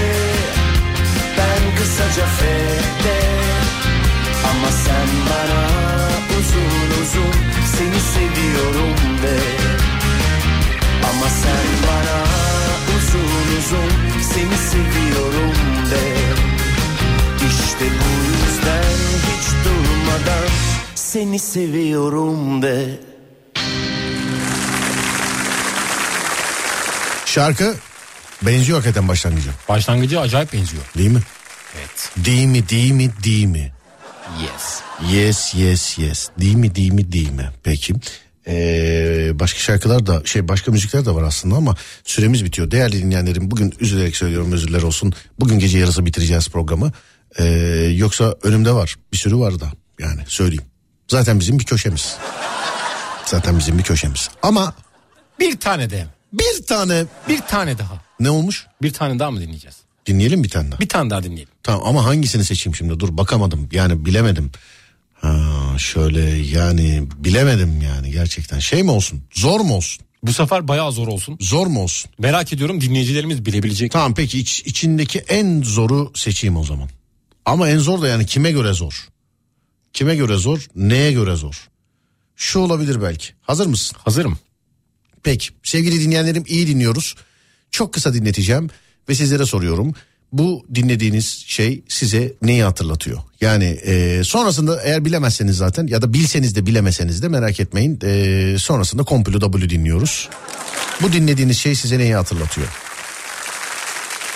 [1.39, 3.21] Ben kısaca fede
[4.51, 5.67] Ama sen bana
[6.39, 7.35] uzun uzun
[7.77, 9.76] Seni seviyorum de
[11.11, 12.23] Ama sen bana
[12.97, 13.91] uzun uzun
[14.23, 15.55] Seni seviyorum
[15.91, 16.17] de
[17.47, 18.83] İşte bu yüzden
[19.27, 20.49] hiç durmadan
[20.95, 23.01] Seni seviyorum de
[27.27, 27.75] Şarkı
[28.43, 29.51] benziyor hakikaten başlangıcı.
[29.69, 30.83] Başlangıcı acayip benziyor.
[30.99, 31.21] Değil mi?
[31.79, 32.11] Evet.
[32.17, 33.73] Değil mi değil mi değil mi?
[34.43, 34.81] Yes.
[35.13, 36.29] Yes yes yes.
[36.41, 37.51] Değil mi değil mi değil mi?
[37.65, 37.95] Peki.
[38.49, 41.75] Ee, başka şarkılar da şey başka müzikler de var aslında ama
[42.05, 42.71] süremiz bitiyor.
[42.71, 45.13] Değerli dinleyenlerim bugün üzülerek söylüyorum özürler olsun.
[45.41, 46.93] Bugün gece yarısı bitireceğiz programı.
[47.39, 47.45] Ee,
[47.97, 49.67] yoksa önümde var bir sürü var da
[50.01, 50.65] yani söyleyeyim.
[51.09, 52.17] Zaten bizim bir köşemiz.
[53.27, 54.31] Zaten bizim bir köşemiz.
[54.43, 54.75] Ama
[55.41, 56.07] Bir tane de.
[56.33, 58.01] bir tane Bir tane daha.
[58.21, 58.67] ne olmuş?
[58.83, 59.77] Bir tane daha mı dinleyeceğiz?
[60.07, 60.81] Dinleyelim bir tane daha.
[60.81, 61.49] Bir tane daha dinleyelim.
[61.63, 63.01] Tamam ama hangisini seçeyim şimdi?
[63.01, 63.69] Dur bakamadım.
[63.73, 64.51] Yani bilemedim.
[65.21, 68.59] Ha, şöyle yani bilemedim yani gerçekten.
[68.59, 69.23] Şey mi olsun?
[69.35, 70.07] Zor mu olsun?
[70.23, 71.37] Bu sefer bayağı zor olsun.
[71.41, 72.11] Zor mu olsun?
[72.19, 73.93] Merak ediyorum dinleyicilerimiz bilebilecek.
[73.93, 76.89] Tamam peki iç, içindeki en zoru seçeyim o zaman.
[77.45, 79.09] Ama en zor da yani kime göre zor?
[79.93, 80.67] Kime göre zor?
[80.77, 81.69] Neye göre zor?
[82.37, 83.33] Şu olabilir belki.
[83.43, 83.97] Hazır mısın?
[84.05, 84.39] Hazırım.
[85.23, 87.15] Peki sevgili dinleyenlerim iyi dinliyoruz.
[87.71, 88.71] Çok kısa dinleteceğim
[89.09, 89.95] ve sizlere soruyorum.
[90.33, 93.19] Bu dinlediğiniz şey size neyi hatırlatıyor?
[93.41, 97.99] Yani e, sonrasında eğer bilemezseniz zaten ya da bilseniz de bilemeseniz de merak etmeyin.
[98.05, 100.29] E, sonrasında Komplo W dinliyoruz.
[101.03, 102.69] Bu dinlediğiniz şey size neyi hatırlatıyor?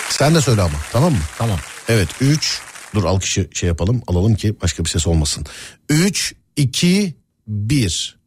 [0.09, 1.19] Sen de söyle ama tamam mı?
[1.37, 1.59] Tamam.
[1.89, 2.61] Evet 3
[2.95, 5.45] dur alkışı şey yapalım alalım ki başka bir ses olmasın.
[5.89, 7.15] 3 2
[7.47, 8.21] 1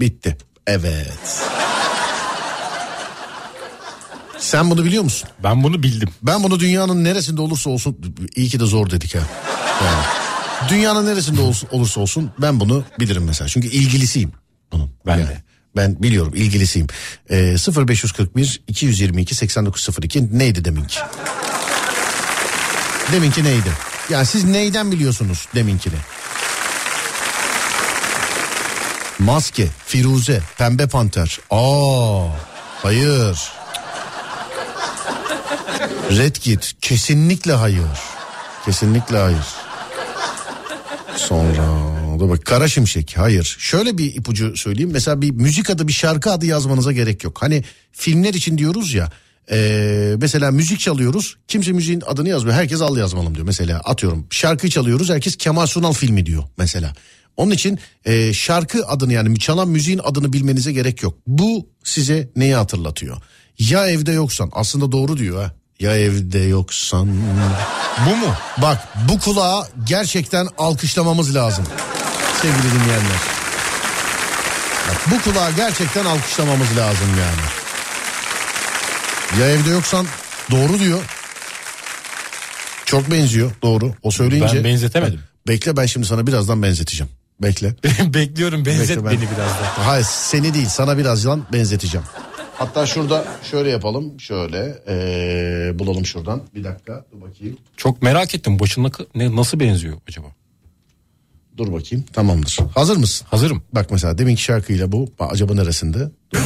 [0.00, 0.36] Bitti.
[0.66, 1.42] Evet.
[4.38, 5.28] Sen bunu biliyor musun?
[5.42, 6.08] Ben bunu bildim.
[6.22, 7.98] Ben bunu dünyanın neresinde olursa olsun
[8.36, 9.20] iyi ki de zor dedik ha.
[9.84, 10.04] Yani,
[10.68, 13.48] dünyanın neresinde olsun, olursa olsun ben bunu bilirim mesela.
[13.48, 14.32] Çünkü ilgilisiyim
[14.72, 14.90] bunun.
[15.06, 15.42] Ben Yani de.
[15.76, 16.86] Ben biliyorum ilgilisiyim.
[17.30, 17.56] Ee,
[17.86, 20.98] 0541 222 8902 neydi deminki?
[23.12, 23.70] Deminki neydi?
[24.10, 25.94] Yani siz neyden biliyorsunuz deminkini?
[29.18, 31.38] Maske, Firuze, Pembe Panter.
[31.50, 32.28] Aa,
[32.82, 33.38] hayır.
[36.10, 37.82] Red Kit, kesinlikle hayır.
[38.64, 39.44] Kesinlikle hayır.
[41.16, 41.62] Sonra
[42.20, 43.56] da bak Kara Şimşek hayır.
[43.58, 44.90] Şöyle bir ipucu söyleyeyim.
[44.92, 47.42] Mesela bir müzik adı bir şarkı adı yazmanıza gerek yok.
[47.42, 49.10] Hani filmler için diyoruz ya.
[49.50, 51.36] eee, mesela müzik çalıyoruz.
[51.48, 52.56] Kimse müziğin adını yazmıyor.
[52.56, 53.46] Herkes al yazmalım diyor.
[53.46, 55.10] Mesela atıyorum şarkı çalıyoruz.
[55.10, 56.92] Herkes Kemal Sunal filmi diyor mesela.
[57.36, 61.18] Onun için eee, şarkı adını yani çalan müziğin adını bilmenize gerek yok.
[61.26, 63.16] Bu size neyi hatırlatıyor?
[63.58, 65.52] Ya evde yoksan aslında doğru diyor ha.
[65.80, 67.08] Ya evde yoksan.
[68.06, 68.34] Bu mu?
[68.58, 71.64] Bak bu kulağa gerçekten alkışlamamız lazım.
[72.42, 73.20] Sevgili dinleyenler.
[74.88, 77.46] Bak, bu kulağa gerçekten alkışlamamız lazım yani.
[79.40, 80.06] Ya evde yoksan
[80.50, 81.00] doğru diyor.
[82.86, 83.94] Çok benziyor doğru.
[84.02, 84.56] O söyleyince.
[84.56, 85.20] Ben benzetemedim.
[85.48, 87.12] Bekle ben şimdi sana birazdan benzeteceğim.
[87.42, 87.74] Bekle.
[88.14, 89.86] Bekliyorum benzet Bekle, ben- beni biraz da.
[89.86, 92.06] Hayır seni değil sana birazdan benzeteceğim.
[92.58, 94.20] Hatta şurada şöyle yapalım.
[94.20, 96.42] Şöyle ee, bulalım şuradan.
[96.54, 97.56] Bir dakika dur bakayım.
[97.76, 100.26] Çok merak ettim başında ne nasıl benziyor acaba?
[101.56, 102.58] Dur bakayım tamamdır.
[102.74, 103.26] Hazır mısın?
[103.30, 103.62] Hazırım.
[103.72, 106.10] Bak mesela deminki şarkıyla bu acaba neresinde?
[106.32, 106.38] Dur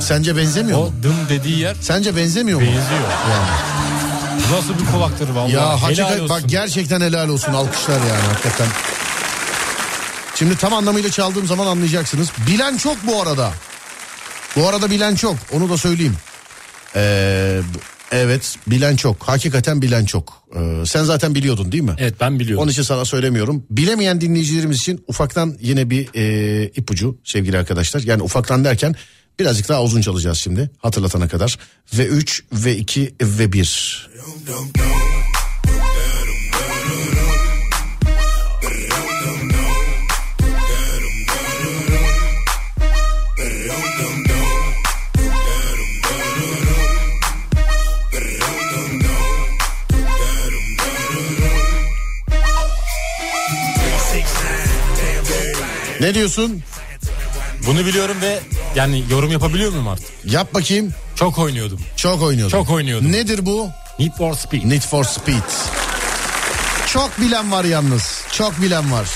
[0.00, 0.92] Sence benzemiyor O mu?
[1.02, 2.66] dım dediği yer Sence benzemiyor mu?
[2.66, 2.84] benziyor.
[2.90, 3.73] Bu
[4.52, 5.52] Nasıl bir kulaktır vallahi.
[5.52, 6.28] Ya olsun.
[6.28, 8.66] bak gerçekten helal olsun alkışlar yani hakikaten.
[10.34, 12.28] Şimdi tam anlamıyla çaldığım zaman anlayacaksınız.
[12.46, 13.52] Bilen çok bu arada.
[14.56, 16.16] Bu arada bilen çok onu da söyleyeyim.
[16.96, 17.60] Ee,
[18.12, 20.44] evet bilen çok hakikaten bilen çok.
[20.56, 21.94] Ee, sen zaten biliyordun değil mi?
[21.98, 22.62] Evet ben biliyorum.
[22.62, 23.64] Onun için sana söylemiyorum.
[23.70, 28.00] Bilemeyen dinleyicilerimiz için ufaktan yine bir e, ipucu sevgili arkadaşlar.
[28.00, 28.94] Yani ufaktan derken
[29.38, 31.58] birazcık daha uzun çalacağız şimdi hatırlatana kadar.
[31.94, 34.10] Ve 3 ve 2 ve 1.
[56.00, 56.62] Ne diyorsun?
[57.66, 58.40] Bunu biliyorum ve
[58.76, 60.06] yani yorum yapabiliyor muyum artık?
[60.24, 60.94] Yap bakayım.
[61.16, 61.80] Çok oynuyordum.
[61.96, 62.58] Çok oynuyordum.
[62.58, 63.12] Çok oynuyordum.
[63.12, 63.68] Nedir bu?
[63.98, 64.62] Need for Speed.
[64.64, 65.42] Need for Speed.
[66.92, 68.22] Çok bilen var yalnız.
[68.32, 69.06] Çok bilen var.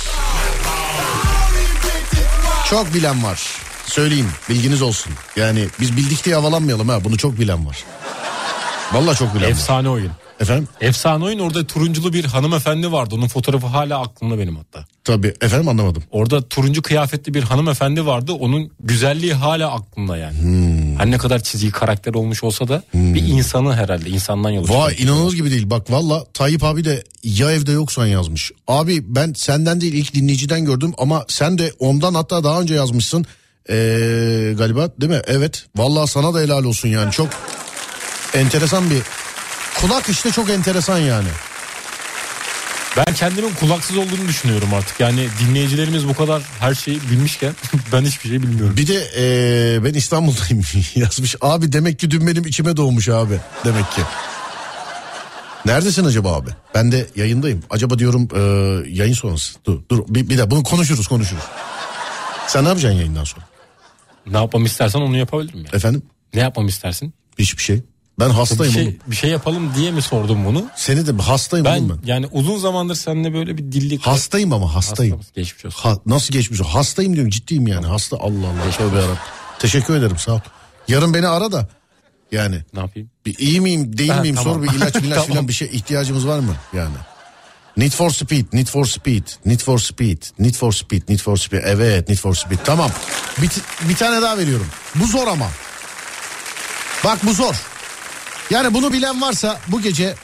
[2.70, 3.40] Çok bilen var.
[3.86, 5.12] Söyleyeyim bilginiz olsun.
[5.36, 7.04] Yani biz bildik diye havalanmayalım ha.
[7.04, 7.84] Bunu çok bilen var.
[8.92, 9.50] Vallahi çok bilen var.
[9.50, 10.12] Efsane oyun.
[10.40, 10.68] Efendim?
[10.80, 13.14] Efsane oyun orada turunculu bir hanımefendi vardı.
[13.14, 14.84] Onun fotoğrafı hala aklımda benim hatta.
[15.04, 16.02] Tabii efendim anlamadım.
[16.10, 18.32] Orada turuncu kıyafetli bir hanımefendi vardı.
[18.32, 20.38] Onun güzelliği hala aklımda yani.
[20.38, 20.98] Hmm.
[20.98, 25.32] Her ne kadar çizgi karakter olmuş olsa da bir insanı herhalde insandan yola Vay inanılır
[25.32, 25.70] gibi değil.
[25.70, 28.52] Bak valla Tayyip abi de ya evde yoksan yazmış.
[28.68, 33.26] Abi ben senden değil ilk dinleyiciden gördüm ama sen de ondan hatta daha önce yazmışsın.
[33.70, 35.20] Ee, galiba değil mi?
[35.26, 35.66] Evet.
[35.76, 37.12] Valla sana da helal olsun yani.
[37.12, 37.28] Çok
[38.34, 39.02] enteresan bir
[39.80, 41.28] kulak işte çok enteresan yani.
[42.96, 45.00] Ben kendimin kulaksız olduğunu düşünüyorum artık.
[45.00, 47.52] Yani dinleyicilerimiz bu kadar her şeyi bilmişken
[47.92, 48.76] ben hiçbir şey bilmiyorum.
[48.76, 50.64] Bir de ee, ben İstanbul'dayım
[50.94, 51.36] yazmış.
[51.40, 53.40] Abi demek ki dün benim içime doğmuş abi.
[53.64, 54.00] Demek ki.
[55.66, 56.50] Neredesin acaba abi?
[56.74, 57.62] Ben de yayındayım.
[57.70, 58.40] Acaba diyorum ee,
[58.90, 59.58] yayın sonrası.
[59.64, 61.44] Dur dur bir, bir de bunu konuşuruz konuşuruz.
[62.46, 63.44] Sen ne yapacaksın yayından sonra?
[64.26, 65.70] Ne yapmamı istersen onu yapabilirim ya.
[65.72, 66.02] Efendim?
[66.34, 67.14] Ne yapmamı istersin?
[67.38, 67.82] Hiçbir şey.
[68.20, 68.94] Ben Bir hastayım şey, oğlum.
[69.06, 70.64] bir şey yapalım diye mi sordum bunu?
[70.76, 72.08] Seni de hastayım Ben, oğlum ben.
[72.08, 74.06] yani uzun zamandır seninle böyle bir dillik...
[74.06, 75.16] Hastayım ama hastayım.
[75.16, 75.80] Hastamız, Geçmiş olsun.
[75.82, 76.60] Ha, nasıl geçmiş?
[76.60, 76.64] o?
[76.64, 77.86] Hastayım diyorum ciddiyim yani.
[77.86, 78.70] Hasta Allah Allah.
[78.78, 79.18] Tövbe yarabbim.
[79.58, 80.40] Teşekkür ederim sağ ol.
[80.88, 81.68] Yarın beni ara da.
[82.32, 83.10] Yani Ne yapayım?
[83.26, 84.54] bir iyi miyim değil Ha, miyim tamam.
[84.54, 85.26] sor bir ilaç ilaç Tamam.
[85.28, 86.94] falan bir şey ihtiyacımız var mı yani?
[87.76, 91.60] Need for Speed, Need for Speed, Need for Speed, Need for Speed, Need for Speed.
[91.64, 92.58] Evet, Need for Speed.
[92.64, 92.90] Tamam.
[93.42, 93.50] Bir,
[93.88, 94.66] bir tane daha veriyorum.
[94.94, 95.46] Bu zor ama.
[97.04, 97.54] Bak bu zor.
[98.50, 100.14] Yani bunu bilen varsa bu gece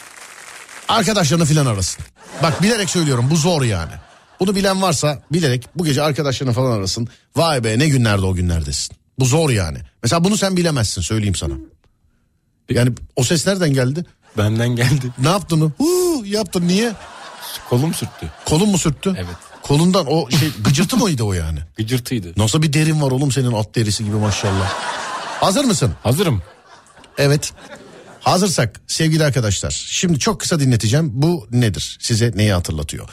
[0.89, 2.05] arkadaşlarını filan arasın.
[2.43, 3.93] Bak bilerek söylüyorum bu zor yani.
[4.41, 7.09] Bunu bilen varsa bilerek bu gece arkadaşlarını falan arasın.
[7.37, 8.97] Vay be ne günlerde o günlerdesin.
[9.19, 9.79] Bu zor yani.
[10.03, 11.55] Mesela bunu sen bilemezsin söyleyeyim sana.
[12.71, 14.05] Yani o ses nereden geldi?
[14.39, 15.13] Benden geldi.
[15.19, 15.73] Ne yaptın?
[15.79, 16.93] Huu, yaptın niye?
[17.69, 18.31] Kolum sürttü.
[18.45, 19.15] Kolun mu sürttü?
[19.17, 19.37] Evet.
[19.63, 21.59] Kolundan o şey gıcırtı mıydı o yani?
[21.77, 22.33] Gıcırtıydı.
[22.37, 24.73] Nasıl bir derin var oğlum senin at derisi gibi maşallah.
[25.41, 25.93] Hazır mısın?
[26.03, 26.43] Hazırım.
[27.19, 27.53] Evet.
[28.25, 31.11] Hazırsak sevgili arkadaşlar şimdi çok kısa dinleteceğim.
[31.13, 31.97] Bu nedir?
[32.01, 33.09] Size neyi hatırlatıyor?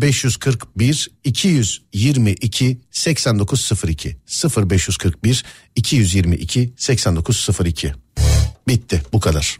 [0.00, 4.16] 0541 222 8902
[4.56, 5.44] 0541
[5.76, 7.94] 222 8902
[8.68, 9.58] Bitti bu kadar.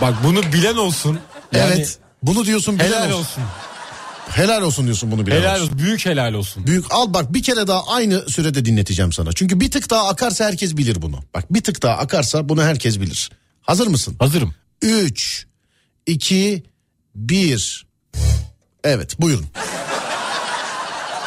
[0.00, 1.18] Bak bunu bilen olsun.
[1.54, 1.98] Yani evet.
[2.22, 3.18] Bunu diyorsun bilen Helal olsun.
[3.18, 3.42] olsun.
[4.30, 5.64] Helal olsun diyorsun bunu bilen Helal olsun.
[5.64, 5.78] olsun.
[5.78, 6.66] Büyük helal olsun.
[6.66, 9.32] Büyük al bak bir kere daha aynı sürede dinleteceğim sana.
[9.32, 11.20] Çünkü bir tık daha akarsa herkes bilir bunu.
[11.34, 13.30] Bak bir tık daha akarsa bunu herkes bilir.
[13.60, 14.16] Hazır mısın?
[14.18, 14.54] Hazırım.
[14.82, 15.46] 3
[16.06, 16.62] 2
[17.14, 17.86] 1
[18.84, 19.46] Evet buyurun.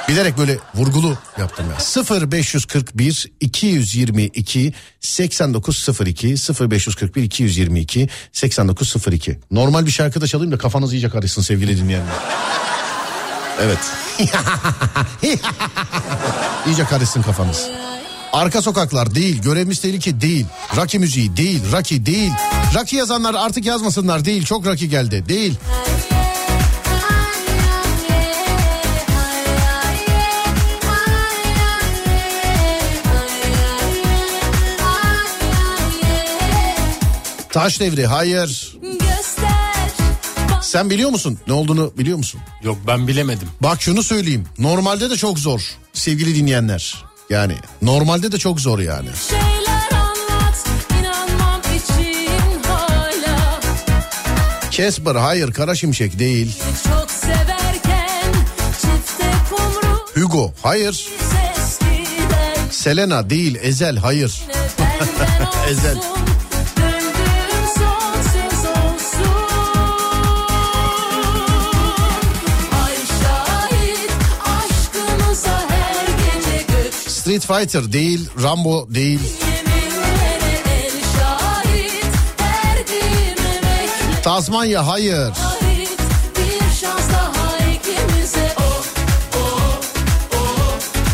[0.09, 2.31] Bilerek böyle vurgulu yaptım ya.
[2.31, 6.27] 0541 222 8902
[6.71, 9.39] 0541 222 8902.
[9.51, 12.13] Normal bir şarkı da çalayım da kafanız iyice karışsın sevgili dinleyenler.
[13.61, 13.80] Evet.
[16.67, 17.69] iyice karışsın kafanız.
[18.34, 20.45] Arka sokaklar değil, görevimiz tehlike değil,
[20.77, 22.31] Rocky müziği değil, Rocky değil.
[22.75, 25.55] Rocky yazanlar artık yazmasınlar değil, çok Rocky geldi değil.
[37.49, 38.77] Taş devri hayır.
[40.73, 41.39] Sen biliyor musun?
[41.47, 42.41] Ne olduğunu biliyor musun?
[42.63, 43.47] Yok ben bilemedim.
[43.61, 44.47] Bak şunu söyleyeyim.
[44.59, 45.61] Normalde de çok zor
[45.93, 47.03] sevgili dinleyenler.
[47.29, 49.09] Yani normalde de çok zor yani.
[49.93, 50.67] Anlat.
[54.71, 56.57] Casper hayır Kara Şimşek değil.
[56.83, 58.33] Çok severken
[60.15, 61.07] Hugo hayır.
[62.71, 64.43] Selena değil Ezel hayır.
[65.69, 65.97] Ezel.
[77.23, 79.19] Street Fighter değil Rambo değil.
[81.17, 82.03] şahit.
[84.23, 85.31] Tazmanya hayır.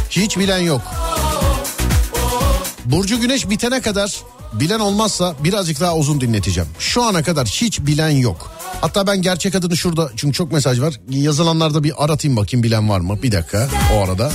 [0.10, 0.81] Hiç bilen yok.
[2.86, 4.15] Burcu Güneş bitene kadar
[4.53, 6.69] bilen olmazsa birazcık daha uzun dinleteceğim.
[6.80, 8.52] Şu ana kadar hiç bilen yok.
[8.81, 10.99] Hatta ben gerçek adını şurada çünkü çok mesaj var.
[11.10, 13.23] Yazılanlarda bir aratayım bakayım bilen var mı?
[13.23, 14.31] Bir dakika o arada.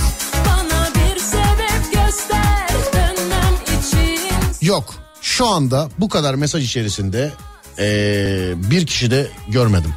[4.65, 7.33] Yok şu anda bu kadar mesaj içerisinde
[7.79, 9.95] eee, bir kişi de görmedim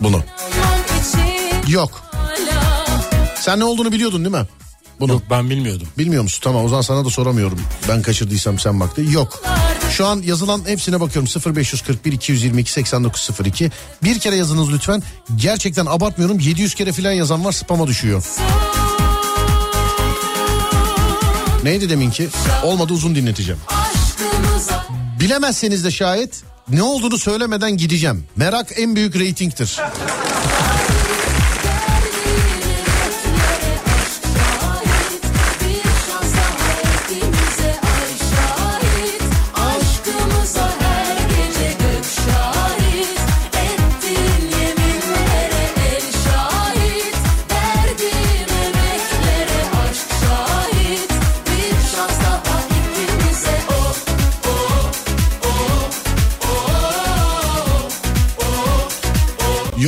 [0.00, 0.22] bunu.
[1.68, 2.02] Yok.
[3.40, 4.46] Sen ne olduğunu biliyordun değil mi?
[5.00, 5.12] Bunu.
[5.12, 5.88] Yok ben bilmiyordum.
[5.98, 6.40] Bilmiyor musun?
[6.44, 7.60] Tamam o zaman sana da soramıyorum.
[7.88, 9.02] Ben kaçırdıysam sen bak de.
[9.02, 9.42] Yok.
[9.90, 13.70] Şu an yazılan hepsine bakıyorum 0541 222 8902.
[14.04, 15.02] Bir kere yazınız lütfen.
[15.36, 18.24] Gerçekten abartmıyorum 700 kere filan yazan var spama düşüyor.
[21.62, 22.28] Neydi deminki?
[22.62, 23.60] Olmadı uzun dinleteceğim.
[25.20, 28.24] Bilemezseniz de şayet ne olduğunu söylemeden gideceğim.
[28.36, 29.80] Merak en büyük reytingtir.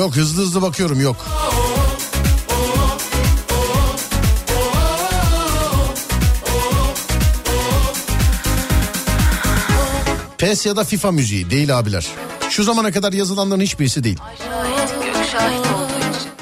[0.05, 1.17] Yok hızlı hızlı bakıyorum yok.
[10.39, 12.07] PES ya da FIFA müziği değil abiler.
[12.51, 14.19] Şu zamana kadar yazılanların hiçbirisi değil.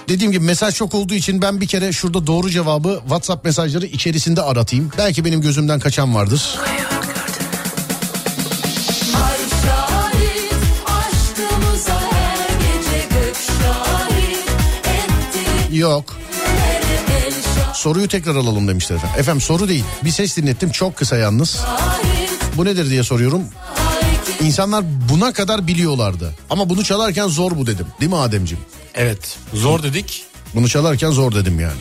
[0.09, 4.43] Dediğim gibi mesaj çok olduğu için ben bir kere şurada doğru cevabı WhatsApp mesajları içerisinde
[4.43, 4.91] aratayım.
[4.99, 6.59] Belki benim gözümden kaçan vardır.
[6.67, 6.82] Ay
[15.83, 16.17] Yok.
[17.75, 19.21] Soruyu tekrar alalım demişler efendim.
[19.21, 19.85] Efendim soru değil.
[20.05, 21.61] Bir ses dinlettim çok kısa yalnız.
[22.57, 23.43] Bu nedir diye soruyorum.
[24.41, 26.35] İnsanlar buna kadar biliyorlardı.
[26.51, 27.87] Ama bunu çalarken zor bu dedim.
[28.01, 28.65] Değil mi Ademciğim?
[28.95, 30.25] Evet zor dedik.
[30.55, 31.81] Bunu çalarken zor dedim yani.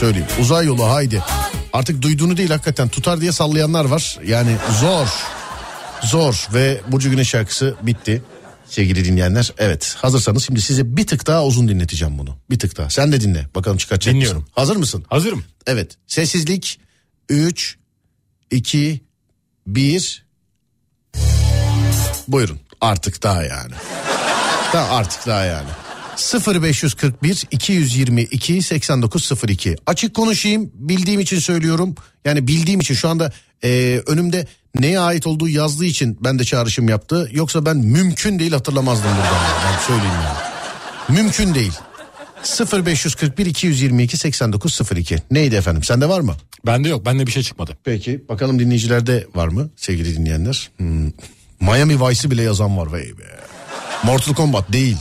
[0.00, 0.28] Söyleyeyim.
[0.40, 1.22] Uzay yolu haydi.
[1.72, 4.18] Artık duyduğunu değil hakikaten tutar diye sallayanlar var.
[4.26, 5.08] Yani zor.
[6.02, 8.22] Zor ve Burcu Güneş şarkısı bitti.
[8.72, 12.36] Sevgili dinleyenler evet hazırsanız şimdi size bir tık daha uzun dinleteceğim bunu.
[12.50, 12.90] Bir tık daha.
[12.90, 14.38] Sen de dinle bakalım çıkartacak Dinliyorum.
[14.40, 14.52] mısın?
[14.54, 15.04] Hazır mısın?
[15.08, 15.44] Hazırım.
[15.66, 15.96] Evet.
[16.06, 16.80] Sessizlik
[17.28, 17.76] 3
[18.50, 19.00] 2
[19.66, 20.24] 1
[22.28, 22.60] Buyurun.
[22.80, 23.72] Artık daha yani.
[24.72, 25.68] Daha artık daha yani.
[26.62, 31.94] 0541 222 8902 açık konuşayım bildiğim için söylüyorum
[32.24, 33.32] yani bildiğim için şu anda
[33.64, 38.52] e, önümde neye ait olduğu yazdığı için ben de çağrışım yaptı yoksa ben mümkün değil
[38.52, 41.72] hatırlamazdım buradan ben söyleyeyim yani mümkün değil
[42.86, 46.34] 0541 222 8902 neydi efendim sende var mı?
[46.66, 47.78] Bende yok bende bir şey çıkmadı.
[47.84, 50.70] Peki bakalım dinleyicilerde var mı sevgili dinleyenler?
[50.76, 51.10] Hmm.
[51.60, 53.40] Miami Vice'ı bile yazan var vay be.
[54.04, 54.96] Mortal Kombat değil.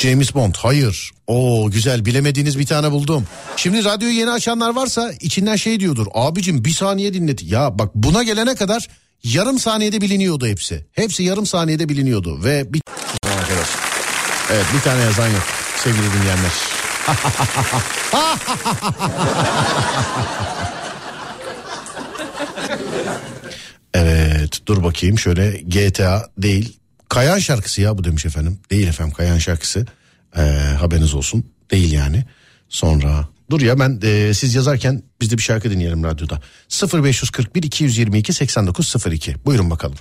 [0.00, 1.10] James Bond hayır.
[1.26, 3.26] Oo güzel bilemediğiniz bir tane buldum.
[3.56, 6.06] Şimdi radyoyu yeni açanlar varsa içinden şey diyordur.
[6.14, 7.42] Abicim bir saniye dinlet.
[7.42, 8.88] Ya bak buna gelene kadar
[9.24, 10.86] yarım saniyede biliniyordu hepsi.
[10.92, 12.80] Hepsi yarım saniyede biliniyordu ve bir...
[14.50, 15.42] Evet bir tane yazan yok
[15.76, 16.52] sevgili dinleyenler.
[23.94, 26.79] Evet dur bakayım şöyle GTA değil.
[27.10, 28.58] Kayan şarkısı ya bu demiş efendim.
[28.70, 29.86] Değil efendim Kayan şarkısı.
[30.36, 30.40] Ee,
[30.80, 31.44] haberiniz olsun.
[31.70, 32.24] Değil yani.
[32.68, 36.40] Sonra dur ya ben e, siz yazarken biz de bir şarkı dinleyelim radyoda.
[37.04, 39.36] 0541 222 8902.
[39.46, 39.98] Buyurun bakalım.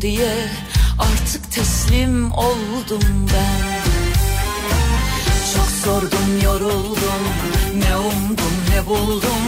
[0.00, 0.48] Diye
[0.98, 3.82] Artık teslim oldum ben.
[5.54, 7.24] Çok sordum yoruldum
[7.74, 9.44] Ne umdum ne buldum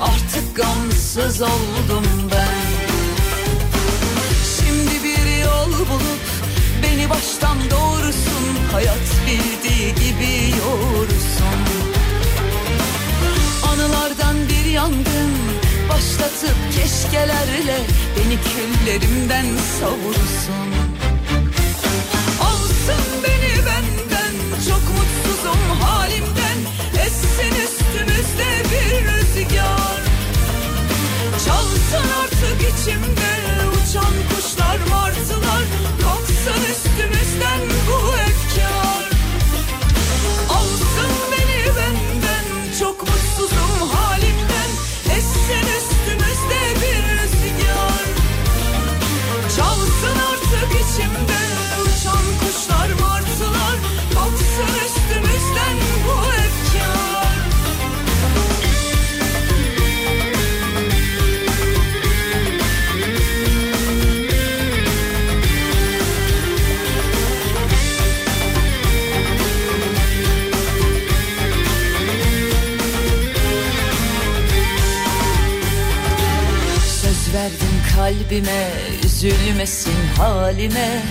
[0.00, 2.86] Artık gamsız oldum ben.
[4.56, 6.26] Şimdi bir yol bulup
[6.82, 11.60] Beni baştan doğrusun Hayat bildiği gibi yoğursun.
[13.72, 15.55] Anılardan bir yangın
[15.88, 17.78] Başlatıp keşkelerle
[18.16, 19.46] Beni küllerimden
[19.80, 20.68] savursun.
[22.40, 24.34] Alsın beni benden
[24.68, 26.58] Çok mutsuzum halimden.
[27.06, 30.00] Essin üstümüzde bir rüzgar.
[31.46, 33.32] Çalsın artık içimde
[33.68, 35.64] Uçan kuşlar martılar.
[36.02, 37.75] Kalksın üstümüzden
[78.06, 78.70] kalbime
[79.04, 81.02] Üzülmesin halime.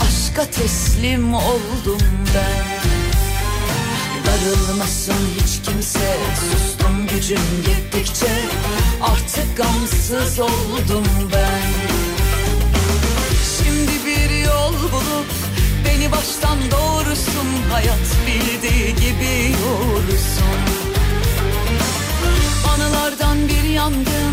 [0.00, 2.00] Aşka teslim oldum
[2.34, 2.80] ben.
[4.26, 6.16] Darılmasın hiç kimse
[6.50, 8.26] Sustum gücüm yettikçe.
[9.02, 11.70] Artık gamsız oldum ben.
[13.56, 15.30] Şimdi bir yol bulup
[15.84, 17.70] Beni baştan doğrusun.
[17.72, 20.60] Hayat bildiği gibi yoğursun
[22.74, 24.30] Anılardan bir yangın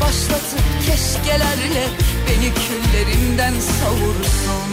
[0.00, 1.88] Başlatıp keşkelerle
[2.28, 4.70] Beni küllerimden savursun.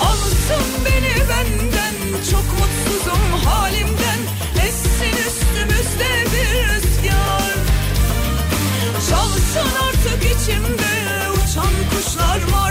[0.00, 1.94] Alsın beni benden
[2.30, 4.20] Çok mutsuzum halimden.
[4.66, 7.54] Essin üstümüzde bir rüzgar?
[9.10, 10.92] Çalsın artık içimde
[11.30, 12.61] Uçan kuşlar martılar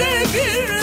[0.00, 0.75] üstümüzde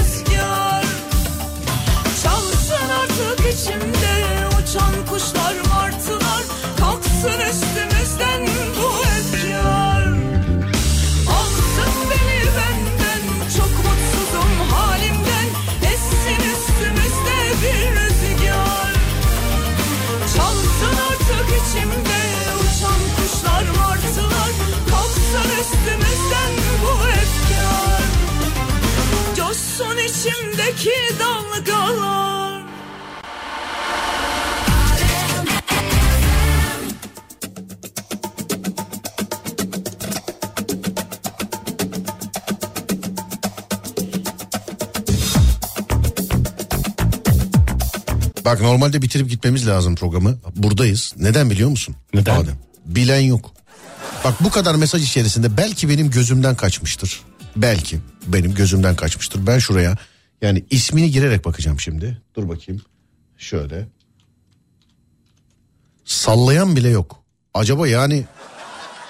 [30.83, 32.63] içimdeki dalgalar
[48.45, 50.37] Bak normalde bitirip gitmemiz lazım programı.
[50.55, 51.13] Buradayız.
[51.17, 51.95] Neden biliyor musun?
[52.13, 52.35] Neden?
[52.35, 52.55] Adem.
[52.85, 53.51] Bilen yok.
[54.23, 57.21] Bak bu kadar mesaj içerisinde belki benim gözümden kaçmıştır.
[57.55, 59.47] Belki benim gözümden kaçmıştır.
[59.47, 59.97] Ben şuraya
[60.43, 62.21] yani ismini girerek bakacağım şimdi.
[62.35, 62.81] Dur bakayım.
[63.37, 63.87] Şöyle.
[66.05, 67.23] Sallayan bile yok.
[67.53, 68.25] Acaba yani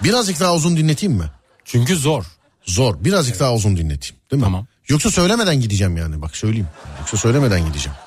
[0.04, 1.32] birazcık daha uzun dinleteyim mi?
[1.66, 2.26] Çünkü zor.
[2.66, 3.04] Zor.
[3.04, 4.16] Birazcık daha uzun dinleteyim.
[4.32, 4.44] Değil mi?
[4.44, 4.68] Tamam.
[4.88, 6.22] Yoksa söylemeden gideceğim yani.
[6.22, 6.68] Bak söyleyeyim.
[7.00, 7.98] Yoksa söylemeden gideceğim.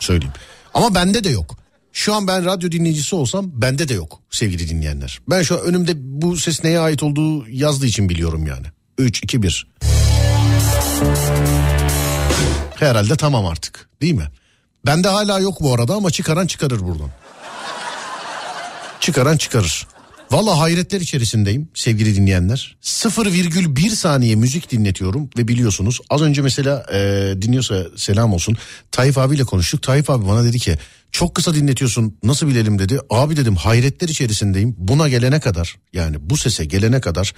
[0.00, 0.34] Söyleyeyim.
[0.74, 1.56] Ama bende de yok.
[1.92, 5.20] Şu an ben radyo dinleyicisi olsam bende de yok sevgili dinleyenler.
[5.30, 8.66] Ben şu an önümde bu ses neye ait olduğu yazdığı için biliyorum yani.
[8.98, 9.66] 3, 2, 1.
[12.76, 14.28] Herhalde tamam artık değil mi?
[14.86, 17.10] Bende hala yok bu arada ama çıkaran çıkarır buradan.
[19.00, 19.86] Çıkaran çıkarır.
[20.30, 22.76] Valla hayretler içerisindeyim sevgili dinleyenler.
[22.82, 26.98] 0,1 saniye müzik dinletiyorum ve biliyorsunuz az önce mesela e,
[27.42, 28.56] dinliyorsa selam olsun.
[28.92, 29.82] Tayyip abiyle konuştuk.
[29.82, 30.78] Tayyip abi bana dedi ki
[31.12, 32.98] çok kısa dinletiyorsun nasıl bilelim dedi.
[33.10, 34.74] Abi dedim hayretler içerisindeyim.
[34.78, 37.34] Buna gelene kadar yani bu sese gelene kadar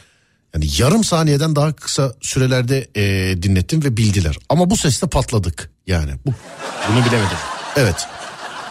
[0.55, 3.03] yani yarım saniyeden daha kısa sürelerde e,
[3.43, 4.39] dinlettim ve bildiler.
[4.49, 6.11] Ama bu seste patladık yani.
[6.27, 6.35] Bu,
[6.91, 7.37] Bunu bilemedim.
[7.77, 7.97] Evet.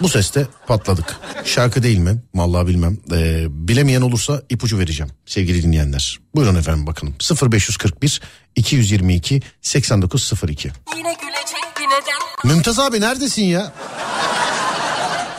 [0.02, 1.15] Bu seste patladık.
[1.45, 2.23] Şarkı değil mi?
[2.35, 2.97] Vallahi bilmem.
[3.11, 6.19] Ee, bilemeyen olursa ipucu vereceğim sevgili dinleyenler.
[6.35, 7.15] Buyurun efendim bakın.
[7.52, 8.22] 0541
[8.56, 10.72] 222 8902.
[10.97, 12.52] Yine gülecek neden?
[12.56, 13.73] Mümtaz abi neredesin ya?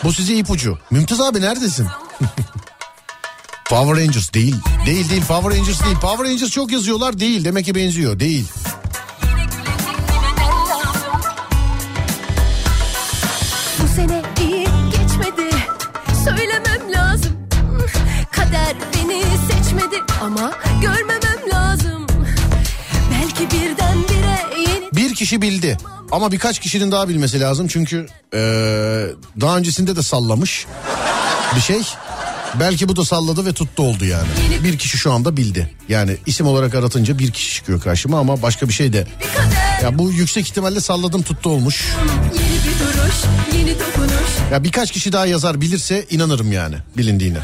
[0.05, 0.79] Bu size ipucu.
[0.91, 1.87] Mümtaz abi neredesin?
[3.69, 4.57] Power Rangers değil.
[4.87, 5.97] Değil değil Power Rangers değil.
[5.97, 7.45] Power Rangers çok yazıyorlar değil.
[7.45, 8.49] Demek ki benziyor değil.
[20.23, 20.53] Ama
[20.83, 22.07] görmemem lazım
[23.13, 25.79] Belki birdenbire yeni Bir kişi bildi.
[26.13, 27.69] Ama birkaç kişinin daha bilmesi lazım.
[27.69, 28.41] Çünkü eee,
[29.41, 30.67] daha öncesinde de sallamış
[31.57, 31.83] bir şey.
[32.61, 34.29] Belki bu da salladı ve tuttu oldu yani.
[34.65, 35.71] Bir kişi şu anda bildi.
[35.89, 39.07] Yani isim olarak aratınca bir kişi çıkıyor karşıma ama başka bir şey de.
[39.83, 41.85] Ya bu yüksek ihtimalle salladım tuttu olmuş.
[44.53, 47.39] Ya birkaç kişi daha yazar bilirse inanırım yani bilindiğine.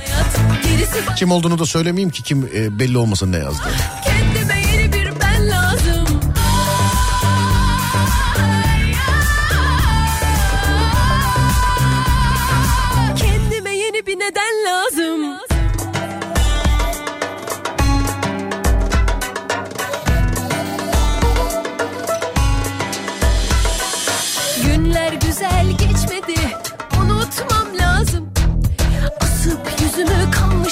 [1.16, 3.62] Kim olduğunu da söylemeyeyim ki kim e, belli olmasın ne yazdı.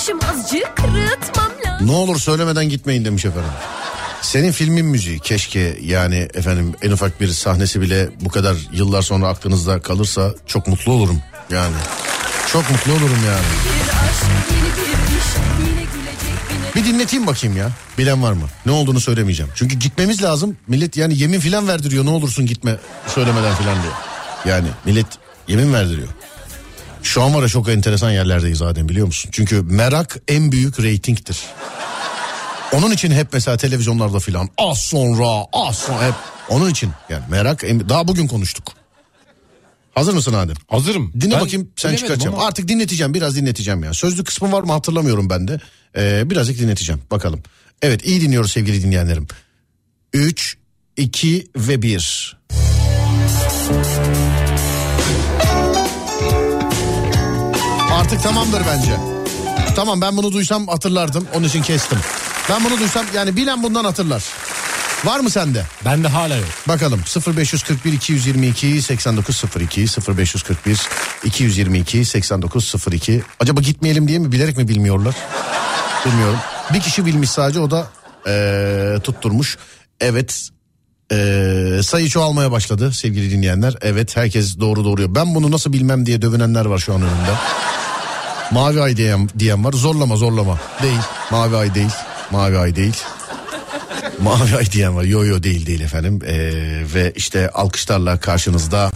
[0.01, 3.51] Kalmışım azıcık Kırıtmam lazım Ne olur söylemeden gitmeyin demiş efendim.
[4.23, 9.29] Senin filmin müziği keşke yani efendim en ufak bir sahnesi bile bu kadar yıllar sonra
[9.29, 11.21] aklınızda kalırsa çok mutlu olurum
[11.51, 11.75] yani.
[12.53, 13.45] Çok mutlu olurum yani.
[16.77, 17.71] Bir dinleteyim bakayım ya.
[17.99, 18.47] Bilen var mı?
[18.67, 19.53] Ne olduğunu söylemeyeceğim.
[19.55, 20.57] Çünkü gitmemiz lazım.
[20.69, 22.05] Millet yani yemin filan verdiriyor.
[22.05, 23.93] Ne olursun gitme söylemeden filan diye.
[24.55, 25.07] Yani millet
[25.49, 26.09] yemin verdiriyor.
[27.03, 29.31] Şu an var ya çok enteresan yerlerdeyiz zaten biliyor musun?
[29.35, 31.39] Çünkü merak en büyük reytingtir.
[32.73, 36.15] Onun için hep mesela televizyonlarda filan az sonra az sonra hep
[36.49, 38.73] onun için yani merak en- daha bugün konuştuk.
[39.95, 40.57] Hazır mısın Adem?
[40.69, 41.13] Hazırım.
[41.21, 42.35] Dinle Ben bakayım sen bilemedim çıkaracağım.
[42.35, 43.95] ama- Artık dinleteceğim biraz dinleteceğim ya.
[43.95, 45.61] Sözlü kısmı var mı hatırlamıyorum ben de.
[45.97, 47.43] Ee, birazcık dinleteceğim bakalım.
[47.83, 49.27] Evet iyi dinliyoruz sevgili dinleyenlerim.
[50.13, 50.57] 3,
[50.97, 52.37] 2 ve 1.
[58.01, 58.97] Artık tamamdır bence.
[59.77, 61.99] Tamam ben bunu duysam hatırlardım onun için kestim.
[62.51, 64.25] Ben bunu duysam yani bilen bundan hatırlar.
[65.05, 65.65] Var mı sende?
[65.85, 66.49] Bende hala yok.
[66.69, 67.01] Bakalım
[67.37, 69.87] 0541 222 8902
[70.17, 70.81] 0541
[71.25, 75.15] 222 8902 Acaba gitmeyelim diye mi bilerek mi bilmiyorlar?
[76.07, 76.39] Bilmiyorum.
[76.75, 77.87] Bir kişi bilmiş sadece o da
[78.27, 79.59] eee, tutturmuş.
[80.01, 80.49] Evet
[81.13, 83.75] eee, sayı çoğalmaya başladı sevgili dinleyenler.
[83.81, 85.15] Evet herkes doğru doğruyor.
[85.15, 87.33] Ben bunu nasıl bilmem diye dövünenler var şu an önümde.
[88.51, 89.73] Mavi ay diyen, diyen var.
[89.73, 90.59] Zorlama zorlama.
[90.83, 91.01] Değil.
[91.31, 91.91] Mavi ay değil.
[92.31, 92.97] Mavi ay değil.
[94.23, 95.05] Mavi ay diyen var.
[95.05, 96.21] Yo yo değil değil efendim.
[96.27, 96.35] Ee,
[96.95, 98.91] ve işte alkışlarla karşınızda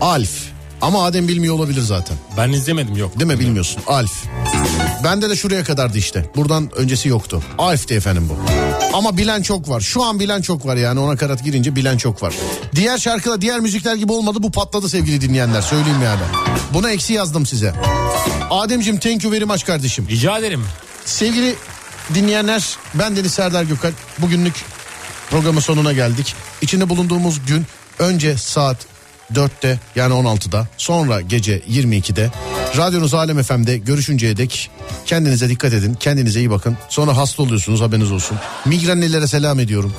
[0.00, 0.30] Alf.
[0.80, 2.16] Ama Adem bilmiyor olabilir zaten.
[2.36, 3.18] Ben izlemedim yok.
[3.18, 3.82] Değil mi bilmiyorsun?
[3.86, 4.24] Alf.
[5.04, 6.30] Bende de şuraya kadardı işte.
[6.36, 7.42] Buradan öncesi yoktu.
[7.58, 8.36] Alf'ti efendim bu.
[8.96, 9.80] Ama bilen çok var.
[9.80, 12.34] Şu an bilen çok var yani ona karat girince bilen çok var.
[12.74, 16.20] Diğer şarkılar diğer müzikler gibi olmadı bu patladı sevgili dinleyenler söyleyeyim yani.
[16.74, 17.72] Buna eksi yazdım size.
[18.50, 20.06] Ademciğim thank you very much kardeşim.
[20.08, 20.64] Rica ederim.
[21.04, 21.54] Sevgili
[22.14, 23.94] dinleyenler ben Deniz Serdar Gökalp.
[24.18, 24.64] Bugünlük
[25.30, 26.34] programın sonuna geldik.
[26.62, 27.66] İçinde bulunduğumuz gün
[27.98, 28.91] önce saat
[29.34, 32.30] 4'te yani 16'da sonra gece 22'de
[32.76, 34.70] radyonuz Alem FM'de görüşünceye dek
[35.06, 35.94] kendinize dikkat edin.
[35.94, 36.76] Kendinize iyi bakın.
[36.88, 38.38] Sonra hasta oluyorsunuz haberiniz olsun.
[38.66, 39.92] Migrenlilere selam ediyorum.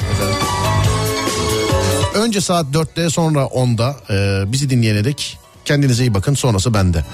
[2.15, 7.05] Önce saat 4'te sonra 10'da e, bizi dinleyene dek kendinize iyi bakın sonrası bende.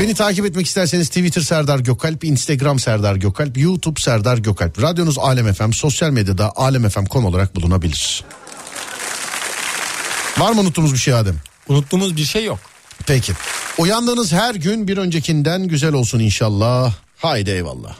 [0.00, 4.82] Beni takip etmek isterseniz Twitter Serdar Gökalp, Instagram Serdar Gökalp, YouTube Serdar Gökalp.
[4.82, 8.24] Radyonuz Alem FM, sosyal medyada alemfm.com olarak bulunabilir.
[10.38, 11.36] Var mı unuttuğumuz bir şey Adem?
[11.68, 12.58] Unuttuğumuz bir şey yok.
[13.06, 13.32] Peki.
[13.78, 16.94] Uyandığınız her gün bir öncekinden güzel olsun inşallah.
[17.18, 17.96] Haydi eyvallah.